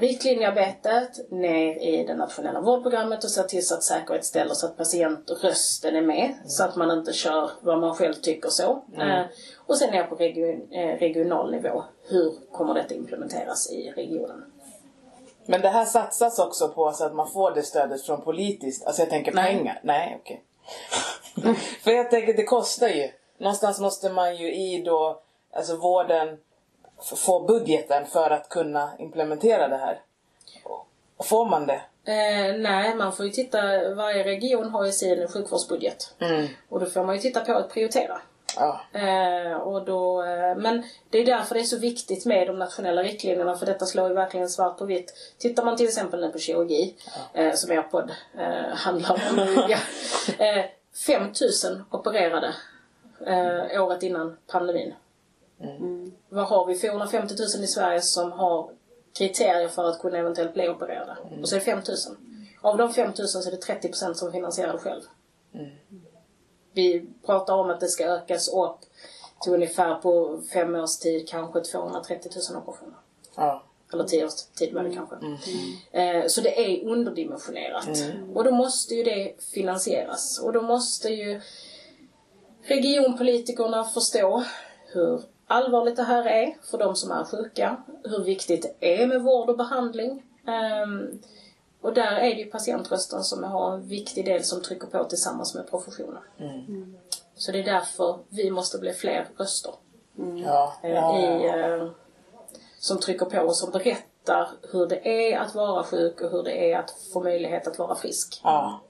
riktlinjearbetet 0.00 1.30
ner 1.30 1.82
i 1.82 2.04
det 2.06 2.14
nationella 2.14 2.60
vårdprogrammet 2.60 3.24
och 3.24 3.30
ser 3.30 3.42
till 3.42 3.66
så 3.66 3.74
att 3.74 3.82
säkerhetsställer 3.82 4.54
så 4.54 4.66
att 4.66 4.76
patientrösten 4.76 5.96
är 5.96 6.02
med 6.02 6.34
så 6.46 6.64
att 6.64 6.76
man 6.76 6.98
inte 6.98 7.12
kör 7.12 7.50
vad 7.60 7.78
man 7.78 7.94
själv 7.94 8.14
tycker 8.14 8.48
så. 8.48 8.84
Eh, 8.98 9.22
och 9.66 9.78
sen 9.78 9.90
ner 9.90 10.04
på 10.04 10.14
region, 10.14 10.72
eh, 10.72 10.98
regional 10.98 11.50
nivå. 11.50 11.84
Hur 12.08 12.34
kommer 12.52 12.74
detta 12.74 12.94
implementeras 12.94 13.70
i 13.70 13.92
regionen? 13.96 14.44
Men 15.46 15.60
det 15.60 15.68
här 15.68 15.84
satsas 15.84 16.38
också 16.38 16.68
på 16.68 16.92
så 16.92 17.04
att 17.04 17.14
man 17.14 17.30
får 17.30 17.50
det 17.54 17.62
stödet 17.62 18.02
från 18.02 18.22
politiskt. 18.22 18.86
Alltså 18.86 19.02
jag 19.02 19.10
tänker 19.10 19.32
Nej. 19.32 19.56
pengar. 19.56 19.80
Nej, 19.82 20.18
okej. 20.20 20.44
För 21.84 21.90
jag 21.90 22.10
tänker 22.10 22.34
det 22.34 22.44
kostar 22.44 22.88
ju. 22.88 23.10
Någonstans 23.38 23.80
måste 23.80 24.10
man 24.10 24.36
ju 24.36 24.54
i 24.54 24.82
då, 24.82 25.20
alltså 25.52 25.76
vården, 25.76 26.38
få 27.16 27.40
budgeten 27.40 28.06
för 28.06 28.30
att 28.30 28.48
kunna 28.48 28.90
implementera 28.98 29.68
det 29.68 29.76
här. 29.76 30.00
Får 31.18 31.46
man 31.46 31.66
det? 31.66 31.80
Eh, 32.04 32.56
nej, 32.58 32.94
man 32.94 33.12
får 33.12 33.26
ju 33.26 33.32
titta, 33.32 33.58
varje 33.94 34.24
region 34.24 34.70
har 34.70 34.86
ju 34.86 34.92
sin 34.92 35.28
sjukvårdsbudget. 35.28 36.14
Mm. 36.18 36.46
Och 36.68 36.80
då 36.80 36.86
får 36.86 37.04
man 37.04 37.14
ju 37.14 37.20
titta 37.20 37.40
på 37.40 37.52
att 37.52 37.70
prioritera. 37.70 38.20
Ja. 38.56 38.80
Eh, 38.92 39.52
och 39.52 39.84
då, 39.84 40.22
eh, 40.22 40.56
men 40.56 40.84
det 41.10 41.18
är 41.18 41.26
därför 41.26 41.54
det 41.54 41.60
är 41.60 41.64
så 41.64 41.78
viktigt 41.78 42.26
med 42.26 42.46
de 42.46 42.58
nationella 42.58 43.02
riktlinjerna 43.02 43.56
för 43.56 43.66
detta 43.66 43.86
slår 43.86 44.08
ju 44.08 44.14
verkligen 44.14 44.48
svart 44.48 44.78
på 44.78 44.84
vitt. 44.84 45.14
Tittar 45.38 45.64
man 45.64 45.76
till 45.76 45.86
exempel 45.86 46.20
nu 46.20 46.28
på 46.28 46.38
kirurgi, 46.38 46.94
eh, 47.34 47.52
som 47.52 47.72
er 47.72 47.82
podd 47.82 48.10
eh, 48.38 48.76
handlar 48.76 49.12
om. 49.12 49.66
ja. 49.68 49.78
eh, 50.44 50.64
5000 51.06 51.84
opererade 51.90 52.54
eh, 53.26 53.82
året 53.82 54.02
innan 54.02 54.36
pandemin. 54.46 54.94
Vad 56.28 56.46
har 56.46 56.66
vi? 56.66 56.78
450 56.78 57.34
000 57.56 57.64
i 57.64 57.66
Sverige 57.66 58.00
som 58.00 58.32
har 58.32 58.70
kriterier 59.18 59.68
för 59.68 59.84
att 59.84 59.98
kunna 60.00 60.18
eventuellt 60.18 60.54
bli 60.54 60.68
opererade. 60.68 61.16
Och 61.42 61.48
så 61.48 61.54
är 61.54 61.58
det 61.58 61.64
5000. 61.64 62.16
Av 62.60 62.76
de 62.76 62.92
5000 62.92 63.42
så 63.42 63.48
är 63.48 63.52
det 63.52 63.88
30% 63.88 64.14
som 64.14 64.32
finansierar 64.32 64.72
det 64.72 64.78
själv. 64.78 65.02
Vi 66.72 67.06
pratar 67.26 67.54
om 67.54 67.70
att 67.70 67.80
det 67.80 67.88
ska 67.88 68.04
ökas 68.04 68.48
upp 68.48 68.78
till 69.42 69.54
ungefär 69.54 69.94
på 69.94 70.42
fem 70.52 70.74
års 70.74 70.98
tid 70.98 71.28
kanske 71.28 71.60
230 71.60 72.30
000 72.50 72.62
operationer. 72.62 72.94
ja. 73.36 73.62
Eller 73.92 74.04
tio 74.04 74.24
års 74.26 74.34
tid 74.42 74.74
var 74.74 74.82
det 74.82 74.94
kanske. 74.94 75.16
Eh, 75.92 76.26
så 76.26 76.40
det 76.40 76.60
är 76.60 76.88
underdimensionerat. 76.88 77.88
Och 78.34 78.44
då 78.44 78.50
måste 78.50 78.94
ju 78.94 79.02
det 79.02 79.34
finansieras. 79.54 80.38
Och 80.38 80.52
då 80.52 80.62
måste 80.62 81.08
ju 81.08 81.40
regionpolitikerna 82.62 83.84
förstå 83.84 84.44
hur 84.86 85.22
allvarligt 85.46 85.96
det 85.96 86.02
här 86.02 86.26
är 86.26 86.56
för 86.70 86.78
de 86.78 86.96
som 86.96 87.10
är 87.10 87.24
sjuka. 87.24 87.76
Hur 88.04 88.24
viktigt 88.24 88.76
det 88.80 89.02
är 89.02 89.06
med 89.06 89.22
vård 89.22 89.48
och 89.50 89.56
behandling. 89.56 90.22
Ehm, 90.46 91.20
och 91.80 91.94
där 91.94 92.16
är 92.16 92.34
det 92.34 92.40
ju 92.40 92.50
patientrösten 92.50 93.24
som 93.24 93.44
har 93.44 93.72
en 93.74 93.88
viktig 93.88 94.24
del 94.24 94.44
som 94.44 94.62
trycker 94.62 94.86
på 94.86 95.04
tillsammans 95.04 95.54
med 95.54 95.70
professionen. 95.70 96.22
Så 97.34 97.52
det 97.52 97.58
är 97.58 97.64
därför 97.64 98.18
vi 98.28 98.50
måste 98.50 98.78
bli 98.78 98.92
fler 98.92 99.28
röster 99.38 99.72
Ja. 100.44 100.72
eh, 100.82 100.90
ja, 100.90 101.18
i, 101.18 101.46
ja. 101.46 101.56
eh, 101.76 101.88
som 102.78 103.00
trycker 103.00 103.26
på 103.26 103.40
och 103.40 103.56
som 103.56 103.70
berättar 103.70 104.48
hur 104.72 104.86
det 104.86 105.08
är 105.32 105.38
att 105.38 105.54
vara 105.54 105.84
sjuk 105.84 106.20
och 106.20 106.30
hur 106.30 106.42
det 106.42 106.72
är 106.72 106.78
att 106.78 106.90
få 107.12 107.22
möjlighet 107.22 107.66
att 107.66 107.78
vara 107.78 107.94
frisk. 107.94 108.40
Ja. 108.44 108.80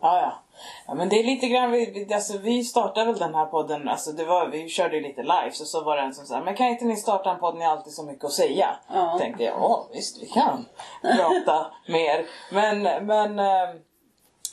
Ja, 0.00 0.42
ja. 0.86 0.94
men 0.94 1.08
det 1.08 1.20
är 1.20 1.24
lite 1.24 1.48
grann, 1.48 1.72
vi, 1.72 2.08
alltså, 2.14 2.38
vi 2.38 2.64
startade 2.64 3.06
väl 3.06 3.18
den 3.18 3.34
här 3.34 3.46
podden, 3.46 3.88
alltså 3.88 4.12
det 4.12 4.24
var, 4.24 4.46
vi 4.46 4.68
körde 4.68 4.96
ju 4.96 5.02
lite 5.02 5.22
live 5.22 5.50
så, 5.52 5.64
så 5.64 5.84
var 5.84 5.96
det 5.96 6.02
en 6.02 6.14
som 6.14 6.26
sa, 6.26 6.40
men 6.40 6.54
kan 6.54 6.66
inte 6.66 6.84
ni 6.84 6.96
starta 6.96 7.30
en 7.30 7.40
podd, 7.40 7.56
ni 7.56 7.64
har 7.64 7.72
alltid 7.72 7.92
så 7.92 8.02
mycket 8.02 8.24
att 8.24 8.32
säga. 8.32 8.76
Ja. 8.94 9.18
Tänkte 9.18 9.44
jag, 9.44 9.54
ja 9.60 9.88
visst 9.92 10.22
vi 10.22 10.26
kan 10.26 10.66
prata 11.02 11.66
mer. 11.88 12.26
Men, 12.50 13.06
men 13.06 13.38
eh, 13.38 13.74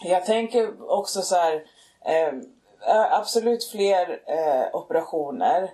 jag 0.04 0.26
tänker 0.26 0.92
också 0.92 1.22
så 1.22 1.36
här, 1.36 1.64
eh, 2.06 2.34
absolut 3.12 3.64
fler 3.64 4.22
eh, 4.26 4.76
operationer. 4.76 5.72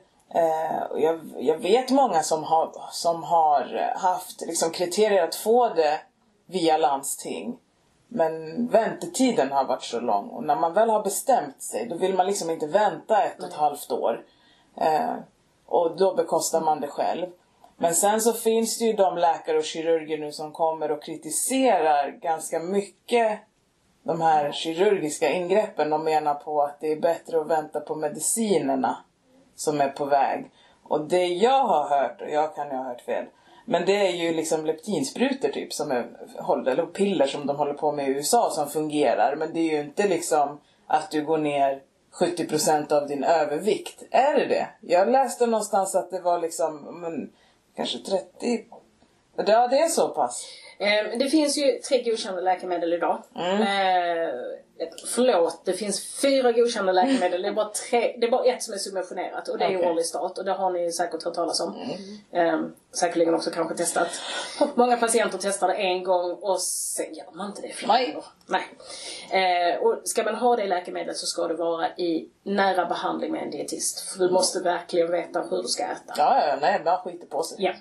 Och 0.89 0.99
jag, 0.99 1.19
jag 1.37 1.57
vet 1.57 1.89
många 1.89 2.23
som 2.23 2.43
har, 2.43 2.71
som 2.91 3.23
har 3.23 3.93
haft 3.95 4.41
liksom, 4.41 4.71
kriterier 4.71 5.23
att 5.23 5.35
få 5.35 5.69
det 5.69 5.99
via 6.47 6.77
landsting. 6.77 7.57
Men 8.07 8.67
väntetiden 8.67 9.51
har 9.51 9.65
varit 9.65 9.83
så 9.83 9.99
lång 9.99 10.29
och 10.29 10.43
när 10.43 10.55
man 10.55 10.73
väl 10.73 10.89
har 10.89 11.03
bestämt 11.03 11.61
sig 11.61 11.87
då 11.89 11.95
vill 11.97 12.15
man 12.15 12.25
liksom 12.25 12.49
inte 12.49 12.67
vänta 12.67 13.23
ett 13.23 13.39
och 13.39 13.47
ett 13.47 13.53
halvt 13.53 13.91
år. 13.91 14.25
Eh, 14.75 15.15
och 15.65 15.97
då 15.97 16.15
bekostar 16.15 16.61
man 16.61 16.81
det 16.81 16.87
själv. 16.87 17.27
Men 17.77 17.95
sen 17.95 18.21
så 18.21 18.33
finns 18.33 18.79
det 18.79 18.85
ju 18.85 18.93
de 18.93 19.17
läkare 19.17 19.57
och 19.57 19.63
kirurger 19.63 20.17
nu 20.17 20.31
som 20.31 20.51
kommer 20.51 20.91
och 20.91 21.03
kritiserar 21.03 22.11
ganska 22.11 22.59
mycket 22.59 23.39
de 24.03 24.21
här 24.21 24.51
kirurgiska 24.51 25.29
ingreppen. 25.29 25.89
De 25.89 26.03
menar 26.03 26.33
på 26.33 26.61
att 26.61 26.79
det 26.79 26.91
är 26.91 26.99
bättre 26.99 27.41
att 27.41 27.47
vänta 27.47 27.79
på 27.79 27.95
medicinerna 27.95 28.97
som 29.55 29.81
är 29.81 29.89
på 29.89 30.05
väg. 30.05 30.51
Och 30.83 31.07
det 31.07 31.25
jag 31.25 31.63
har 31.63 31.89
hört, 31.89 32.21
och 32.21 32.29
jag 32.29 32.55
kan 32.55 32.67
ju 32.67 32.75
ha 32.75 32.83
hört 32.83 33.01
fel, 33.01 33.25
men 33.69 33.85
det 33.85 34.07
är 34.07 34.11
ju 34.11 34.33
liksom 34.33 34.65
leptinsprutor 34.65 35.49
typ 35.49 35.73
som 35.73 35.91
är, 35.91 36.05
håller- 36.39 36.71
eller 36.71 36.85
piller 36.85 37.27
som 37.27 37.47
de 37.47 37.57
håller 37.57 37.73
på 37.73 37.91
med 37.91 38.09
i 38.09 38.11
USA 38.11 38.49
som 38.51 38.69
fungerar. 38.69 39.35
Men 39.35 39.53
det 39.53 39.59
är 39.59 39.73
ju 39.73 39.79
inte 39.79 40.07
liksom 40.07 40.59
att 40.87 41.11
du 41.11 41.25
går 41.25 41.37
ner 41.37 41.81
70% 42.19 42.91
av 42.93 43.07
din 43.07 43.23
övervikt. 43.23 44.03
Är 44.11 44.39
det 44.39 44.45
det? 44.45 44.67
Jag 44.81 45.11
läste 45.11 45.45
någonstans 45.45 45.95
att 45.95 46.11
det 46.11 46.19
var 46.19 46.39
liksom, 46.39 46.99
men, 47.01 47.31
kanske 47.75 47.97
30? 47.97 48.65
Ja, 49.35 49.67
det 49.67 49.79
är 49.79 49.89
så 49.89 50.07
pass. 50.09 50.45
Eh, 50.79 51.17
det 51.19 51.29
finns 51.29 51.57
ju 51.57 51.79
tre 51.79 52.03
godkända 52.03 52.41
läkemedel 52.41 52.93
idag. 52.93 53.23
Eh, 53.35 54.33
förlåt, 55.07 55.61
det 55.65 55.73
finns 55.73 56.21
fyra 56.21 56.51
godkända 56.51 56.91
läkemedel. 56.91 57.41
Det 57.41 57.47
är, 57.47 57.53
bara 57.53 57.69
tre, 57.69 58.15
det 58.17 58.27
är 58.27 58.31
bara 58.31 58.45
ett 58.45 58.63
som 58.63 58.73
är 58.73 58.77
subventionerat 58.77 59.47
och 59.47 59.57
det 59.57 59.65
är 59.65 59.77
Okej. 59.77 59.89
Orlistat 59.91 60.37
och 60.37 60.45
det 60.45 60.51
har 60.51 60.71
ni 60.71 60.91
säkert 60.91 61.23
hört 61.23 61.33
talas 61.33 61.59
om. 61.59 61.75
Eh, 62.31 62.61
säkerligen 62.91 63.35
också 63.35 63.51
kanske 63.51 63.75
testat. 63.75 64.07
Många 64.75 64.97
patienter 64.97 65.39
testar 65.41 65.67
det 65.67 65.73
en 65.73 66.03
gång 66.03 66.31
och 66.31 66.61
sen 66.61 67.13
gör 67.13 67.31
man 67.33 67.47
inte 67.47 67.61
det 67.61 67.73
fler 67.73 67.87
Nej. 67.87 68.17
Nej. 69.31 69.77
Och 69.77 70.01
ska 70.03 70.23
man 70.23 70.35
ha 70.35 70.55
det 70.55 70.67
läkemedlet 70.67 71.17
så 71.17 71.25
ska 71.25 71.47
det 71.47 71.53
vara 71.53 71.89
i 71.89 72.29
nära 72.43 72.85
behandling 72.85 73.31
med 73.31 73.43
en 73.43 73.51
dietist. 73.51 74.09
För 74.09 74.19
du 74.19 74.31
måste 74.31 74.59
verkligen 74.59 75.11
veta 75.11 75.41
hur 75.41 75.61
du 75.61 75.67
ska 75.67 75.83
äta. 75.83 76.13
Ja, 76.17 76.47
ja, 76.47 76.57
nej, 76.61 76.81
man 76.85 76.97
skiter 76.97 77.27
på 77.27 77.43
sig. 77.43 77.57
Ja. 77.59 77.73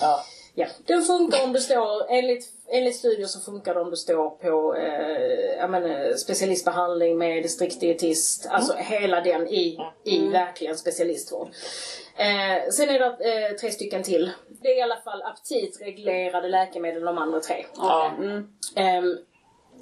Ja. 0.00 0.22
Ja, 0.58 0.66
den 0.86 1.02
funkar 1.02 1.44
om 1.44 1.52
du 1.52 1.60
står, 1.60 2.10
enligt, 2.10 2.44
enligt 2.68 2.96
studier 2.96 3.26
så 3.26 3.40
funkar 3.40 3.74
det 3.74 3.80
om 3.80 3.90
du 3.90 3.96
står 3.96 4.30
på 4.30 4.74
eh, 4.74 5.68
menar, 5.68 6.16
specialistbehandling 6.16 7.18
med 7.18 7.42
distriktdietist, 7.42 8.46
alltså 8.50 8.74
hela 8.76 9.20
den 9.20 9.48
i, 9.48 9.78
i 10.04 10.28
verkligen 10.28 10.78
specialistvård. 10.78 11.48
Eh, 12.16 12.70
sen 12.70 12.88
är 12.88 12.98
det 12.98 13.06
eh, 13.06 13.56
tre 13.56 13.70
stycken 13.70 14.02
till. 14.02 14.30
Det 14.62 14.68
är 14.68 14.78
i 14.78 14.82
alla 14.82 15.00
fall 15.00 15.22
aptitreglerade 15.22 16.48
läkemedel 16.48 17.04
de 17.04 17.18
andra 17.18 17.40
tre. 17.40 17.64
Ja. 17.76 18.12
Mm. 18.18 18.48
Ehm, 18.76 19.18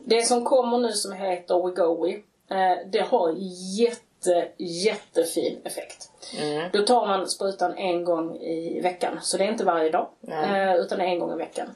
det 0.04 0.22
som 0.22 0.44
kommer 0.44 0.78
nu 0.78 0.92
som 0.92 1.12
heter 1.12 1.66
Wegovy, 1.66 2.12
eh, 2.50 2.86
det 2.92 3.00
har 3.00 3.34
jätte, 3.78 4.05
jättefin 4.57 5.61
effekt. 5.64 6.11
Mm. 6.38 6.70
Då 6.72 6.83
tar 6.83 7.07
man 7.07 7.28
sprutan 7.28 7.74
en 7.76 8.05
gång 8.05 8.36
i 8.36 8.80
veckan, 8.80 9.18
så 9.22 9.36
det 9.36 9.45
är 9.45 9.49
inte 9.49 9.64
varje 9.64 9.90
dag. 9.90 10.09
Eh, 10.28 10.74
utan 10.74 11.01
en 11.01 11.18
gång 11.18 11.32
i 11.32 11.36
veckan. 11.36 11.66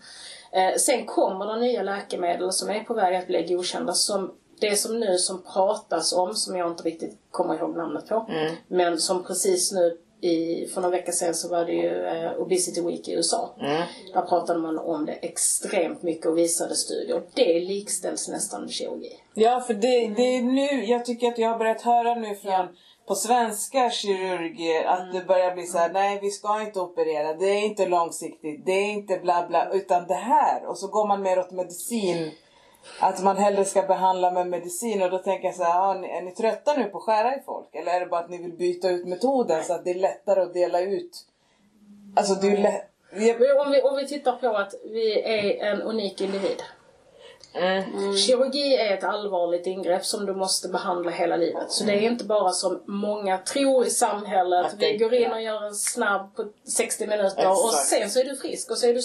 Eh, 0.52 0.74
sen 0.76 1.06
kommer 1.06 1.46
det 1.46 1.60
nya 1.60 1.82
läkemedel 1.82 2.52
som 2.52 2.70
är 2.70 2.84
på 2.84 2.94
väg 2.94 3.16
att 3.16 3.26
bli 3.26 3.42
godkända 3.42 3.92
som 3.92 4.34
det 4.60 4.76
som 4.76 5.00
nu 5.00 5.18
som 5.18 5.42
pratas 5.42 6.12
om, 6.12 6.34
som 6.34 6.56
jag 6.56 6.68
inte 6.68 6.82
riktigt 6.82 7.18
kommer 7.30 7.54
ihåg 7.54 7.76
namnet 7.76 8.08
på, 8.08 8.26
men 8.68 8.98
som 8.98 9.24
precis 9.24 9.72
nu 9.72 9.98
i, 10.22 10.66
för 10.74 10.80
några 10.80 10.96
veckor 10.96 11.12
sedan 11.12 11.34
så 11.34 11.48
var 11.48 11.64
det 11.64 11.72
ju 11.72 12.04
eh, 12.06 12.32
Obesity 12.38 12.80
Week 12.80 13.08
i 13.08 13.12
USA. 13.12 13.54
Där 14.12 14.22
pratade 14.22 14.58
man 14.58 14.78
om 14.78 15.06
det 15.06 15.12
extremt 15.12 16.02
mycket 16.02 16.26
och 16.26 16.38
visade 16.38 16.74
studier. 16.76 17.22
Det 17.34 17.60
likställs 17.60 18.28
nästan 18.28 18.60
med 18.60 18.70
kirurgi. 18.70 19.16
Ja, 19.34 19.60
för 19.60 19.74
det, 19.74 20.08
det 20.16 20.22
är 20.36 20.42
nu, 20.42 20.84
jag 20.84 21.04
tycker 21.04 21.28
att 21.28 21.38
jag 21.38 21.48
har 21.50 21.58
börjat 21.58 21.82
höra 21.82 22.14
nu 22.14 22.34
från 22.34 22.52
Ja. 22.52 22.68
på 23.06 23.14
svenska 23.14 23.90
kirurger 23.90 24.84
att 24.84 25.12
det 25.12 25.24
börjar 25.24 25.54
bli 25.54 25.66
så 25.66 25.78
här: 25.78 25.92
nej 25.92 26.18
vi 26.22 26.30
ska 26.30 26.62
inte 26.62 26.80
operera, 26.80 27.34
det 27.34 27.46
är 27.46 27.64
inte 27.64 27.86
långsiktigt, 27.86 28.66
det 28.66 28.72
är 28.72 28.90
inte 28.90 29.18
bla 29.22 29.46
bla, 29.48 29.70
utan 29.72 30.06
det 30.06 30.14
här. 30.14 30.66
Och 30.66 30.78
så 30.78 30.86
går 30.86 31.06
man 31.08 31.22
mer 31.22 31.38
åt 31.38 31.50
medicin. 31.50 32.30
Att 33.00 33.22
man 33.22 33.36
hellre 33.36 33.64
ska 33.64 33.82
behandla 33.82 34.30
med 34.30 34.46
medicin 34.46 35.02
och 35.02 35.10
då 35.10 35.18
tänker 35.18 35.48
jag 35.48 35.54
så 35.54 35.64
här, 35.64 35.94
ni- 35.94 36.08
är 36.10 36.22
ni 36.22 36.30
trötta 36.32 36.76
nu 36.76 36.84
på 36.84 36.98
att 36.98 37.04
skära 37.04 37.36
i 37.36 37.40
folk? 37.46 37.74
Eller 37.74 37.92
är 37.92 38.00
det 38.00 38.06
bara 38.06 38.20
att 38.20 38.30
ni 38.30 38.38
vill 38.38 38.52
byta 38.52 38.90
ut 38.90 39.06
metoden 39.06 39.64
så 39.64 39.72
att 39.74 39.84
det 39.84 39.90
är 39.90 39.94
lättare 39.94 40.40
att 40.40 40.54
dela 40.54 40.80
ut? 40.80 41.24
Alltså 42.16 42.34
det 42.34 42.46
är 42.46 42.50
ju 42.50 42.56
lätt... 42.56 42.86
Men 43.12 43.30
Om 43.66 43.70
vi, 43.72 43.82
om 43.82 43.96
vi 43.96 44.06
tittar 44.08 44.32
på 44.32 44.48
att 44.56 44.74
vi 44.84 45.20
är 45.22 45.64
en 45.72 45.82
unik 45.82 46.20
individ. 46.20 46.62
Mm. 47.54 48.16
Kirurgi 48.16 48.76
är 48.76 48.94
ett 48.96 49.04
allvarligt 49.04 49.66
ingrepp 49.66 50.04
som 50.04 50.26
du 50.26 50.34
måste 50.34 50.68
behandla 50.68 51.10
hela 51.10 51.36
livet. 51.36 51.70
Så 51.70 51.84
det 51.84 51.92
är 51.92 52.00
inte 52.00 52.24
bara 52.24 52.50
som 52.50 52.82
många 52.86 53.38
tror 53.38 53.86
i 53.86 53.90
samhället. 53.90 54.66
Att 54.66 54.74
Vi 54.74 54.92
det- 54.92 54.96
går 54.98 55.14
in 55.14 55.22
ja. 55.22 55.34
och 55.34 55.42
gör 55.42 55.66
en 55.66 55.74
snabb 55.74 56.36
på 56.36 56.44
60 56.68 57.06
minuter 57.06 57.50
och 57.50 57.74
sen 57.74 58.10
så 58.10 58.20
är 58.20 58.24
du 58.24 58.36
frisk 58.36 58.70
och 58.70 58.78
så 58.78 58.86
är 58.86 58.94
du, 58.94 59.00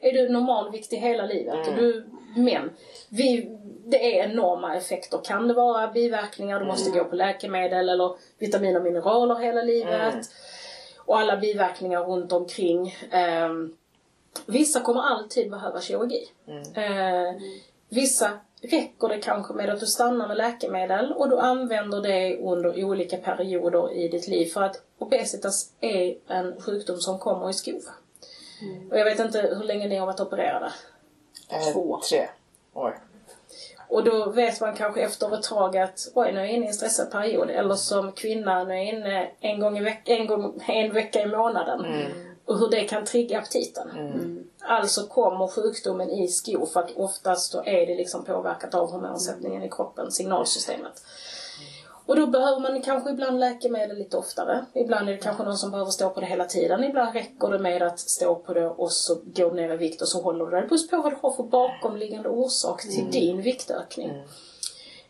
är 0.00 0.12
du 0.12 0.28
normalviktig 0.28 0.96
hela 0.96 1.26
livet. 1.26 1.66
Mm. 1.68 1.76
Du, 1.78 2.06
men 2.36 2.70
vi, 3.08 3.50
det 3.84 4.18
är 4.18 4.28
enorma 4.28 4.76
effekter. 4.76 5.18
Kan 5.24 5.48
det 5.48 5.54
vara 5.54 5.88
biverkningar, 5.88 6.60
du 6.60 6.66
måste 6.66 6.90
Mm. 6.90 7.02
gå 7.04 7.10
på 7.10 7.16
läkemedel 7.16 7.88
eller 7.88 8.16
vitamin 8.38 8.76
och 8.76 8.82
mineraler 8.82 9.34
hela 9.36 9.62
livet. 9.62 10.12
Mm. 10.12 10.24
Och 10.98 11.18
alla 11.18 11.36
biverkningar 11.36 12.00
runt 12.04 12.32
omkring. 12.32 12.94
Ehm, 13.10 13.74
Vissa 14.46 14.80
kommer 14.80 15.00
alltid 15.02 15.50
behöva 15.50 15.80
kirurgi. 15.80 16.28
Eh, 16.74 17.40
vissa 17.88 18.30
räcker 18.62 19.08
det 19.08 19.18
kanske 19.18 19.54
med 19.54 19.70
att 19.70 19.80
du 19.80 19.86
stannar 19.86 20.28
med 20.28 20.36
läkemedel 20.36 21.12
och 21.12 21.28
du 21.30 21.38
använder 21.38 22.02
det 22.02 22.36
under 22.38 22.84
olika 22.84 23.16
perioder 23.16 23.92
i 23.92 24.08
ditt 24.08 24.28
liv. 24.28 24.46
För 24.46 24.62
att 24.62 24.82
obesitas 24.98 25.72
är 25.80 26.14
en 26.28 26.60
sjukdom 26.60 26.96
som 26.96 27.18
kommer 27.18 27.50
i 27.50 27.52
skov. 27.52 27.80
Och 28.90 28.98
jag 28.98 29.04
vet 29.04 29.18
inte 29.20 29.40
hur 29.40 29.64
länge 29.64 29.88
ni 29.88 29.96
har 29.96 30.06
varit 30.06 30.20
opererade. 30.20 30.72
Eh, 31.50 31.72
Två. 31.72 32.00
Tre 32.08 32.28
år. 32.74 32.98
Och 33.88 34.04
då 34.04 34.30
vet 34.30 34.60
man 34.60 34.74
kanske 34.76 35.00
efter 35.00 35.34
ett 35.34 35.42
tag 35.42 35.76
att 35.76 36.08
oj, 36.14 36.32
nu 36.32 36.40
är 36.40 36.44
jag 36.44 36.52
inne 36.52 36.64
i 36.64 36.68
en 36.68 36.74
stressad 36.74 37.10
period. 37.10 37.50
Eller 37.50 37.74
som 37.74 38.12
kvinna, 38.12 38.64
nu 38.64 38.74
är 38.74 38.76
jag 38.78 38.86
inne 38.86 39.30
en 39.40 39.60
gång 39.60 39.78
i 39.78 39.80
veck- 39.80 40.02
en, 40.08 40.26
gång, 40.26 40.60
en 40.68 40.92
vecka 40.92 41.22
i 41.22 41.26
månaden. 41.26 41.80
Och 42.44 42.58
hur 42.58 42.68
det 42.68 42.84
kan 42.84 43.04
trigga 43.04 43.38
aptiten. 43.38 43.88
Alltså 44.60 45.06
kommer 45.06 45.46
sjukdomen 45.48 46.10
i 46.10 46.28
sko 46.28 46.66
för 46.66 46.80
att 46.80 46.90
oftast 46.96 47.52
då 47.52 47.58
är 47.64 47.86
det 47.86 47.94
liksom 47.94 48.24
påverkat 48.24 48.74
av 48.74 48.90
hormonsättningen 48.92 49.62
i 49.62 49.68
kroppen, 49.70 50.12
signalsystemet. 50.12 51.02
Och 52.08 52.16
då 52.16 52.26
behöver 52.26 52.60
man 52.60 52.82
kanske 52.82 53.10
ibland 53.10 53.40
läkemedel 53.40 53.98
lite 53.98 54.16
oftare. 54.16 54.64
Ibland 54.74 55.08
är 55.08 55.12
det 55.12 55.18
kanske 55.18 55.42
någon 55.42 55.56
som 55.58 55.70
behöver 55.70 55.90
stå 55.90 56.10
på 56.10 56.20
det 56.20 56.26
hela 56.26 56.44
tiden. 56.44 56.84
Ibland 56.84 57.14
räcker 57.14 57.48
det 57.48 57.58
med 57.58 57.82
att 57.82 57.98
stå 57.98 58.34
på 58.34 58.54
det 58.54 58.66
och 58.66 58.92
så 58.92 59.18
går 59.24 59.50
ner 59.50 59.72
i 59.72 59.76
vikt 59.76 60.02
och 60.02 60.08
så 60.08 60.22
håller 60.22 60.44
du 60.44 60.50
det. 60.50 60.60
Det 60.60 60.66
beror 60.66 60.88
på 60.88 61.02
vad 61.02 61.12
du 61.12 61.16
har 61.22 61.30
för 61.30 61.42
bakomliggande 61.42 62.28
orsak 62.28 62.82
till 62.82 63.10
din 63.10 63.42
viktökning. 63.42 64.10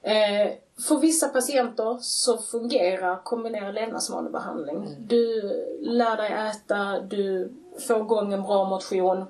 Eh, 0.02 0.52
för 0.88 0.98
vissa 1.00 1.28
patienter 1.28 1.98
så 2.00 2.38
fungerar 2.38 3.22
kombinerad 3.24 3.74
levnadsvanebehandling. 3.74 4.96
Du 4.98 5.42
lär 5.80 6.16
dig 6.16 6.32
äta, 6.32 7.00
du 7.00 7.52
får 7.88 8.00
igång 8.00 8.32
en 8.32 8.42
bra 8.42 8.68
motion, 8.68 9.24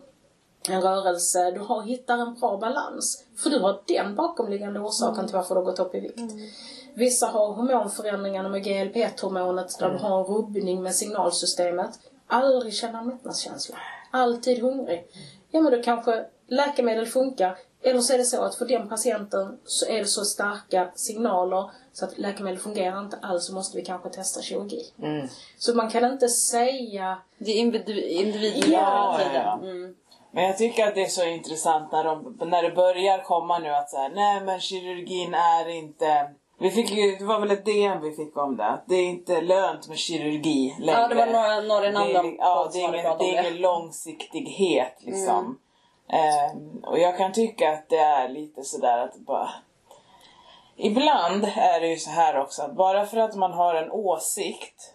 en 0.68 0.82
rörelse, 0.82 1.50
du 1.50 1.60
har, 1.60 1.82
hittar 1.82 2.18
en 2.18 2.34
bra 2.34 2.56
balans. 2.56 3.24
För 3.36 3.50
du 3.50 3.58
har 3.58 3.80
den 3.86 4.14
bakomliggande 4.14 4.80
orsaken 4.80 5.26
till 5.26 5.36
varför 5.36 5.54
du 5.54 5.60
har 5.60 5.64
gått 5.64 5.78
upp 5.78 5.94
i 5.94 6.00
vikt. 6.00 6.20
Vissa 6.98 7.26
har 7.26 7.52
hormonförändringarna 7.52 8.48
med 8.48 8.66
GLP-1-hormonet 8.66 9.78
där 9.78 9.90
du 9.90 9.98
har 9.98 10.20
en 10.20 10.24
rubbning 10.24 10.82
med 10.82 10.94
signalsystemet. 10.94 11.90
Aldrig 12.26 12.74
känna 12.74 13.02
mättnadskänsla. 13.02 13.76
Alltid 14.10 14.62
hungrig. 14.62 15.04
Ja 15.50 15.60
men 15.60 15.72
då 15.72 15.82
kanske 15.82 16.24
läkemedel 16.46 17.06
funkar. 17.06 17.58
Eller 17.82 18.00
så 18.00 18.12
är 18.12 18.18
det 18.18 18.24
så 18.24 18.42
att 18.42 18.54
för 18.54 18.66
den 18.66 18.88
patienten 18.88 19.58
så 19.64 19.86
är 19.86 19.98
det 19.98 20.04
så 20.04 20.24
starka 20.24 20.90
signaler 20.94 21.70
så 21.92 22.04
att 22.04 22.18
läkemedel 22.18 22.58
fungerar 22.58 23.00
inte 23.00 23.18
alls 23.22 23.46
så 23.46 23.54
måste 23.54 23.76
vi 23.76 23.84
kanske 23.84 24.08
testa 24.08 24.42
kirurgi. 24.42 24.82
Så 25.58 25.74
man 25.74 25.90
kan 25.90 26.12
inte 26.12 26.28
säga 26.28 27.18
Det 27.38 27.50
är 27.50 27.56
individ, 27.56 28.04
individuellt 28.04 28.72
Ja, 28.72 29.20
ja. 29.34 29.58
Mm. 29.62 29.94
Men 30.30 30.44
jag 30.44 30.58
tycker 30.58 30.86
att 30.86 30.94
det 30.94 31.02
är 31.02 31.08
så 31.08 31.24
intressant 31.24 31.92
när, 31.92 32.04
de, 32.04 32.38
när 32.46 32.62
det 32.62 32.70
börjar 32.70 33.22
komma 33.24 33.58
nu 33.58 33.68
att 33.68 33.90
säga 33.90 34.08
nej 34.08 34.40
men 34.40 34.60
kirurgin 34.60 35.34
är 35.34 35.68
inte... 35.68 36.34
Vi 36.60 36.70
fick 36.70 36.90
ju, 36.90 37.16
det 37.16 37.24
var 37.24 37.40
väl 37.40 37.50
ett 37.50 37.64
DM 37.64 38.00
vi 38.00 38.12
fick 38.12 38.36
om 38.36 38.56
det, 38.56 38.80
det 38.86 38.94
är 38.94 39.04
inte 39.04 39.40
lönt 39.40 39.88
med 39.88 39.98
kirurgi 39.98 40.76
längre. 40.80 41.00
Ja, 41.00 41.08
det 41.08 41.14
var 41.14 41.26
några, 41.26 41.60
några 41.60 41.80
det 41.90 42.14
är, 42.14 42.22
li- 42.22 42.36
ja, 42.38 42.70
det 42.72 42.78
är 42.78 42.88
ingen, 42.88 43.18
det 43.18 43.24
är 43.36 43.40
ingen 43.40 43.56
långsiktighet 43.60 44.94
liksom. 44.98 45.58
Ehm, 46.08 46.84
och 46.84 46.98
jag 46.98 47.16
kan 47.18 47.32
tycka 47.32 47.72
att 47.72 47.88
det 47.88 47.96
är 47.98 48.28
lite 48.28 48.64
sådär 48.64 48.98
att 48.98 49.16
bara... 49.16 49.50
Ibland 50.76 51.44
är 51.56 51.80
det 51.80 51.88
ju 51.88 51.96
så 51.96 52.10
här 52.10 52.40
också 52.40 52.62
att 52.62 52.74
bara 52.76 53.06
för 53.06 53.16
att 53.16 53.34
man 53.34 53.52
har 53.52 53.74
en 53.74 53.90
åsikt 53.90 54.94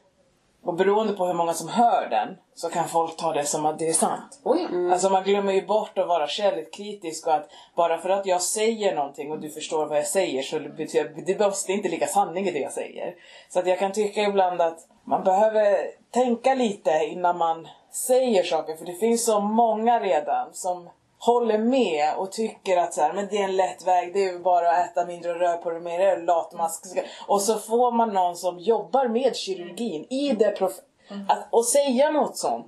och 0.64 0.74
beroende 0.74 1.14
på 1.14 1.26
hur 1.26 1.34
många 1.34 1.54
som 1.54 1.68
hör 1.68 2.10
den 2.10 2.38
så 2.56 2.70
kan 2.70 2.88
folk 2.88 3.18
ta 3.18 3.34
det 3.34 3.46
som 3.46 3.66
att 3.66 3.80
det 3.80 3.90
är 3.90 3.94
sant. 3.94 4.42
oj, 4.44 4.92
Alltså 4.92 5.10
man 5.10 5.24
glömmer 5.24 5.54
ju 5.54 5.66
bort 5.66 5.98
att 5.98 6.08
vara 6.08 6.28
källkritisk 6.28 7.28
och 7.28 7.34
att 7.34 7.50
bara 7.76 7.98
för 7.98 8.10
att 8.10 8.26
jag 8.26 8.42
säger 8.42 8.96
någonting 8.96 9.32
och 9.32 9.40
du 9.40 9.50
förstår 9.50 9.86
vad 9.86 9.98
jag 9.98 10.08
säger 10.08 10.44
så 10.44 10.60
betyder 10.60 11.24
det 11.26 11.40
måste 11.40 11.72
inte 11.72 11.90
ligga 11.90 12.08
sanning 12.08 12.48
i 12.48 12.52
det 12.52 12.60
jag 12.60 12.72
säger. 12.72 13.16
Så 13.50 13.60
att 13.60 13.68
jag 13.68 13.80
kan 13.80 13.92
tycka 13.92 14.22
ibland 14.22 14.62
att 14.62 14.80
man 15.04 15.24
behöver 15.24 15.78
tänka 16.12 16.54
lite 16.54 16.92
innan 16.92 17.38
man 17.38 17.68
säger 17.92 18.44
saker 18.44 18.76
för 18.76 18.86
det 18.86 18.94
finns 18.96 19.26
så 19.26 19.40
många 19.40 20.00
redan 20.00 20.54
som 20.54 20.90
håller 21.26 21.58
med 21.58 22.14
och 22.18 22.32
tycker 22.32 22.78
att 22.78 22.94
så 22.94 23.02
här, 23.02 23.14
men 23.14 23.28
det 23.28 23.38
är 23.38 23.44
en 23.44 23.56
lätt 23.56 23.88
väg, 23.88 24.14
det 24.14 24.26
är 24.26 24.40
bara 24.40 24.72
att 24.72 24.90
äta 24.92 25.06
mindre 25.06 25.32
och 25.32 25.40
röra 25.40 25.58
på 25.58 25.70
det 25.72 25.80
mer, 25.80 26.18
latmask. 26.18 26.86
Och 27.28 27.42
så 27.42 27.58
får 27.60 27.92
man 27.92 28.14
någon 28.14 28.36
som 28.36 28.60
jobbar 28.60 29.08
med 29.08 29.36
kirurgin 29.36 30.06
i 30.10 30.36
det 30.40 30.56
prof- 30.60 30.82
att, 31.30 31.48
och 31.52 31.66
säga 31.66 32.12
något 32.12 32.38
sånt. 32.38 32.68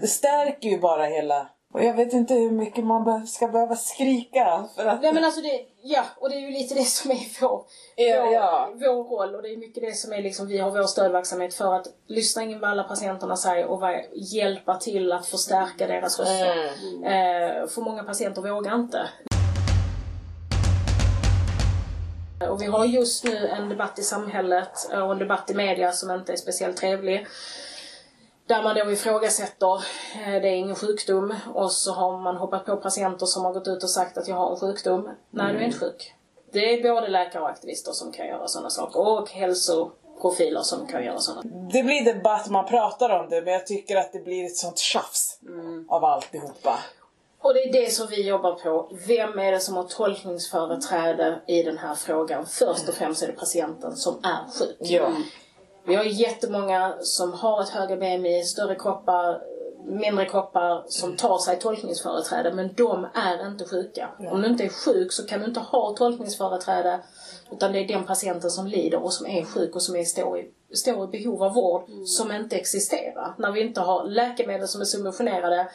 Det 0.00 0.06
stärker 0.06 0.68
ju 0.68 0.80
bara 0.80 1.04
hela... 1.04 1.46
Och 1.74 1.84
jag 1.84 1.94
vet 1.94 2.12
inte 2.12 2.34
hur 2.34 2.50
mycket 2.50 2.84
man 2.84 3.26
ska 3.26 3.48
behöva 3.48 3.76
skrika 3.76 4.64
för 4.76 4.86
att... 4.86 5.02
Nej 5.02 5.12
men 5.12 5.24
alltså 5.24 5.40
det, 5.40 5.60
ja, 5.82 6.04
och 6.18 6.30
det 6.30 6.36
är 6.36 6.40
ju 6.40 6.50
lite 6.50 6.74
det 6.74 6.84
som 6.84 7.10
är 7.10 7.40
vår, 7.40 7.64
Ja, 7.96 8.24
vår, 8.24 8.32
ja. 8.32 8.70
vår 8.74 9.04
roll 9.04 9.34
och 9.34 9.42
det 9.42 9.48
är 9.48 9.56
mycket 9.56 9.82
det 9.82 9.92
som 9.92 10.12
är 10.12 10.22
liksom, 10.22 10.46
vi 10.46 10.58
har 10.58 10.70
vår 10.70 10.82
stödverksamhet 10.82 11.54
för 11.54 11.74
att 11.74 11.86
lyssna 12.06 12.42
in 12.42 12.60
vad 12.60 12.70
alla 12.70 12.82
patienterna 12.82 13.36
säger 13.36 13.66
och 13.66 13.82
hjälpa 14.12 14.76
till 14.76 15.12
att 15.12 15.26
förstärka 15.26 15.86
deras 15.86 16.18
röster. 16.18 16.64
Eh, 17.04 17.66
för 17.66 17.80
många 17.80 18.04
patienter 18.04 18.42
vågar 18.42 18.74
inte. 18.74 19.08
Och 22.50 22.62
vi 22.62 22.66
har 22.66 22.84
just 22.84 23.24
nu 23.24 23.48
en 23.48 23.68
debatt 23.68 23.98
i 23.98 24.02
samhället 24.02 24.88
och 24.92 25.12
en 25.12 25.18
debatt 25.18 25.50
i 25.50 25.54
media 25.54 25.92
som 25.92 26.10
inte 26.10 26.32
är 26.32 26.36
speciellt 26.36 26.76
trevlig. 26.76 27.26
Där 28.46 28.62
man 28.62 28.76
då 28.76 28.90
ifrågasätter, 28.92 29.74
eh, 29.74 30.42
det 30.42 30.48
är 30.48 30.54
ingen 30.54 30.76
sjukdom 30.76 31.34
och 31.54 31.72
så 31.72 31.92
har 31.92 32.18
man 32.18 32.36
hoppat 32.36 32.66
på 32.66 32.76
patienter 32.76 33.26
som 33.26 33.44
har 33.44 33.52
gått 33.52 33.68
ut 33.68 33.82
och 33.82 33.90
sagt 33.90 34.18
att 34.18 34.28
jag 34.28 34.36
har 34.36 34.50
en 34.50 34.56
sjukdom. 34.56 35.10
Nej, 35.30 35.52
du 35.52 35.58
är 35.58 35.64
inte 35.64 35.78
sjuk. 35.78 36.14
Det 36.52 36.58
är 36.58 36.94
både 36.94 37.08
läkare 37.08 37.42
och 37.42 37.48
aktivister 37.48 37.92
som 37.92 38.12
kan 38.12 38.26
göra 38.26 38.48
sådana 38.48 38.70
saker 38.70 39.00
och 39.00 39.30
hälso, 39.30 39.90
profiler 40.20 40.62
som 40.62 40.86
kan 40.86 41.04
göra 41.04 41.18
sådana. 41.18 41.42
Det 41.72 41.82
blir 41.82 42.04
debatt, 42.04 42.50
man 42.50 42.66
pratar 42.66 43.10
om 43.20 43.28
det, 43.30 43.42
men 43.42 43.52
jag 43.52 43.66
tycker 43.66 43.96
att 43.96 44.12
det 44.12 44.24
blir 44.24 44.46
ett 44.46 44.56
sånt 44.56 44.78
tjafs 44.78 45.38
av 45.88 46.04
alltihopa. 46.04 46.78
Och 47.40 47.54
det 47.54 47.60
är 47.60 47.72
det 47.72 47.92
som 47.92 48.06
vi 48.06 48.28
jobbar 48.28 48.52
på. 48.52 48.88
Vem 49.06 49.38
är 49.38 49.52
det 49.52 49.60
som 49.60 49.76
har 49.76 49.84
tolkningsföreträde 49.84 51.40
i 51.46 51.62
den 51.62 51.78
här 51.78 51.94
frågan? 51.94 52.46
Först 52.46 52.88
och 52.88 52.94
främst 52.94 53.22
är 53.22 53.26
det 53.26 53.32
patienten 53.32 53.96
som 53.96 54.14
är 54.22 54.58
sjuk. 54.58 54.76
Ja. 54.78 55.10
Vi 55.86 55.94
har 55.94 56.04
jättemånga 56.04 56.94
som 57.00 57.32
har 57.32 57.62
ett 57.62 57.68
högre 57.68 57.96
BMI, 57.96 58.44
större 58.44 58.74
kroppar, 58.74 59.42
mindre 59.84 60.24
kroppar 60.24 60.84
som 60.88 61.16
tar 61.16 61.38
sig 61.38 61.58
tolkningsföreträde 61.58 62.52
men 62.52 62.74
de 62.74 63.06
är 63.14 63.46
inte 63.46 63.64
sjuka. 63.64 64.08
Om 64.30 64.42
du 64.42 64.48
inte 64.48 64.64
är 64.64 64.68
sjuk 64.68 65.12
så 65.12 65.26
kan 65.26 65.40
du 65.40 65.46
inte 65.46 65.60
ha 65.60 65.94
tolkningsföreträde 65.96 67.00
utan 67.52 67.72
det 67.72 67.78
är 67.78 67.88
den 67.88 68.04
patienten 68.04 68.50
som 68.50 68.66
lider 68.66 69.02
och 69.02 69.12
som 69.12 69.26
är 69.26 69.44
sjuk 69.44 69.74
och 69.74 69.82
som 69.82 69.96
är, 69.96 70.04
står, 70.04 70.38
i, 70.38 70.50
står 70.72 71.04
i 71.04 71.18
behov 71.18 71.42
av 71.42 71.54
vård 71.54 71.82
som 72.06 72.32
inte 72.32 72.56
existerar. 72.56 73.34
När 73.38 73.52
vi 73.52 73.60
inte 73.60 73.80
har 73.80 74.04
läkemedel 74.04 74.68
som 74.68 74.80
är 74.80 74.84
subventionerade 74.84 75.68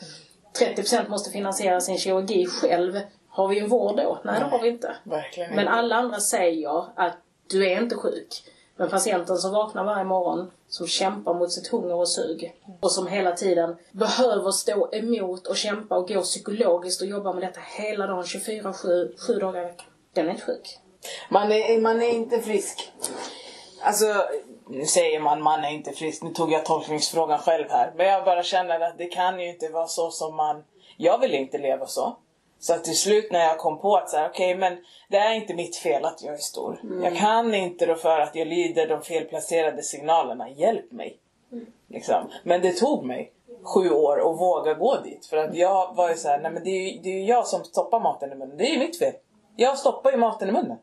30% 0.59 1.09
måste 1.09 1.31
finansiera 1.31 1.81
sin 1.81 1.97
kirurgi 1.97 2.45
själv. 2.45 2.99
Har 3.29 3.47
vi 3.47 3.59
en 3.59 3.67
vård 3.67 3.97
då? 3.97 4.19
Nej, 4.23 4.39
det 4.39 4.45
har 4.45 4.61
vi 4.61 4.69
inte. 4.69 4.95
Verkligen 5.03 5.55
Men 5.55 5.67
alla 5.67 5.95
andra 5.95 6.19
säger 6.19 6.85
att 6.95 7.17
du 7.49 7.71
är 7.71 7.81
inte 7.81 7.95
sjuk. 7.95 8.43
Men 8.79 8.89
patienten 8.89 9.37
som 9.37 9.51
vaknar 9.51 9.83
varje 9.83 10.03
morgon, 10.03 10.51
som 10.67 10.87
kämpar 10.87 11.33
mot 11.33 11.51
sitt 11.51 11.67
hunger 11.67 11.95
och 11.95 12.09
sug 12.09 12.53
och 12.81 12.91
som 12.91 13.07
hela 13.07 13.31
tiden 13.31 13.75
behöver 13.91 14.51
stå 14.51 14.89
emot 14.91 15.47
och 15.47 15.57
kämpa 15.57 15.97
och 15.97 16.07
gå 16.07 16.21
psykologiskt 16.21 17.01
och 17.01 17.07
jobba 17.07 17.33
med 17.33 17.43
detta 17.43 17.59
hela 17.77 18.07
dagen, 18.07 18.23
24-7, 18.23 19.17
7 19.27 19.39
dagar 19.39 19.61
i 19.61 19.65
veckan. 19.65 19.85
Den 20.13 20.27
är 20.27 20.31
inte 20.31 20.43
sjuk. 20.43 20.79
Man 21.29 21.51
är, 21.51 21.81
man 21.81 22.01
är 22.01 22.09
inte 22.09 22.39
frisk. 22.41 22.91
Alltså, 23.81 24.05
nu 24.69 24.85
säger 24.85 25.19
man 25.19 25.41
man 25.41 25.63
är 25.63 25.71
inte 25.71 25.91
frisk. 25.91 26.23
Nu 26.23 26.33
tog 26.33 26.51
jag 26.51 26.65
tolkningsfrågan 26.65 27.39
själv 27.39 27.65
här. 27.69 27.93
Men 27.95 28.07
jag 28.07 28.25
bara 28.25 28.43
känner 28.43 28.79
att 28.79 28.97
det 28.97 29.05
kan 29.07 29.39
ju 29.39 29.49
inte 29.49 29.69
vara 29.69 29.87
så 29.87 30.11
som 30.11 30.35
man... 30.35 30.63
Jag 30.97 31.19
vill 31.19 31.33
inte 31.33 31.57
leva 31.57 31.87
så. 31.87 32.17
Så 32.59 32.73
att 32.73 32.83
till 32.83 32.97
slut 32.97 33.31
när 33.31 33.39
jag 33.39 33.57
kom 33.57 33.79
på 33.79 33.95
att 33.95 34.09
så 34.09 34.17
här, 34.17 34.29
okej 34.29 34.55
men 34.55 34.77
det 35.09 35.17
är 35.17 35.33
inte 35.33 35.53
mitt 35.53 35.75
fel 35.75 36.05
att 36.05 36.23
jag 36.23 36.33
är 36.33 36.37
stor. 36.37 36.79
Jag 37.03 37.17
kan 37.17 37.53
inte 37.53 37.85
då 37.85 37.95
för 37.95 38.19
att 38.19 38.35
jag 38.35 38.47
lyder 38.47 38.87
de 38.87 39.01
felplacerade 39.01 39.83
signalerna. 39.83 40.49
Hjälp 40.49 40.91
mig. 40.91 41.17
Liksom. 41.87 42.29
Men 42.43 42.61
det 42.61 42.73
tog 42.73 43.05
mig 43.05 43.31
sju 43.63 43.89
år 43.89 44.19
att 44.19 44.39
våga 44.39 44.73
gå 44.73 44.97
dit. 45.01 45.25
För 45.25 45.37
att 45.37 45.55
jag 45.55 45.95
var 45.95 46.09
ju 46.09 46.15
så 46.15 46.27
här, 46.27 46.39
nej 46.39 46.51
men 46.51 46.63
det 46.63 46.69
är 46.69 46.91
ju, 46.91 46.99
det 47.01 47.09
är 47.09 47.23
jag 47.23 47.47
som 47.47 47.63
stoppar 47.63 47.99
maten 47.99 48.31
i 48.31 48.35
munnen. 48.35 48.57
Det 48.57 48.63
är 48.63 48.73
ju 48.73 48.79
mitt 48.79 48.99
fel. 48.99 49.13
Jag 49.55 49.77
stoppar 49.77 50.11
ju 50.11 50.17
maten 50.17 50.49
i 50.49 50.51
munnen. 50.51 50.77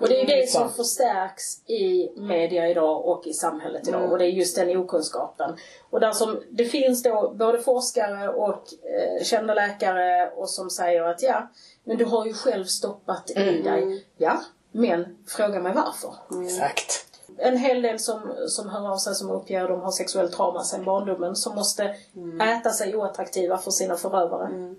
Och 0.00 0.08
det 0.08 0.20
är 0.20 0.26
det 0.26 0.36
Liksom. 0.36 0.60
som 0.60 0.72
förstärks 0.72 1.68
i 1.68 2.10
media 2.16 2.68
idag 2.68 3.06
och 3.06 3.26
i 3.26 3.32
samhället 3.32 3.88
idag. 3.88 4.12
Och 4.12 4.18
det 4.18 4.24
är 4.24 4.28
just 4.28 4.56
den 4.56 4.76
okunskapen. 4.76 5.56
Och 5.90 6.00
där 6.00 6.12
som 6.12 6.42
det 6.50 6.64
finns 6.64 7.02
då 7.02 7.34
både 7.38 7.58
forskare 7.62 8.28
och 8.28 8.64
eh, 8.82 9.24
kända 9.24 9.54
läkare 9.54 10.30
och 10.36 10.50
som 10.50 10.70
säger 10.70 11.02
att 11.02 11.22
ja, 11.22 11.48
men 11.84 11.96
du 11.96 12.04
har 12.04 12.26
ju 12.26 12.32
själv 12.34 12.64
stoppat 12.64 13.30
i 13.30 13.34
dig. 13.34 14.06
Ja, 14.16 14.40
men 14.72 15.18
fråga 15.26 15.60
mig 15.60 15.72
varför. 15.74 16.14
Exakt. 16.44 17.04
En 17.40 17.56
hel 17.56 17.82
del 17.82 17.98
som, 17.98 18.32
som 18.48 18.68
hör 18.68 18.92
av 18.92 18.96
sig 18.96 19.14
som 19.14 19.30
uppger 19.30 19.62
att 19.62 19.68
de 19.68 19.80
har 19.80 19.90
sexuellt 19.90 20.32
trauma 20.32 20.64
sedan 20.64 20.84
barndomen 20.84 21.36
som 21.36 21.54
måste 21.54 21.94
äta 22.42 22.70
sig 22.70 22.96
oattraktiva 22.96 23.58
för 23.58 23.70
sina 23.70 23.96
förövare. 23.96 24.74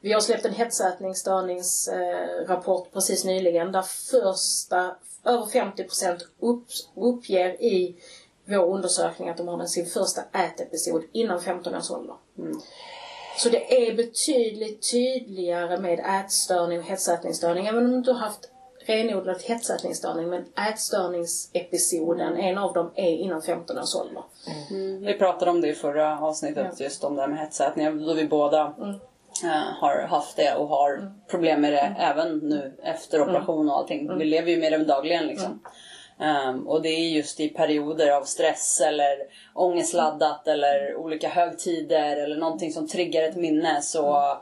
Vi 0.00 0.12
har 0.12 0.20
släppt 0.20 0.44
en 0.44 0.54
hetsätningsstörningsrapport 0.54 2.92
precis 2.92 3.24
nyligen 3.24 3.72
där 3.72 3.82
första, 3.82 4.96
över 5.24 5.46
50% 5.46 6.20
upp, 6.40 6.64
uppger 6.94 7.62
i 7.62 7.96
vår 8.44 8.74
undersökning 8.74 9.28
att 9.28 9.36
de 9.36 9.48
har 9.48 9.66
sin 9.66 9.86
första 9.86 10.22
ätepisod 10.32 11.02
innan 11.12 11.40
15 11.40 11.74
års 11.74 11.90
ålder. 11.90 12.14
Så 13.38 13.48
det 13.48 13.88
är 13.88 13.94
betydligt 13.96 14.92
tydligare 14.92 15.80
med 15.80 16.20
ätstörning 16.20 16.78
och 16.78 16.84
hetsätningsstörning. 16.84 17.66
Även 17.66 17.84
om 17.84 17.90
du 17.90 17.96
inte 17.96 18.12
har 18.12 18.18
haft 18.18 18.50
renodlat 18.86 19.42
hetsätningsstörning 19.42 20.28
men 20.28 20.44
ätstörningsepisoden, 20.72 22.36
en 22.36 22.58
av 22.58 22.72
dem 22.72 22.90
är 22.94 23.10
innan 23.12 23.42
15 23.42 23.78
års 23.78 23.94
ålder. 23.94 24.22
Vi 25.06 25.14
pratade 25.18 25.50
om 25.50 25.60
det 25.60 25.68
i 25.68 25.74
förra 25.74 26.18
avsnittet, 26.20 26.80
just 26.80 27.04
om 27.04 27.14
det 27.14 27.20
här 27.20 27.28
med 27.28 27.38
hetsätning. 27.38 28.06
Då 28.06 28.14
vi 28.14 28.28
båda 28.28 28.74
eh, 28.80 28.94
har 29.80 30.06
haft 30.08 30.36
det 30.36 30.54
och 30.54 30.68
har 30.68 31.12
problem 31.30 31.60
med 31.60 31.72
det 31.72 31.94
även 31.98 32.38
nu 32.38 32.72
efter 32.82 33.22
operation 33.22 33.70
och 33.70 33.76
allting. 33.76 34.18
Vi 34.18 34.24
lever 34.24 34.50
ju 34.50 34.56
med 34.56 34.72
det 34.72 34.84
dagligen 34.84 35.26
liksom. 35.26 35.60
Ehm, 36.20 36.68
och 36.68 36.82
det 36.82 36.88
är 36.88 37.08
just 37.08 37.40
i 37.40 37.48
perioder 37.48 38.10
av 38.10 38.22
stress 38.22 38.80
eller 38.80 39.16
ångestladdat 39.54 40.48
eller 40.48 40.96
olika 40.96 41.28
högtider 41.28 42.16
eller 42.16 42.36
någonting 42.36 42.72
som 42.72 42.88
triggar 42.88 43.22
ett 43.22 43.36
minne 43.36 43.82
så 43.82 44.36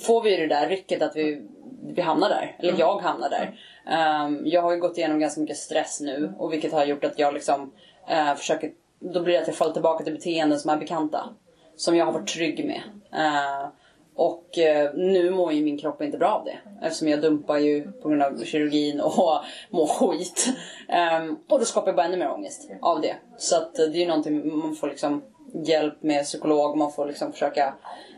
får 0.00 0.22
vi 0.22 0.36
det 0.36 0.46
där 0.46 0.68
rycket 0.68 1.02
att 1.02 1.16
vi, 1.16 1.42
vi 1.82 2.02
hamnar 2.02 2.28
där. 2.28 2.56
Eller 2.58 2.74
jag 2.78 2.98
hamnar 2.98 3.30
där. 3.30 3.58
Ehm, 3.86 4.42
jag 4.44 4.62
har 4.62 4.72
ju 4.72 4.80
gått 4.80 4.98
igenom 4.98 5.18
ganska 5.18 5.40
mycket 5.40 5.56
stress 5.56 6.00
nu 6.00 6.32
och 6.38 6.52
vilket 6.52 6.72
har 6.72 6.84
gjort 6.84 7.04
att 7.04 7.18
jag 7.18 7.34
liksom 7.34 7.72
eh, 8.08 8.34
försöker, 8.34 8.70
då 8.98 9.20
blir 9.20 9.34
det 9.34 9.40
att 9.40 9.46
jag 9.48 9.56
faller 9.56 9.72
tillbaka 9.72 10.04
till 10.04 10.14
beteenden 10.14 10.60
som 10.60 10.70
är 10.70 10.76
bekanta. 10.76 11.28
Som 11.76 11.96
jag 11.96 12.04
har 12.04 12.12
varit 12.12 12.28
trygg 12.28 12.64
med. 12.64 12.82
Eh, 13.12 13.68
och 14.16 14.58
eh, 14.58 14.94
nu 14.94 15.30
mår 15.30 15.52
ju 15.52 15.64
min 15.64 15.78
kropp 15.78 16.02
inte 16.02 16.18
bra 16.18 16.28
av 16.28 16.44
det. 16.44 16.58
Eftersom 16.82 17.08
jag 17.08 17.20
dumpar 17.20 17.58
ju 17.58 17.92
på 17.92 18.08
grund 18.08 18.22
av 18.22 18.44
kirurgin 18.44 19.00
och 19.00 19.40
mår 19.70 19.86
skit. 19.86 20.48
Ehm, 20.88 21.36
och 21.48 21.58
då 21.58 21.64
skapar 21.64 21.88
jag 21.88 21.96
bara 21.96 22.06
ännu 22.06 22.16
mer 22.16 22.30
ångest 22.30 22.70
av 22.82 23.00
det. 23.00 23.16
Så 23.36 23.56
att 23.56 23.78
eh, 23.78 23.86
det 23.86 23.98
är 23.98 24.00
ju 24.00 24.06
någonting 24.06 24.58
man 24.58 24.74
får 24.74 24.88
liksom 24.88 25.22
hjälp 25.64 26.02
med 26.02 26.24
psykolog. 26.24 26.76
Man 26.76 26.92
får 26.92 27.06
liksom 27.06 27.32
försöka 27.32 27.74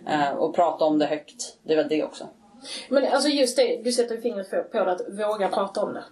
eh, 0.09 0.30
och 0.30 0.55
prata 0.55 0.84
om 0.84 0.99
det 0.99 1.07
högt. 1.07 1.59
Det 1.62 1.72
är 1.72 1.76
väl 1.76 1.88
det 1.88 2.05
också. 2.05 2.24
Men 2.88 3.05
alltså 3.12 3.28
just 3.28 3.57
det, 3.57 3.80
du 3.84 3.92
sätter 3.92 4.16
fingret 4.16 4.51
på, 4.51 4.62
på 4.62 4.84
det 4.84 4.92
att 4.92 5.09
våga 5.09 5.49
prata 5.49 5.80
om 5.82 5.94
det. 5.94 6.05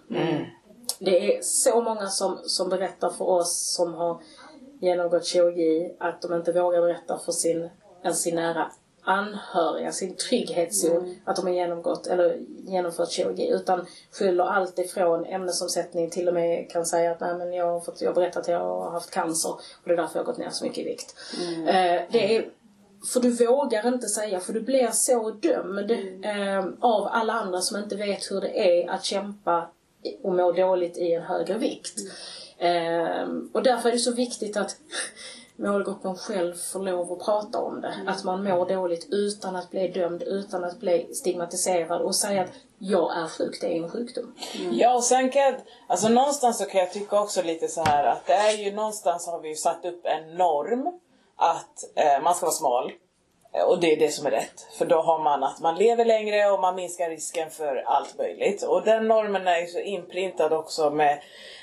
Det 0.99 1.35
är 1.35 1.41
så 1.41 1.81
många 1.81 2.07
som, 2.07 2.37
som 2.43 2.69
berättar 2.69 3.09
för 3.09 3.25
oss 3.25 3.75
som 3.75 3.93
har 3.93 4.21
genomgått 4.81 5.25
kirurgi 5.25 5.95
att 5.99 6.21
de 6.21 6.33
inte 6.33 6.51
vågar 6.51 6.81
berätta 6.81 7.19
för 7.25 7.31
sin, 7.31 7.69
ens 8.03 8.21
sin 8.21 8.35
nära 8.35 8.71
anhöriga, 9.07 9.91
sin 9.91 10.15
trygghetszon, 10.15 11.15
att 11.25 11.35
de 11.35 11.45
har 11.45 11.53
genomgått 11.53 12.07
eller 12.07 12.39
genomfört 12.65 13.09
kirurgi. 13.09 13.49
Utan 13.49 13.85
skyller 14.11 14.43
allt 14.43 14.79
ifrån 14.79 15.25
ämnesomsättning 15.25 16.09
till 16.09 16.27
och 16.27 16.33
med 16.33 16.71
kan 16.71 16.85
säga 16.85 17.11
att 17.11 17.19
nej 17.19 17.35
men 17.35 17.53
jag 17.53 17.65
har 17.65 17.79
fått, 17.79 18.01
jag 18.01 18.09
har 18.09 18.15
berättat 18.15 18.41
att 18.41 18.47
jag 18.47 18.59
har 18.59 18.91
haft 18.91 19.11
cancer 19.11 19.49
och 19.51 19.83
det 19.83 19.93
är 19.93 19.97
därför 19.97 20.19
jag 20.19 20.25
har 20.25 20.31
gått 20.31 20.37
ner 20.37 20.49
så 20.49 20.65
mycket 20.65 20.77
i 20.77 20.83
vikt. 20.83 21.15
Eh, 21.67 22.01
det 22.11 22.35
är 22.35 22.49
för 23.13 23.19
du 23.19 23.29
vågar 23.29 23.87
inte 23.87 24.07
säga, 24.07 24.39
för 24.39 24.53
du 24.53 24.61
blir 24.61 24.87
så 24.91 25.31
dömd 25.31 25.91
eh, 26.25 26.65
av 26.79 27.07
alla 27.11 27.33
andra 27.33 27.61
som 27.61 27.77
inte 27.77 27.95
vet 27.95 28.31
hur 28.31 28.41
det 28.41 28.59
är 28.59 28.89
att 28.89 29.03
kämpa 29.03 29.69
och 30.23 30.33
må 30.33 30.51
dåligt 30.51 30.97
i 30.97 31.13
en 31.13 31.23
högre 31.23 31.57
vikt. 31.57 31.99
Eh, 32.57 33.27
och 33.53 33.63
därför 33.63 33.89
är 33.89 33.93
det 33.93 33.99
så 33.99 34.13
viktigt 34.13 34.57
att 34.57 34.75
målgruppen 35.59 36.15
själv 36.15 36.53
får 36.53 36.79
lov 36.79 37.11
att 37.13 37.25
prata 37.25 37.59
om 37.59 37.81
det. 37.81 37.93
Att 38.07 38.23
man 38.23 38.43
mår 38.43 38.65
dåligt 38.65 39.07
utan 39.11 39.55
att 39.55 39.71
bli 39.71 39.87
dömd, 39.87 40.23
utan 40.23 40.63
att 40.63 40.79
bli 40.79 41.13
stigmatiserad 41.13 42.01
och 42.01 42.15
säga 42.15 42.41
att 42.41 42.49
jag 42.79 43.17
är 43.17 43.27
sjuk, 43.27 43.57
det 43.61 43.67
är 43.77 43.83
en 43.83 43.89
sjukdom. 43.89 44.35
Ja 44.71 44.95
och 44.95 45.03
sen 45.03 45.29
kan 45.29 45.41
jag, 45.41 45.55
alltså 45.87 46.09
någonstans 46.09 46.57
så 46.57 46.65
kan 46.65 46.79
jag 46.79 46.91
tycka 46.93 47.19
också 47.21 47.41
lite 47.41 47.67
så 47.67 47.83
här 47.83 48.03
att 48.03 48.25
det 48.25 48.33
är 48.33 48.51
ju 48.57 48.71
någonstans 48.71 49.27
har 49.27 49.39
vi 49.39 49.49
ju 49.49 49.55
satt 49.55 49.85
upp 49.85 50.05
en 50.05 50.35
norm 50.37 50.99
att 51.35 51.83
eh, 51.95 52.23
man 52.23 52.35
ska 52.35 52.45
vara 52.45 52.53
smal. 52.53 52.91
Eh, 53.53 53.63
Och 53.63 53.79
det 53.79 53.93
är 53.93 53.99
det 53.99 54.09
som 54.11 54.25
är 54.25 54.31
rätt. 54.31 54.67
För 54.77 54.85
då 54.85 55.01
har 55.01 55.19
man 55.19 55.43
att 55.43 55.59
man 55.59 55.75
lever 55.75 56.05
längre 56.05 56.51
och 56.51 56.59
man 56.59 56.75
minskar 56.75 57.09
risken 57.09 57.49
för 57.49 57.83
allt 57.87 58.17
möjligt. 58.17 58.63
Och 58.63 58.83
den 58.83 59.07
normen 59.07 59.47
är 59.47 59.57
ju 59.59 59.67
så 59.67 59.79
inprintad 59.79 60.53
också 60.53 60.89
med 60.89 61.19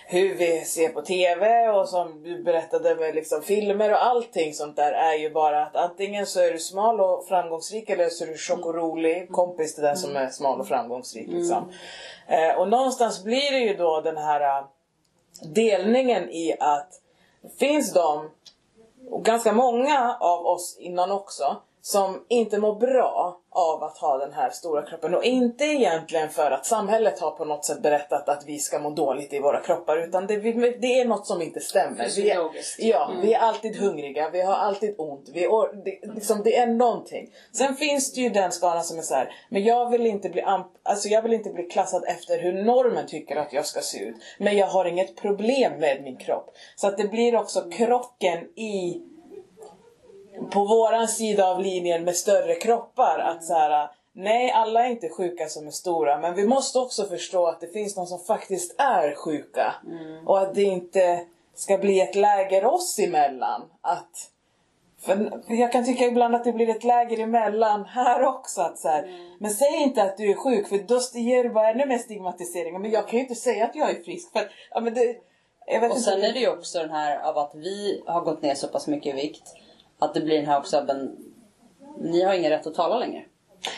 hur 0.07 0.35
vi 0.35 0.65
ser 0.65 0.89
på 0.89 1.03
TV 1.03 1.69
och 1.69 1.89
som 1.89 2.23
du 2.23 2.43
berättade 2.43 2.97
med 2.97 3.15
liksom 3.15 3.43
filmer 3.43 3.93
och 3.93 4.07
allting 4.07 4.55
sånt 4.55 4.77
där 4.77 4.93
är 4.93 5.15
ju 5.15 5.31
bara 5.31 5.67
att 5.67 5.77
antingen 5.77 6.27
så 6.27 6.41
är 6.41 6.53
du 6.53 6.59
smal 6.59 7.01
och 7.01 7.27
framgångsrik 7.29 7.91
eller 7.91 8.09
så 8.09 8.25
är 8.25 8.29
du 8.29 8.37
tjock 8.37 8.67
och 8.67 8.75
rolig 8.75 9.29
kompis 9.33 9.75
till 9.75 9.85
den 9.85 9.97
som 9.97 10.17
är 10.17 10.29
smal 10.29 10.61
och 10.61 10.69
framgångsrik. 10.69 11.29
Liksom. 11.29 11.73
Eh, 12.29 12.59
och 12.59 12.69
någonstans 12.69 13.25
blir 13.25 13.53
det 13.53 13.59
ju 13.59 13.77
då 13.77 14.01
den 14.01 14.17
här 14.17 14.41
eh, 14.41 14.65
delningen 15.43 16.31
i 16.31 16.57
att 16.61 17.01
finns 17.59 17.93
de, 17.93 18.31
och 19.11 19.25
ganska 19.25 19.53
många 19.53 20.17
av 20.21 20.47
oss 20.47 20.77
innan 20.79 21.11
också, 21.11 21.57
som 21.87 22.25
inte 22.29 22.59
mår 22.59 22.75
bra 22.75 23.41
av 23.51 23.83
att 23.83 23.99
ha 23.99 24.19
den 24.19 24.33
här 24.33 24.51
stora 24.51 24.83
kroppen. 24.83 25.15
Och 25.15 25.25
inte 25.25 25.65
egentligen 25.65 26.29
för 26.29 26.51
att 26.51 26.67
samhället 26.67 27.21
har 27.21 27.31
på 27.31 27.45
något 27.45 27.65
sätt 27.65 27.83
berättat 27.83 28.29
att 28.29 28.45
vi 28.47 28.59
ska 28.59 28.79
må 28.79 28.91
dåligt 28.91 29.33
i 29.33 29.41
våra 29.41 29.61
kroppar 29.61 29.97
utan 29.97 30.27
det, 30.27 30.37
det 30.81 31.01
är 31.01 31.05
något 31.05 31.27
som 31.27 31.43
inte 31.43 31.61
stämmer. 31.61 32.09
Vi 32.17 32.31
är, 32.31 32.51
ja, 32.79 33.13
vi 33.23 33.35
är 33.35 33.39
alltid 33.39 33.77
hungriga, 33.77 34.31
vi 34.31 34.43
har 34.43 34.55
alltid 34.55 34.95
ont. 34.99 35.29
Vi 35.33 35.47
or- 35.47 35.85
det, 35.85 36.15
liksom, 36.15 36.43
det 36.45 36.57
är 36.57 36.67
någonting. 36.67 37.31
Sen 37.53 37.77
finns 37.77 38.13
det 38.13 38.21
ju 38.21 38.29
den 38.29 38.53
skalan 38.53 38.85
som 38.85 38.99
är 38.99 39.03
så 39.03 39.15
här, 39.15 39.33
men 39.49 39.65
jag 39.65 39.91
vill 39.91 40.07
inte 40.07 40.29
bli 40.29 40.45
alltså 40.83 41.09
jag 41.09 41.23
vill 41.23 41.33
inte 41.33 41.51
bli 41.51 41.65
klassad 41.65 42.05
efter 42.07 42.39
hur 42.39 42.65
normen 42.65 43.07
tycker 43.07 43.37
att 43.37 43.53
jag 43.53 43.67
ska 43.67 43.81
se 43.81 44.05
ut. 44.05 44.17
Men 44.39 44.57
jag 44.57 44.67
har 44.67 44.85
inget 44.85 45.17
problem 45.17 45.73
med 45.73 46.03
min 46.03 46.17
kropp. 46.17 46.55
Så 46.77 46.87
att 46.87 46.97
det 46.97 47.09
blir 47.09 47.37
också 47.37 47.71
krocken 47.71 48.45
i 48.59 49.03
på 50.51 50.65
våran 50.65 51.09
sida 51.09 51.47
av 51.47 51.61
linjen 51.61 52.05
med 52.05 52.17
större 52.17 52.55
kroppar 52.55 53.19
att 53.19 53.45
så 53.45 53.55
här, 53.55 53.91
nej 54.13 54.51
alla 54.51 54.87
är 54.87 54.91
inte 54.91 55.09
sjuka 55.09 55.49
som 55.49 55.67
är 55.67 55.71
stora 55.71 56.19
men 56.19 56.35
vi 56.35 56.47
måste 56.47 56.79
också 56.79 57.05
förstå 57.05 57.47
att 57.47 57.61
det 57.61 57.73
finns 57.73 57.95
de 57.95 58.07
som 58.07 58.19
faktiskt 58.19 58.75
är 58.81 59.15
sjuka 59.15 59.75
och 60.27 60.41
att 60.41 60.55
det 60.55 60.63
inte 60.63 61.25
ska 61.55 61.79
bli 61.79 62.01
ett 62.01 62.15
läger 62.15 62.65
oss 62.65 62.99
emellan 62.99 63.63
att 63.81 64.31
för 65.05 65.31
jag 65.49 65.73
kan 65.73 65.85
tycka 65.85 66.05
ibland 66.05 66.35
att 66.35 66.45
det 66.45 66.53
blir 66.53 66.69
ett 66.69 66.85
läger 66.85 67.19
emellan 67.19 67.85
här 67.85 68.23
också. 68.23 68.61
Att 68.61 68.79
så 68.79 68.89
här, 68.89 69.37
Men 69.41 69.51
säg 69.51 69.83
inte 69.83 70.03
att 70.03 70.17
du 70.17 70.31
är 70.31 70.35
sjuk 70.35 70.69
för 70.69 70.79
då 70.79 71.01
ger 71.21 71.45
du 71.45 71.51
bara 71.51 71.71
ännu 71.71 71.87
mer 71.87 71.99
stigmatisering. 71.99 72.81
Men 72.81 72.91
jag 72.91 73.09
kan 73.09 73.19
ju 73.19 73.23
inte 73.23 73.35
säga 73.35 73.65
att 73.65 73.75
jag 73.75 73.91
är 73.91 74.03
frisk. 74.03 74.33
För, 74.33 74.51
ja, 74.71 74.81
men 74.81 74.95
det, 74.95 75.17
Och 75.91 75.99
sen 75.99 76.23
är 76.23 76.33
det 76.33 76.39
ju 76.39 76.49
också 76.49 76.79
den 76.79 76.91
här 76.91 77.19
av 77.19 77.39
att 77.39 77.55
vi 77.55 78.03
har 78.07 78.21
gått 78.21 78.43
ner 78.43 78.55
så 78.55 78.69
pass 78.69 78.87
mycket 78.87 79.15
i 79.15 79.17
vikt. 79.17 79.55
Att 79.99 80.15
det 80.15 80.21
blir 80.21 80.37
den 80.37 80.47
här 80.47 80.59
också, 80.59 80.85
men 80.87 81.17
ni 82.01 82.23
har 82.23 82.35
ingen 82.35 82.51
rätt 82.51 82.67
att 82.67 82.75
tala 82.75 82.99
längre. 82.99 83.25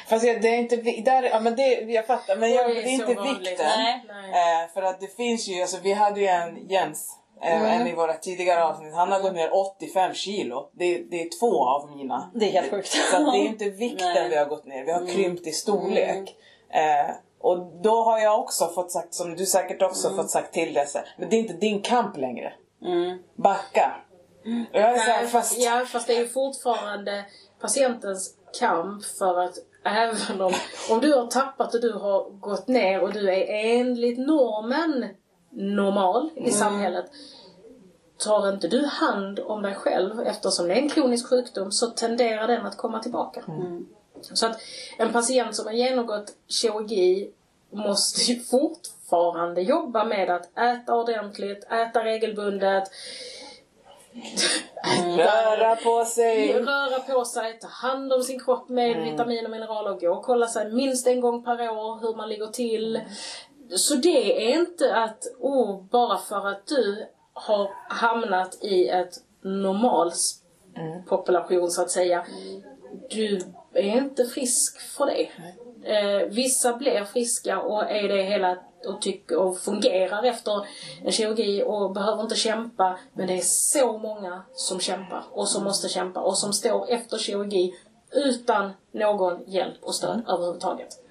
Fast 0.08 0.24
jag, 0.26 0.42
det 0.42 0.48
är 0.48 0.58
inte 0.58 0.76
där, 0.76 1.22
ja, 1.22 1.40
men 1.40 1.56
det, 1.56 1.80
jag 1.80 2.06
fattar 2.06 2.36
men 2.36 2.52
jag, 2.52 2.68
det 2.68 2.74
det 2.74 2.80
är 2.80 2.92
inte 2.92 3.06
vikten. 3.06 3.66
Nej. 3.78 4.04
Eh, 4.30 4.72
för 4.74 4.82
att 4.82 5.00
det 5.00 5.16
finns 5.16 5.48
ju, 5.48 5.62
alltså 5.62 5.76
vi 5.82 5.92
hade 5.92 6.20
ju 6.20 6.26
en 6.26 6.68
Jens, 6.68 7.10
eh, 7.42 7.60
Mm. 7.60 7.80
en 7.80 7.86
i 7.86 7.94
våra 7.94 8.14
tidigare 8.14 8.64
avsnitt, 8.64 8.94
han 8.94 9.12
har 9.12 9.20
gått 9.20 9.34
ner 9.34 9.50
85 9.56 10.14
kilo. 10.14 10.70
Det, 10.72 10.98
det 10.98 11.22
är 11.22 11.38
två 11.40 11.64
av 11.64 11.90
mina. 11.96 12.30
Det 12.34 12.46
är 12.46 12.52
helt 12.52 12.70
sjukt. 12.70 12.88
Så 12.88 13.18
det 13.30 13.38
är 13.38 13.46
inte 13.46 13.70
vikten 13.70 14.14
Nej. 14.14 14.28
vi 14.28 14.36
har 14.36 14.46
gått 14.46 14.66
ner, 14.66 14.84
vi 14.84 14.92
har 14.92 15.06
krympt 15.06 15.46
i 15.46 15.52
storlek. 15.52 16.36
Eh, 16.70 17.14
och 17.40 17.58
då 17.82 18.02
har 18.02 18.18
jag 18.18 18.40
också 18.40 18.68
fått 18.68 18.92
sagt, 18.92 19.14
som 19.14 19.36
du 19.36 19.46
säkert 19.46 19.82
också 19.82 20.16
fått 20.16 20.30
sagt 20.30 20.52
till 20.52 20.74
det, 20.74 20.94
här, 20.94 21.08
men 21.18 21.28
det 21.28 21.36
är 21.36 21.40
inte 21.40 21.52
din 21.52 21.82
kamp 21.82 22.16
längre. 22.16 22.52
Mm. 22.84 23.18
Backa. 23.34 23.96
Och 24.46 24.80
jag 24.80 24.94
är 24.94 24.98
här, 24.98 25.26
fast... 25.26 25.58
Ja, 25.58 25.84
fast 25.86 26.06
det 26.06 26.16
är 26.16 26.20
ju 26.20 26.28
fortfarande 26.28 27.24
patientens 27.60 28.34
kamp 28.58 29.04
för 29.04 29.40
att 29.40 29.58
även 29.84 30.40
om, 30.40 30.52
om 30.90 31.00
du 31.00 31.14
har 31.14 31.26
tappat 31.26 31.74
och 31.74 31.80
du 31.80 31.92
har 31.92 32.30
gått 32.30 32.68
ner 32.68 33.00
och 33.00 33.12
du 33.12 33.30
är 33.30 33.46
enligt 33.80 34.18
normen 34.18 35.08
normal 35.50 36.30
i 36.36 36.50
samhället. 36.50 37.06
Tar 38.18 38.52
inte 38.52 38.68
du 38.68 38.86
hand 38.86 39.40
om 39.40 39.62
dig 39.62 39.74
själv 39.74 40.20
eftersom 40.20 40.68
det 40.68 40.74
är 40.74 40.78
en 40.78 40.88
kronisk 40.88 41.28
sjukdom 41.28 41.72
så 41.72 41.86
tenderar 41.86 42.46
den 42.46 42.66
att 42.66 42.76
komma 42.76 43.02
tillbaka. 43.02 43.42
Så 44.20 44.46
att 44.46 44.60
en 44.98 45.12
patient 45.12 45.56
som 45.56 45.66
har 45.66 45.72
genomgått 45.72 46.32
kirurgi 46.48 47.30
måste 47.70 48.32
ju 48.32 48.40
fortfarande 48.40 49.62
jobba 49.62 50.04
med 50.04 50.30
att 50.30 50.58
äta 50.58 50.94
ordentligt, 50.94 51.64
äta 51.64 52.04
regelbundet, 52.04 52.84
Röra 55.16 55.76
på 55.76 56.04
sig. 56.04 56.52
röra 56.52 57.00
på 57.00 57.24
sig, 57.24 57.58
ta 57.58 57.68
hand 57.68 58.12
om 58.12 58.22
sin 58.22 58.40
kropp 58.40 58.68
med 58.68 59.02
vitaminer 59.02 59.44
och 59.44 59.50
mineraler, 59.50 60.00
gå 60.00 60.14
och 60.14 60.24
kolla 60.24 60.46
sig 60.46 60.72
minst 60.72 61.06
en 61.06 61.20
gång 61.20 61.44
per 61.44 61.70
år 61.70 62.00
hur 62.00 62.16
man 62.16 62.28
ligger 62.28 62.46
till. 62.46 63.00
Så 63.70 63.94
det 63.94 64.52
är 64.52 64.58
inte 64.58 64.96
att, 64.96 65.24
oh, 65.40 65.82
bara 65.82 66.18
för 66.18 66.48
att 66.48 66.66
du 66.66 67.06
har 67.32 67.70
hamnat 67.88 68.64
i 68.64 68.88
ett 68.88 69.14
normals 69.42 70.42
population 71.08 71.70
så 71.70 71.82
att 71.82 71.90
säga. 71.90 72.26
Du 73.10 73.40
är 73.74 73.96
inte 73.96 74.24
frisk 74.24 74.80
för 74.80 75.06
det. 75.06 75.28
Eh, 75.92 76.28
vissa 76.28 76.76
blir 76.76 77.04
friska 77.04 77.60
och 77.60 77.90
är 77.90 78.08
det 78.08 78.22
hela 78.22 78.58
och, 78.86 79.00
tycker, 79.00 79.36
och 79.36 79.58
fungerar 79.58 80.22
efter 80.22 80.66
en 81.04 81.12
kirurgi 81.12 81.64
och 81.66 81.90
behöver 81.90 82.22
inte 82.22 82.34
kämpa. 82.34 82.98
Men 83.12 83.26
det 83.26 83.34
är 83.34 83.42
så 83.42 83.98
många 83.98 84.42
som 84.54 84.80
kämpar 84.80 85.24
och 85.30 85.48
som 85.48 85.64
måste 85.64 85.88
kämpa 85.88 86.20
och 86.20 86.38
som 86.38 86.52
står 86.52 86.90
efter 86.90 87.18
kirurgi 87.18 87.74
utan 88.12 88.72
någon 88.92 89.44
hjälp 89.46 89.76
och 89.82 89.94
stöd 89.94 90.22
överhuvudtaget. 90.28 91.02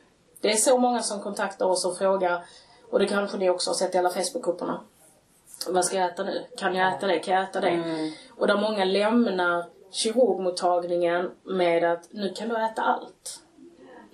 Det 0.42 0.52
är 0.52 0.56
så 0.56 0.78
många 0.78 1.02
som 1.02 1.22
kontaktar 1.22 1.66
oss 1.66 1.86
och 1.86 1.98
frågar, 1.98 2.46
och 2.92 3.00
det 3.00 3.08
kanske 3.08 3.38
ni 3.38 3.50
också 3.50 3.70
har 3.70 3.76
sett 3.76 3.96
i 3.96 3.98
alla 3.98 4.10
Facebookgrupperna. 4.10 4.82
Vad 5.68 5.86
ska 5.86 5.98
jag 5.98 6.06
äta 6.12 6.24
nu? 6.24 6.46
Kan 6.58 6.76
jag 6.76 6.96
äta 6.96 7.08
det? 7.08 7.20
Kan 7.20 7.34
jag 7.34 7.44
äta 7.44 7.62
det? 7.62 8.12
Och 8.38 8.48
där 8.48 8.58
många 8.58 8.86
lämnar 8.86 9.66
kirurgmottagningen 9.92 11.32
med 11.44 11.84
att 11.84 12.08
nu 12.12 12.34
kan 12.34 12.50
du 12.50 12.66
äta 12.66 12.82
allt. 12.82 13.40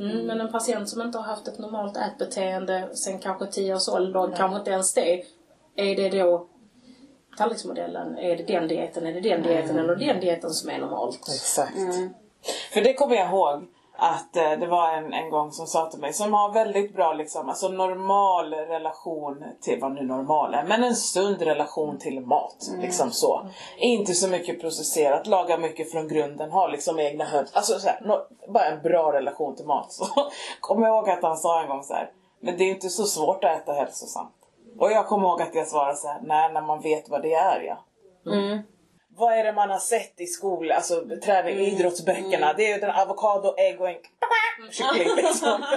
Mm, 0.02 0.26
Men 0.26 0.42
en 0.42 0.52
patient 0.52 0.90
som 0.90 1.02
inte 1.02 1.18
har 1.18 1.26
haft 1.26 1.48
ett 1.48 1.60
normalt 1.60 1.98
ätbeteende 1.98 2.90
sen 2.94 3.20
kanske 3.20 3.46
10 3.46 3.76
års 3.76 3.90
ålder, 3.90 4.34
kanske 4.38 4.60
inte 4.60 4.72
ens 4.72 4.94
det. 4.94 5.24
Är 5.76 5.96
det 5.96 6.10
då 6.10 6.48
tallriksmodellen? 7.38 8.18
Är 8.18 8.38
det 8.38 8.44
den 8.44 8.68
dieten? 8.68 9.08
Är 9.08 9.14
det 9.14 9.22
den 9.22 9.44
dieten? 9.44 9.80
Eller 9.80 9.96
den 9.96 10.20
dieten 10.20 10.50
som 10.50 10.70
är 10.70 10.80
normalt? 10.80 11.20
Exakt. 11.28 11.78
För 12.74 12.82
det 12.82 12.94
kommer 12.94 13.16
jag 13.16 13.28
ihåg 13.30 13.64
att 14.04 14.36
eh, 14.36 14.52
det 14.52 14.68
var 14.68 14.90
en, 14.94 15.14
en 15.14 15.30
gång 15.30 15.52
som 15.52 15.68
sa 15.68 15.90
till 15.90 16.00
mig 16.00 16.14
som 16.14 16.34
har 16.34 16.54
väldigt 16.54 16.96
bra 16.96 17.14
liksom, 17.14 17.50
alltså 17.50 17.68
normal 17.68 18.54
relation 18.54 19.44
till 19.62 19.80
vad 19.82 19.92
nu 19.92 20.04
normal 20.04 20.54
är, 20.54 20.64
men 20.64 20.84
en 20.84 20.96
sund 20.96 21.42
relation 21.42 21.98
till 21.98 22.22
mat. 22.22 22.56
Liksom 22.82 23.12
så. 23.12 23.48
Inte 23.78 24.14
så 24.14 24.28
mycket 24.28 24.62
processerat, 24.62 25.28
laga 25.28 25.58
mycket 25.58 25.92
från 25.92 26.08
grunden, 26.08 26.52
ha 26.52 26.68
liksom 26.68 27.00
egna 27.00 27.26
höns. 27.26 27.56
Alltså 27.56 27.80
så 27.80 27.88
här, 27.88 28.02
nå- 28.06 28.28
bara 28.54 28.66
en 28.66 28.82
bra 28.82 29.14
relation 29.14 29.56
till 29.56 29.66
mat. 29.66 29.92
Så 29.92 30.06
kommer 30.60 30.88
jag 30.88 30.96
ihåg 30.98 31.10
att 31.10 31.24
han 31.24 31.38
sa 31.38 31.62
en 31.62 31.68
gång 31.68 31.84
så 31.84 31.94
här, 31.94 32.12
men 32.40 32.58
det 32.58 32.64
är 32.64 32.70
inte 32.70 32.90
så 32.90 33.04
svårt 33.04 33.44
att 33.44 33.62
äta 33.62 33.74
hälsosamt. 33.74 34.36
Och 34.80 34.92
jag 34.92 35.08
kommer 35.08 35.28
ihåg 35.28 35.42
att 35.42 35.56
jag 35.56 35.68
svarade 35.68 35.96
så 35.98 36.08
här, 36.08 36.20
nej 36.24 36.54
när 36.54 36.62
man 36.62 36.82
vet 36.82 37.10
vad 37.10 37.22
det 37.22 37.34
är 37.34 37.62
ja. 37.62 37.78
Vad 39.22 39.34
är 39.34 39.44
det 39.44 39.54
man 39.54 39.70
har 39.70 39.80
sett 39.80 40.22
i 40.22 40.26
skolan, 40.26 40.78
alltså 40.78 41.04
träning, 41.24 41.54
Mm. 41.54 41.66
idrottsböckerna? 41.66 42.54
Det 42.54 42.66
är 42.66 42.74
ju 42.76 42.82
den 42.82 42.90
avokado, 42.92 43.56
ägg 43.58 43.82
och 43.82 43.90
en 43.90 43.96
kyckling 44.72 45.16
liksom. 45.16 45.64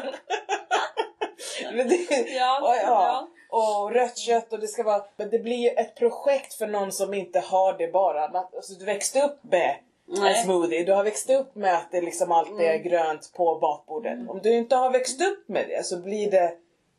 Det, 1.89 2.29
Ja, 2.37 2.61
och, 2.63 2.77
ja. 2.77 3.29
och 3.49 3.93
rött 3.93 4.19
kött 4.19 4.53
och 4.53 4.61
det 4.61 4.69
ska 4.69 4.83
vara, 4.83 5.05
men 5.17 5.31
det 5.31 5.39
blir 5.39 5.57
ju 5.57 5.69
ett 5.69 5.95
projekt 5.97 6.55
för 6.55 6.67
någon 6.67 6.93
som 6.93 7.15
inte 7.15 7.41
har 7.41 7.79
det 7.79 7.93
bara. 7.93 8.25
Alltså, 8.25 8.75
du 8.79 8.85
växte 8.85 9.23
upp 9.23 9.39
med 9.45 9.77
en 10.17 10.23
Nej. 10.23 10.35
smoothie, 10.45 10.85
du 10.85 10.93
har 10.93 11.05
växt 11.05 11.31
upp 11.31 11.55
med 11.55 11.75
att 11.75 11.89
det 11.91 12.01
liksom 12.01 12.33
alltid 12.33 12.67
är 12.67 12.77
grönt 12.79 13.33
på 13.37 13.59
bakbordet. 13.59 14.19
Om 14.29 14.41
du 14.43 14.53
inte 14.57 14.77
har 14.77 14.91
växt 14.91 15.21
upp 15.23 15.49
med 15.49 15.69
det 15.69 15.87
så 15.87 15.97
blir 15.97 16.31
det 16.31 16.53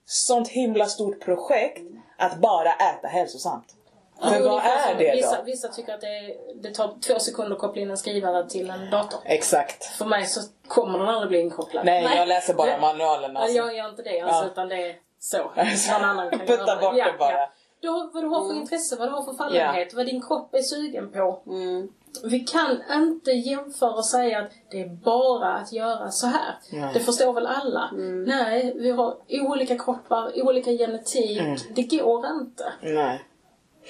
sånt 0.06 0.48
himla 0.48 0.86
stort 0.86 1.20
projekt 1.20 1.82
att 2.18 2.38
bara 2.38 2.74
äta 2.74 3.08
hälsosamt. 3.08 3.75
Men 4.22 4.44
vad 4.44 4.64
är 4.64 4.96
det 4.98 5.16
vissa, 5.16 5.38
då? 5.38 5.44
vissa 5.44 5.68
tycker 5.68 5.94
att 5.94 6.02
det, 6.02 6.38
det 6.56 6.76
tar 6.76 7.00
två 7.08 7.20
sekunder 7.20 7.56
att 7.56 7.62
koppla 7.62 7.82
in 7.82 7.90
en 7.90 7.98
skrivare 7.98 8.50
till 8.50 8.70
en 8.70 8.90
dator. 8.90 9.20
Exakt. 9.26 9.86
För 9.86 10.06
mig 10.06 10.26
så 10.26 10.42
kommer 10.68 11.00
den 11.00 11.08
aldrig 11.10 11.30
bli 11.30 11.40
inkopplad. 11.40 11.86
Nej, 11.86 12.18
jag 12.18 12.28
läser 12.28 12.54
bara 12.54 12.78
manualen. 12.78 13.32
Ja, 13.34 13.40
Alltså. 13.42 13.58
jag 13.58 13.76
gör 13.76 13.90
inte 13.90 14.02
det 14.02 14.20
alltså, 14.20 14.44
Ja. 14.44 14.52
utan 14.52 14.70
det 14.70 14.90
är 14.90 14.96
så. 15.20 15.38
Alltså, 15.56 15.94
Någon 15.94 16.04
annan 16.04 16.30
kan 16.30 16.40
putta 16.40 16.54
göra 16.54 16.82
bort 16.82 16.96
det 16.96 17.16
bara. 17.20 17.50
Då, 17.82 18.10
vad 18.14 18.24
du 18.24 18.28
har 18.28 18.48
för 18.48 18.56
intresse, 18.56 18.96
vad 18.96 19.08
du 19.08 19.12
har 19.12 19.24
för 19.24 19.34
fallenhet, 19.34 19.94
vad 19.94 20.06
din 20.06 20.22
kropp 20.22 20.56
är 20.56 20.62
sugen 20.62 21.12
på. 21.12 21.42
Mm. 21.48 21.88
Vi 22.24 22.40
kan 22.40 22.84
inte 22.92 23.32
jämföra 23.32 23.94
och 23.94 24.06
säga 24.06 24.40
att 24.40 24.52
det 24.72 24.82
är 24.82 24.88
bara 24.90 25.54
att 25.54 25.74
göra 25.74 26.12
så 26.12 26.28
här. 26.28 26.56
Nej. 26.72 26.94
Det 26.94 27.00
förstår 27.00 27.34
väl 27.34 27.48
alla? 27.48 27.90
Nej, 28.28 28.74
vi 28.76 28.92
har 28.92 29.18
olika 29.30 29.78
kroppar, 29.78 30.32
olika 30.44 30.72
genetik. 30.72 31.40
Mm. 31.40 31.58
Det 31.76 31.82
går 31.84 32.26
inte. 32.28 32.74
Nej. 32.82 33.24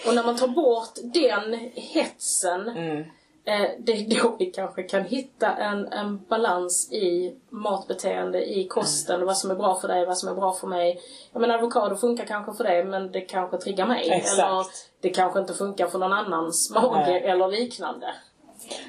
Och 0.08 0.16
när 0.16 0.24
man 0.24 0.38
tar 0.38 0.48
bort 0.48 0.94
den 1.14 1.54
hetsen 1.76 2.70
Mm. 2.70 3.04
Eh, 3.48 3.70
det 3.80 3.92
är 3.92 4.22
då 4.22 4.36
vi 4.40 4.46
kanske 4.46 4.84
kan 4.84 5.04
hitta 5.04 5.56
en, 5.56 5.88
en 5.88 6.26
balans 6.26 6.92
i 6.92 7.36
matbeteende, 7.50 8.46
i 8.46 8.68
kosten, 8.68 9.26
vad 9.26 9.38
som 9.38 9.52
är 9.52 9.56
bra 9.56 9.76
för 9.76 9.88
dig, 9.88 10.06
vad 10.06 10.18
som 10.18 10.30
är 10.30 10.36
bra 10.36 10.54
för 10.54 10.68
mig. 10.68 11.00
Jag 11.34 11.42
menar 11.42 11.58
avokado 11.58 11.96
funkar 11.96 12.26
kanske 12.26 12.54
för 12.54 12.64
dig 12.64 12.84
men 12.84 13.12
det 13.12 13.22
kanske 13.22 13.58
triggar 13.58 13.86
mig. 13.86 14.10
Exakt. 14.12 14.40
Eller 14.40 14.66
det 15.02 15.10
kanske 15.10 15.40
inte 15.40 15.54
funkar 15.54 15.88
för 15.88 16.00
någon 16.00 16.14
annans 16.14 16.72
mage 16.76 17.12
Nej. 17.12 17.24
eller 17.24 17.48
liknande. 17.48 18.08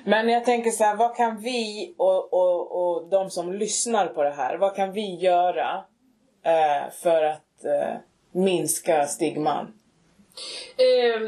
Men 0.04 0.28
jag 0.28 0.44
tänker 0.44 0.70
så 0.70 0.84
här, 0.84 0.96
vad 0.96 1.16
kan 1.16 1.40
vi 1.40 1.94
och, 1.96 2.32
och, 2.32 2.72
och 2.72 3.08
de 3.08 3.30
som 3.30 3.52
lyssnar 3.52 4.06
på 4.06 4.22
det 4.22 4.30
här, 4.30 4.56
vad 4.56 4.76
kan 4.76 4.92
vi 4.92 5.14
göra 5.14 5.84
eh, 6.42 6.92
för 6.92 7.22
att 7.22 7.64
eh, 7.64 7.96
minska 8.32 9.06
stigman? 9.06 9.75
Eh, 10.76 11.20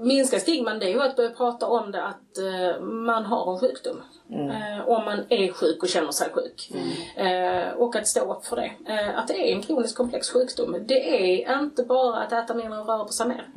minska 0.00 0.40
stigman 0.40 0.78
det 0.78 0.86
är 0.86 0.90
ju 0.90 1.02
att 1.02 1.16
börja 1.16 1.30
prata 1.30 1.66
om 1.66 1.90
det 1.90 2.02
att 2.02 2.38
eh, 2.38 2.82
man 2.82 3.24
har 3.24 3.52
en 3.52 3.60
sjukdom. 3.60 4.02
Eh, 4.30 4.88
om 4.88 5.04
man 5.04 5.24
är 5.28 5.52
sjuk 5.52 5.82
och 5.82 5.88
känner 5.88 6.10
sig 6.10 6.30
sjuk. 6.32 6.70
Eh, 7.16 7.72
och 7.72 7.96
att 7.96 8.08
stå 8.08 8.34
upp 8.34 8.46
för 8.46 8.56
det. 8.56 8.72
Eh, 8.92 9.18
att 9.18 9.28
det 9.28 9.34
är 9.34 9.54
en 9.54 9.62
kronisk 9.62 9.96
komplex 9.96 10.30
sjukdom. 10.30 10.76
Det 10.86 11.44
är 11.44 11.62
inte 11.62 11.82
bara 11.82 12.22
att 12.22 12.32
äta 12.32 12.54
mindre 12.54 12.80
och 12.80 12.86
röra 12.86 13.04
på 13.04 13.12
sig 13.12 13.28
mer. 13.28 13.48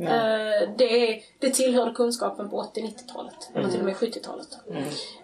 Det, 0.77 1.09
är, 1.09 1.21
det 1.39 1.49
tillhörde 1.49 1.91
kunskapen 1.91 2.49
på 2.49 2.63
80-90-talet. 2.75 3.49
Eller 3.53 3.69
till 3.69 3.79
och 3.79 3.85
med 3.85 3.95
70-talet. 3.95 4.47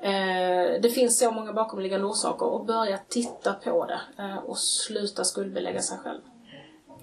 Eh, 0.02 0.82
det 0.82 0.90
finns 0.94 1.20
så 1.20 1.32
många 1.32 1.54
bakomliggande 1.54 2.08
orsaker 2.08 2.46
och 2.46 2.66
börja 2.66 3.00
titta 3.08 3.54
på 3.54 3.86
det 3.86 4.00
och 4.46 4.58
sluta 4.58 5.24
skuldbelägga 5.24 5.82
sig 5.82 5.98
själv. 5.98 6.22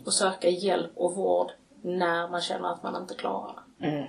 Och 0.05 0.13
söka 0.13 0.49
hjälp 0.49 0.91
och 0.95 1.15
vård 1.15 1.53
när 1.83 2.29
man 2.29 2.41
känner 2.41 2.73
att 2.73 2.83
man 2.83 2.97
inte 2.97 3.15
klarar 3.15 3.55
det. 3.79 4.09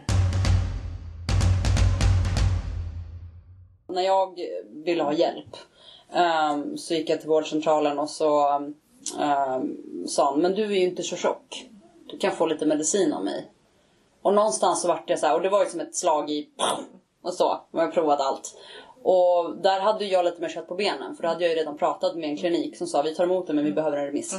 När 3.87 4.01
jag 4.01 4.39
ville 4.85 5.03
ha 5.03 5.13
hjälp 5.13 5.57
ehm, 6.13 6.77
så 6.77 6.93
gick 6.93 7.09
jag 7.09 7.19
till 7.19 7.29
vårdcentralen 7.29 7.99
och 7.99 8.09
så 8.09 8.59
um, 8.59 9.77
sa 10.07 10.31
han, 10.31 10.41
men 10.41 10.55
du 10.55 10.63
är 10.63 10.79
ju 10.79 10.83
inte 10.83 11.03
så 11.03 11.15
tjock. 11.15 11.65
Du 12.05 12.17
kan 12.17 12.31
få 12.31 12.45
lite 12.45 12.65
medicin 12.65 13.13
av 13.13 13.23
mig. 13.23 13.51
Och 14.21 14.33
någonstans 14.33 14.81
så 14.81 14.87
vart 14.87 15.07
det 15.07 15.17
så 15.17 15.27
här, 15.27 15.35
och 15.35 15.41
det 15.41 15.49
var 15.49 15.63
ju 15.63 15.69
som 15.69 15.79
ett 15.79 15.95
slag 15.95 16.29
i 16.29 16.49
och 17.21 17.33
så. 17.33 17.61
Man 17.71 17.85
har 17.85 17.91
provat 17.91 18.19
allt. 18.19 18.57
Och 19.03 19.55
där 19.63 19.79
hade 19.79 20.05
jag 20.05 20.25
lite 20.25 20.41
mer 20.41 20.49
kött 20.49 20.67
på 20.67 20.75
benen 20.75 21.15
för 21.15 21.23
då 21.23 21.29
hade 21.29 21.43
jag 21.43 21.49
ju 21.49 21.59
redan 21.59 21.77
pratat 21.77 22.15
med 22.15 22.29
en 22.29 22.37
klinik 22.37 22.77
som 22.77 22.87
sa 22.87 23.01
vi 23.01 23.15
tar 23.15 23.23
emot 23.23 23.47
det 23.47 23.53
men 23.53 23.65
vi 23.65 23.71
behöver 23.71 23.97
en 23.97 24.05
remiss. 24.05 24.33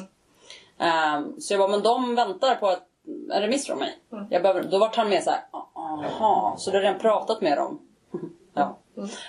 Ehm, 0.79 1.41
så 1.41 1.53
jag 1.53 1.61
bara, 1.61 1.69
men 1.69 1.83
de 1.83 2.15
väntar 2.15 2.55
på 2.55 2.71
ett, 2.71 2.83
en 3.33 3.43
remiss 3.43 3.67
från 3.67 3.79
mig. 3.79 3.99
Jag 4.31 4.43
behöver, 4.43 4.63
då 4.63 4.79
vart 4.79 4.97
han 4.97 5.09
med 5.09 5.23
så 5.23 5.31
här, 5.31 5.41
aha, 5.75 6.55
så 6.59 6.71
du 6.71 6.77
har 6.77 6.83
redan 6.83 6.99
pratat 7.01 7.41
med 7.41 7.59
dem? 7.59 7.81
ja. 8.55 8.79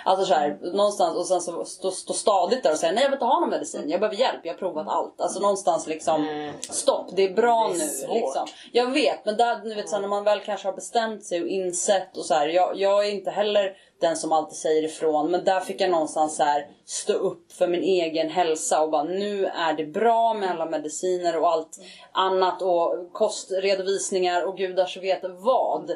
Alltså 0.06 0.26
så 0.26 0.34
här, 0.34 0.58
någonstans 0.62 1.18
och 1.18 1.26
sen 1.26 1.42
så 1.42 1.66
stå, 1.66 1.92
stå 1.92 2.14
stadigt 2.14 2.64
där 2.64 2.72
och 2.72 2.78
säga 2.78 2.92
nej 2.92 3.04
jag 3.04 3.10
vill 3.10 3.16
inte 3.16 3.26
ha 3.26 3.40
någon 3.40 3.50
medicin, 3.50 3.90
jag 3.90 4.00
behöver 4.00 4.18
hjälp, 4.18 4.40
jag 4.44 4.54
har 4.54 4.58
provat 4.58 4.88
allt. 4.88 5.22
Alltså 5.22 5.40
någonstans 5.40 5.88
liksom 5.88 6.52
stopp, 6.70 7.08
det 7.16 7.24
är 7.24 7.34
bra 7.34 7.68
Det 7.68 7.76
är 7.76 7.78
nu. 7.78 7.86
svårt. 7.86 8.16
Liksom. 8.16 8.48
Jag 8.72 8.92
vet 8.92 9.26
men 9.26 9.38
där, 9.38 9.56
du 9.64 9.76
vet, 9.76 9.90
så 9.90 9.96
här, 9.96 10.02
när 10.02 10.10
man 10.10 10.24
väl 10.24 10.40
kanske 10.40 10.68
har 10.68 10.74
bestämt 10.74 11.24
sig 11.24 11.42
och 11.42 11.48
insett 11.48 12.18
och 12.18 12.26
så 12.26 12.34
här, 12.34 12.48
jag, 12.48 12.78
jag 12.78 13.08
är 13.08 13.12
inte 13.12 13.32
heller 13.32 13.78
den 14.04 14.16
som 14.16 14.32
alltid 14.32 14.58
säger 14.58 14.84
ifrån 14.84 15.32
men 15.32 15.44
där 15.44 15.60
fick 15.60 15.82
jag 15.82 15.92
någonstans 15.92 16.36
så 16.36 16.44
här, 16.44 16.68
stå 16.86 17.14
upp 17.14 17.52
för 17.52 17.68
min 17.68 17.84
egen 17.84 18.30
hälsa 18.30 18.82
och 18.82 18.90
bara 18.90 19.04
nu 19.04 19.46
är 19.46 19.74
det 19.74 19.86
bra 19.86 20.34
med 20.34 20.52
alla 20.52 20.66
mediciner 20.66 21.38
och 21.38 21.50
allt 21.50 21.80
annat 22.12 22.62
och 22.62 23.10
kostredovisningar 23.12 24.44
och 24.44 24.58
gudars 24.58 24.98
vet 24.98 25.22
vad. 25.24 25.92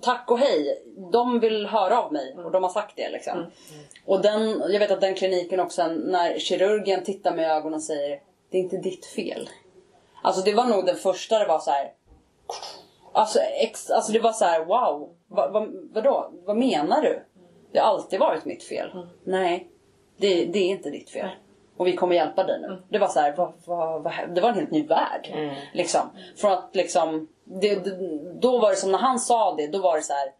Tack 0.00 0.30
och 0.30 0.38
hej, 0.38 0.82
de 1.12 1.40
vill 1.40 1.66
höra 1.66 2.02
av 2.02 2.12
mig 2.12 2.36
och 2.44 2.50
de 2.50 2.62
har 2.62 2.70
sagt 2.70 2.96
det 2.96 3.10
liksom. 3.10 3.46
Och 4.06 4.22
den, 4.22 4.62
jag 4.68 4.78
vet 4.78 4.90
att 4.90 5.00
den 5.00 5.14
kliniken 5.14 5.60
också 5.60 5.86
när 5.86 6.38
kirurgen 6.38 7.04
tittar 7.04 7.34
mig 7.34 7.44
i 7.44 7.48
ögonen 7.48 7.74
och 7.74 7.82
säger 7.82 8.20
det 8.50 8.58
är 8.58 8.62
inte 8.62 8.76
ditt 8.76 9.06
fel. 9.06 9.48
Alltså 10.22 10.42
det 10.42 10.54
var 10.54 10.64
nog 10.64 10.86
den 10.86 10.96
första 10.96 11.38
det 11.38 11.46
var 11.46 11.58
så 11.58 11.70
här. 11.70 11.92
Alltså, 13.12 13.38
ex, 13.38 13.90
alltså 13.90 14.12
det 14.12 14.20
var 14.20 14.32
så 14.32 14.44
här: 14.44 14.64
wow, 14.64 15.10
va, 15.28 15.48
va, 15.48 15.66
vadå? 15.92 16.32
Vad 16.44 16.56
menar 16.56 17.02
du? 17.02 17.22
Det 17.72 17.78
har 17.78 17.86
alltid 17.86 18.20
varit 18.20 18.44
mitt 18.44 18.64
fel. 18.64 19.06
Nej, 19.24 19.68
det, 20.16 20.44
det 20.44 20.58
är 20.58 20.68
inte 20.68 20.90
ditt 20.90 21.10
fel. 21.10 21.28
Och 21.76 21.86
vi 21.86 21.96
kommer 21.96 22.14
hjälpa 22.14 22.44
dig 22.44 22.60
nu. 22.60 22.82
Det 22.88 22.98
var 22.98 23.08
så 23.08 23.20
här, 23.20 23.34
vad, 23.36 23.52
vad, 23.64 24.02
vad, 24.02 24.12
det 24.34 24.40
var 24.40 24.48
en 24.48 24.54
helt 24.54 24.70
ny 24.70 24.86
värld. 24.86 25.34
Liksom. 25.72 26.00
Från 26.36 26.52
att 26.52 26.70
liksom, 26.72 27.28
det, 27.44 27.74
det, 27.74 27.96
då 28.40 28.58
var 28.58 28.70
det 28.70 28.76
som 28.76 28.92
när 28.92 28.98
han 28.98 29.18
sa 29.18 29.54
det, 29.54 29.66
då 29.66 29.78
var 29.78 29.96
det 29.96 30.02
så 30.02 30.12
här. 30.12 30.32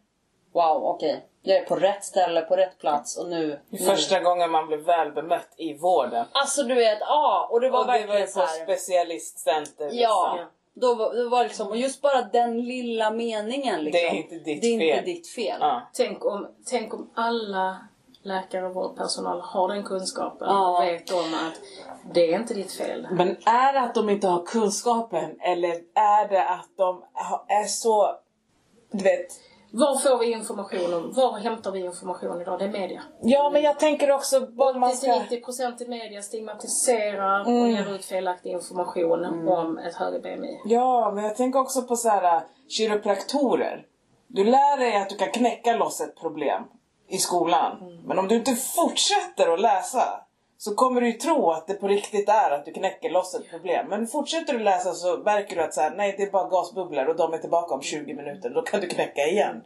Wow, 0.52 0.84
okej. 0.84 1.26
Jag 1.42 1.56
är 1.56 1.64
på 1.64 1.76
rätt 1.76 2.04
ställe, 2.04 2.40
på 2.40 2.56
rätt 2.56 2.78
plats 2.78 3.18
och 3.18 3.28
nu... 3.28 3.60
nu. 3.68 3.78
Första 3.78 4.20
gången 4.20 4.50
man 4.50 4.66
blev 4.66 4.80
väl 4.80 5.12
bemött 5.12 5.54
i 5.56 5.74
vården. 5.74 6.26
Alltså 6.32 6.62
du 6.62 6.74
vet, 6.74 6.98
ja. 7.00 7.48
Och 7.50 7.60
det 7.60 7.70
var 7.70 7.80
och 7.80 7.86
det 7.86 7.92
var 7.92 7.98
verkligen 7.98 8.20
ju 8.20 8.26
så 8.26 8.40
på 8.40 8.46
här. 8.46 8.64
specialistcenter. 8.64 9.84
liksom. 9.84 9.98
Ja. 10.00 10.38
Då 10.74 10.94
var, 10.94 11.14
då 11.14 11.28
var 11.28 11.44
liksom, 11.44 11.68
och 11.68 11.76
just 11.76 12.02
bara 12.02 12.22
den 12.22 12.62
lilla 12.64 13.10
meningen 13.10 13.84
liksom. 13.84 14.00
Det 14.00 14.08
är 14.08 14.14
inte 14.14 14.34
ditt 14.34 14.62
det 14.62 14.66
är 14.66 14.72
inte 14.72 14.96
fel. 14.96 15.04
ditt 15.04 15.28
fel. 15.28 15.56
Ja. 15.60 15.82
Tänk 15.94 16.24
om, 16.24 16.48
tänk 16.66 16.94
om 16.94 17.10
alla 17.14 17.76
läkare 18.22 18.66
och 18.66 18.74
vårdpersonal 18.74 19.40
har 19.40 19.68
den 19.68 19.84
kunskapen 19.84 20.48
Ja. 20.50 20.78
och 20.78 20.84
vet 20.86 21.10
om 21.12 21.34
att 21.34 21.60
det 22.14 22.32
är 22.34 22.38
inte 22.38 22.54
ditt 22.54 22.72
fel. 22.72 23.08
Men 23.10 23.28
är 23.44 23.72
det 23.72 23.80
att 23.80 23.94
de 23.94 24.10
inte 24.10 24.28
har 24.28 24.46
kunskapen 24.46 25.40
eller 25.40 25.70
är 25.94 26.28
det 26.28 26.48
att 26.48 26.68
de 26.76 27.04
är 27.48 27.64
så... 27.64 28.16
Du 28.90 29.04
vet. 29.04 29.26
Var 29.74 29.98
får 29.98 30.18
vi 30.18 30.32
information 30.32 30.94
om? 30.94 31.12
Var 31.12 31.38
hämtar 31.38 31.72
vi 31.72 31.80
information 31.80 32.40
idag? 32.40 32.58
Det 32.58 32.64
är 32.64 32.68
media. 32.68 33.02
Ja 33.22 33.50
men 33.50 33.62
jag 33.62 33.78
tänker 33.78 34.10
också 34.10 34.46
om 34.56 34.80
man 34.80 34.96
ska... 34.96 35.06
80-90% 35.06 35.82
i 35.82 35.88
media 35.88 36.22
stigmatiserar 36.22 37.40
och 37.40 37.68
ger 37.68 37.94
ut 37.94 38.04
felaktig 38.04 38.50
information 38.50 39.48
om 39.48 39.78
ett 39.78 39.94
högre 39.94 40.20
BMI. 40.20 40.60
Ja 40.64 41.12
men 41.14 41.24
jag 41.24 41.36
tänker 41.36 41.60
också 41.60 41.82
på 41.82 41.96
så 41.96 42.08
här 42.08 42.36
äh, 42.36 42.42
kiropraktorer. 42.68 43.86
Du 44.26 44.44
lär 44.44 44.78
dig 44.78 44.96
att 44.96 45.10
du 45.10 45.16
kan 45.16 45.30
knäcka 45.30 45.76
loss 45.76 46.00
ett 46.00 46.20
problem 46.20 46.62
i 47.08 47.18
skolan. 47.18 48.00
Men 48.04 48.18
om 48.18 48.28
du 48.28 48.34
inte 48.34 48.54
fortsätter 48.54 49.54
att 49.54 49.60
läsa 49.60 50.02
så 50.64 50.74
kommer 50.74 51.00
du 51.00 51.06
ju 51.06 51.12
tro 51.12 51.50
att 51.50 51.66
det 51.66 51.74
på 51.74 51.88
riktigt 51.88 52.28
är 52.28 52.50
att 52.50 52.64
du 52.64 52.72
knäcker 52.72 53.10
loss 53.10 53.34
ett 53.34 53.50
problem. 53.50 53.86
Men 53.88 54.06
fortsätter 54.06 54.52
du 54.52 54.58
läsa 54.58 54.92
så 54.94 55.16
märker 55.16 55.56
du 55.56 55.62
att 55.62 55.74
så 55.74 55.80
här, 55.80 55.90
nej 55.96 56.14
det 56.16 56.22
är 56.22 56.30
bara 56.30 56.48
gasbubblor 56.48 57.06
och 57.06 57.16
de 57.16 57.32
är 57.32 57.38
tillbaka 57.38 57.74
om 57.74 57.82
20 57.82 58.14
minuter. 58.14 58.50
Då 58.50 58.62
kan 58.62 58.80
du 58.80 58.86
knäcka 58.88 59.22
igen. 59.22 59.62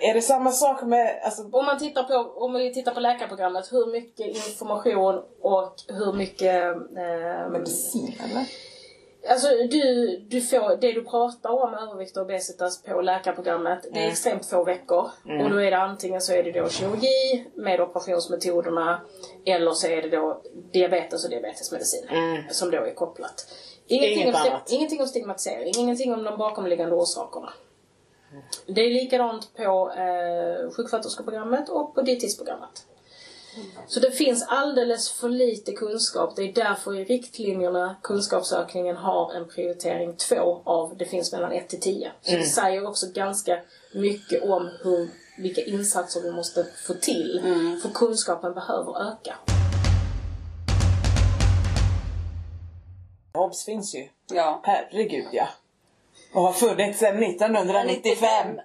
Är 0.00 0.14
det 0.14 0.22
samma 0.22 0.50
sak 0.50 0.82
med... 0.82 1.20
Alltså, 1.24 1.42
Om 1.52 1.66
man 1.66 1.78
tittar 1.78 2.02
på, 2.02 2.44
om 2.44 2.52
vi 2.52 2.74
tittar 2.74 2.94
på 2.94 3.00
läkarprogrammet, 3.00 3.72
hur 3.72 3.92
mycket 3.92 4.26
information 4.26 5.22
och 5.40 5.74
hur 5.88 6.12
mycket... 6.12 6.64
Eh, 6.76 7.50
medicin 7.50 8.14
eller? 8.24 8.69
Alltså 9.28 9.48
du, 9.48 10.16
du 10.28 10.40
får, 10.40 10.76
det 10.80 10.92
du 10.92 11.04
pratar 11.04 11.50
om 11.50 11.74
övervikt 11.74 12.16
och 12.16 12.22
obesitas 12.22 12.82
på 12.82 13.00
läkarprogrammet, 13.00 13.86
det 13.92 14.04
är 14.04 14.08
extremt 14.08 14.46
få 14.46 14.64
veckor. 14.64 15.10
Och 15.42 15.50
då 15.50 15.56
är 15.62 15.70
det 15.70 15.78
antingen 15.78 16.20
så 16.20 16.32
är 16.32 16.42
det 16.42 16.52
då 16.52 16.68
kirurgi 16.68 17.46
med 17.54 17.80
operationsmetoderna 17.80 19.00
eller 19.44 19.70
så 19.70 19.86
är 19.86 20.02
det 20.02 20.08
då 20.08 20.42
diabetes 20.72 21.24
och 21.24 21.30
diabetesmedicin 21.30 22.06
som 22.50 22.70
då 22.70 22.76
är 22.76 22.94
kopplat. 22.94 23.46
Ingenting 23.86 24.22
Inget 24.22 24.34
om, 24.34 24.40
annat. 24.40 24.70
ingenting 24.70 25.00
om 25.00 25.06
stigmatisering, 25.06 25.72
ingenting 25.78 26.14
om 26.14 26.24
de 26.24 26.38
bakomliggande 26.38 26.94
orsakerna. 26.94 27.52
Det 28.66 28.80
är 28.80 28.90
likadant 28.90 29.56
på 29.56 29.92
eh, 29.92 30.70
sjuksköterskeprogrammet 30.70 31.68
och 31.68 31.94
på 31.94 32.02
dietistprogrammet. 32.02 32.86
Så 33.86 34.00
det 34.00 34.10
finns 34.10 34.46
alldeles 34.48 35.10
för 35.10 35.28
lite 35.28 35.72
kunskap. 35.72 36.36
Det 36.36 36.42
är 36.42 36.52
därför 36.52 36.94
i 36.94 37.04
riktlinjerna 37.04 37.96
kunskapsökningen 38.02 38.96
har 38.96 39.34
en 39.34 39.48
prioritering 39.48 40.16
2 40.16 40.62
av 40.64 40.96
det 40.96 41.04
finns 41.04 41.32
mellan 41.32 41.52
1 41.52 41.68
till 41.68 41.80
10. 41.80 42.12
Så 42.22 42.30
det 42.32 42.44
säger 42.44 42.86
också 42.86 43.06
ganska 43.14 43.60
mycket 43.94 44.42
om 44.42 44.70
hur, 44.82 45.10
vilka 45.38 45.60
insatser 45.60 46.20
vi 46.20 46.32
måste 46.32 46.66
få 46.86 46.94
till. 46.94 47.40
För 47.82 47.88
kunskapen 47.88 48.54
behöver 48.54 49.12
öka. 49.12 49.36
Hobbs 53.34 53.64
finns 53.64 53.94
ju. 53.94 54.08
Ja. 54.32 54.60
Herregud 54.64 55.28
ja. 55.32 55.48
Och 56.32 56.42
har 56.42 56.52
funnits 56.52 56.98
sedan 56.98 57.22
1995. 57.22 58.60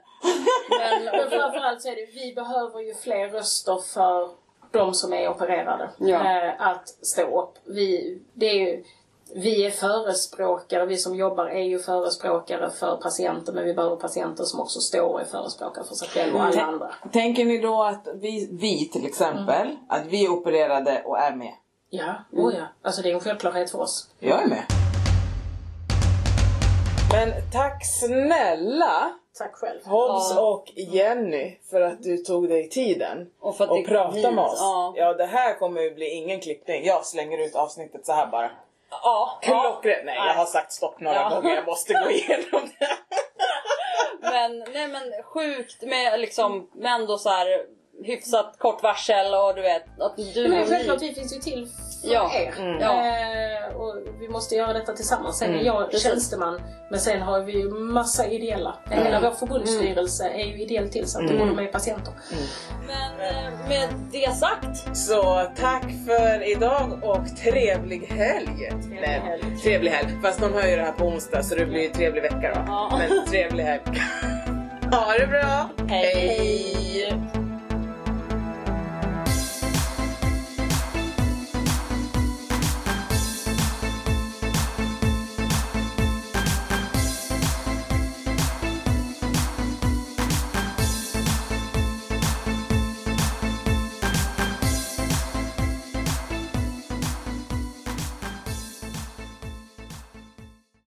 Men, 0.69 1.03
men 1.03 1.29
framförallt 1.29 1.81
så 1.81 1.87
är 1.89 1.95
det, 1.95 2.05
vi 2.13 2.33
behöver 2.33 2.79
ju 2.79 2.93
fler 2.95 3.29
röster 3.29 3.77
för 3.93 4.44
de 4.75 4.93
som 4.93 5.13
är 5.13 5.29
opererade. 5.29 5.89
Ja. 5.97 6.43
Eh, 6.45 6.53
att 6.67 6.87
stå 6.89 7.41
upp. 7.41 7.53
Vi, 7.65 8.19
det 8.33 8.45
är 8.45 8.53
ju, 8.53 8.83
vi 9.35 9.65
är 9.65 9.71
förespråkare, 9.71 10.85
vi 10.85 10.97
som 10.97 11.15
jobbar 11.15 11.45
är 11.45 11.63
ju 11.63 11.79
förespråkare 11.79 12.69
för 12.69 12.97
patienter 12.97 13.53
men 13.53 13.65
vi 13.65 13.73
behöver 13.73 13.95
patienter 13.95 14.43
som 14.43 14.59
också 14.59 14.79
står 14.79 15.01
och 15.13 15.21
är 15.21 15.25
förespråkare 15.25 15.85
för 15.85 15.95
sig 15.95 16.07
själva 16.07 16.37
och 16.39 16.43
alla 16.45 16.51
Tänk- 16.53 16.67
andra. 16.67 16.91
Tänker 17.13 17.45
ni 17.45 17.57
då 17.57 17.83
att 17.83 18.07
vi, 18.15 18.49
vi 18.51 18.89
till 18.89 19.05
exempel, 19.05 19.75
att 19.89 20.05
vi 20.05 20.25
är 20.25 20.29
opererade 20.29 21.01
och 21.05 21.19
är 21.19 21.35
med? 21.35 21.53
Ja, 21.89 22.13
oh 22.31 22.53
ja. 22.55 22.63
Alltså 22.81 23.01
det 23.01 23.09
är 23.09 23.13
en 23.13 23.19
självklarhet 23.19 23.71
för 23.71 23.81
oss. 23.81 24.09
Jag 24.19 24.43
är 24.43 24.47
med. 24.47 24.63
Men 27.11 27.33
tack 27.51 27.85
snälla 27.85 29.11
Tack 29.37 29.55
själv. 29.55 29.85
Hobbs 29.85 30.31
Ja. 30.35 30.41
och 30.41 30.71
Jenny 30.75 31.57
för 31.71 31.81
att 31.81 32.03
du 32.03 32.17
tog 32.17 32.49
dig 32.49 32.69
tiden 32.69 33.31
Och 33.39 33.57
för 33.57 33.63
att 33.63 33.71
ni 33.71 33.83
kom 33.83 33.93
prata 33.93 34.11
hit. 34.15 34.33
med 34.33 34.43
oss. 34.43 34.57
Ja. 34.59 34.93
Ja. 34.95 35.13
det 35.13 35.25
här 35.25 35.53
kommer 35.53 35.81
ju 35.81 35.95
bli 35.95 36.09
ingen 36.09 36.39
klippning. 36.39 36.85
Jag 36.85 37.05
slänger 37.05 37.37
ut 37.45 37.55
avsnittet 37.55 38.05
så 38.05 38.13
här 38.13 38.27
bara. 38.27 38.51
Ja. 38.89 39.39
Klockrent! 39.41 40.05
Nej, 40.05 40.15
jag 40.15 40.33
har 40.33 40.45
sagt 40.45 40.71
stopp 40.71 40.99
några 40.99 41.15
Ja. 41.17 41.29
gånger. 41.29 41.55
Jag 41.55 41.65
måste 41.65 41.93
gå 41.93 42.11
igenom 42.11 42.69
det. 42.79 42.87
Men, 44.21 44.59
nej 44.73 44.87
men 44.87 45.23
sjukt 45.23 45.81
med 45.81 46.19
liksom, 46.19 46.69
men 46.73 47.01
ändå 47.01 47.17
så 47.17 47.29
här 47.29 47.47
hyfsat 48.03 48.55
kort 48.59 48.83
varsel 48.83 49.33
och 49.33 49.55
du 49.55 49.61
vet 49.61 49.83
att 49.99 50.17
du... 50.33 50.47
Men 50.47 50.65
självklart, 50.65 51.01
vi 51.01 51.13
finns 51.13 51.35
ju 51.35 51.39
till 51.39 51.67
för 52.01 52.13
Ja. 52.13 52.31
er. 52.33 52.77
Ja. 52.81 53.05
Eh, 53.05 53.75
och 53.75 53.95
vi 54.19 54.29
måste 54.29 54.55
göra 54.55 54.73
detta 54.73 54.93
tillsammans. 54.93 55.37
Sen 55.37 55.49
är 55.49 55.53
Mm, 55.53 55.65
jag 55.65 55.91
precis. 55.91 56.03
tjänsteman, 56.09 56.61
men 56.91 56.99
sen 56.99 57.21
har 57.21 57.39
vi 57.39 57.51
ju 57.53 57.69
massa 57.69 58.27
ideella. 58.27 58.75
Hela 58.89 59.19
vår 59.19 59.31
förbundsstyrelse 59.31 60.29
är 60.29 60.45
ju 60.45 60.61
ideell 60.61 60.89
tillsatt 60.91 61.21
och 61.31 61.37
både 61.37 61.51
med 61.53 61.71
patienter. 61.71 62.13
Men 62.87 63.27
eh, 63.35 63.67
med 63.69 63.89
det 64.11 64.35
sagt 64.35 64.97
Så 64.97 65.47
tack 65.59 65.85
för 66.07 66.51
idag 66.51 66.99
och 67.03 67.37
trevlig 67.43 68.05
helg! 68.07 68.69
Trevlig 68.69 69.07
helg. 69.07 69.57
Trevlig 69.63 69.91
helg. 69.91 70.09
Fast 70.23 70.39
de 70.41 70.53
hör 70.53 70.67
ju 70.67 70.75
det 70.75 70.81
här 70.83 70.91
på 70.91 71.05
onsdag 71.05 71.43
så 71.43 71.55
det 71.55 71.65
blir 71.65 71.81
ju 71.81 71.89
trevlig 71.89 72.21
vecka 72.21 72.51
då. 72.55 72.61
Ja. 72.67 72.97
Men 72.97 73.25
trevlig 73.27 73.63
helg. 73.63 73.81
ha 74.91 75.13
det 75.19 75.27
bra! 75.27 75.69
Hej. 75.89 77.13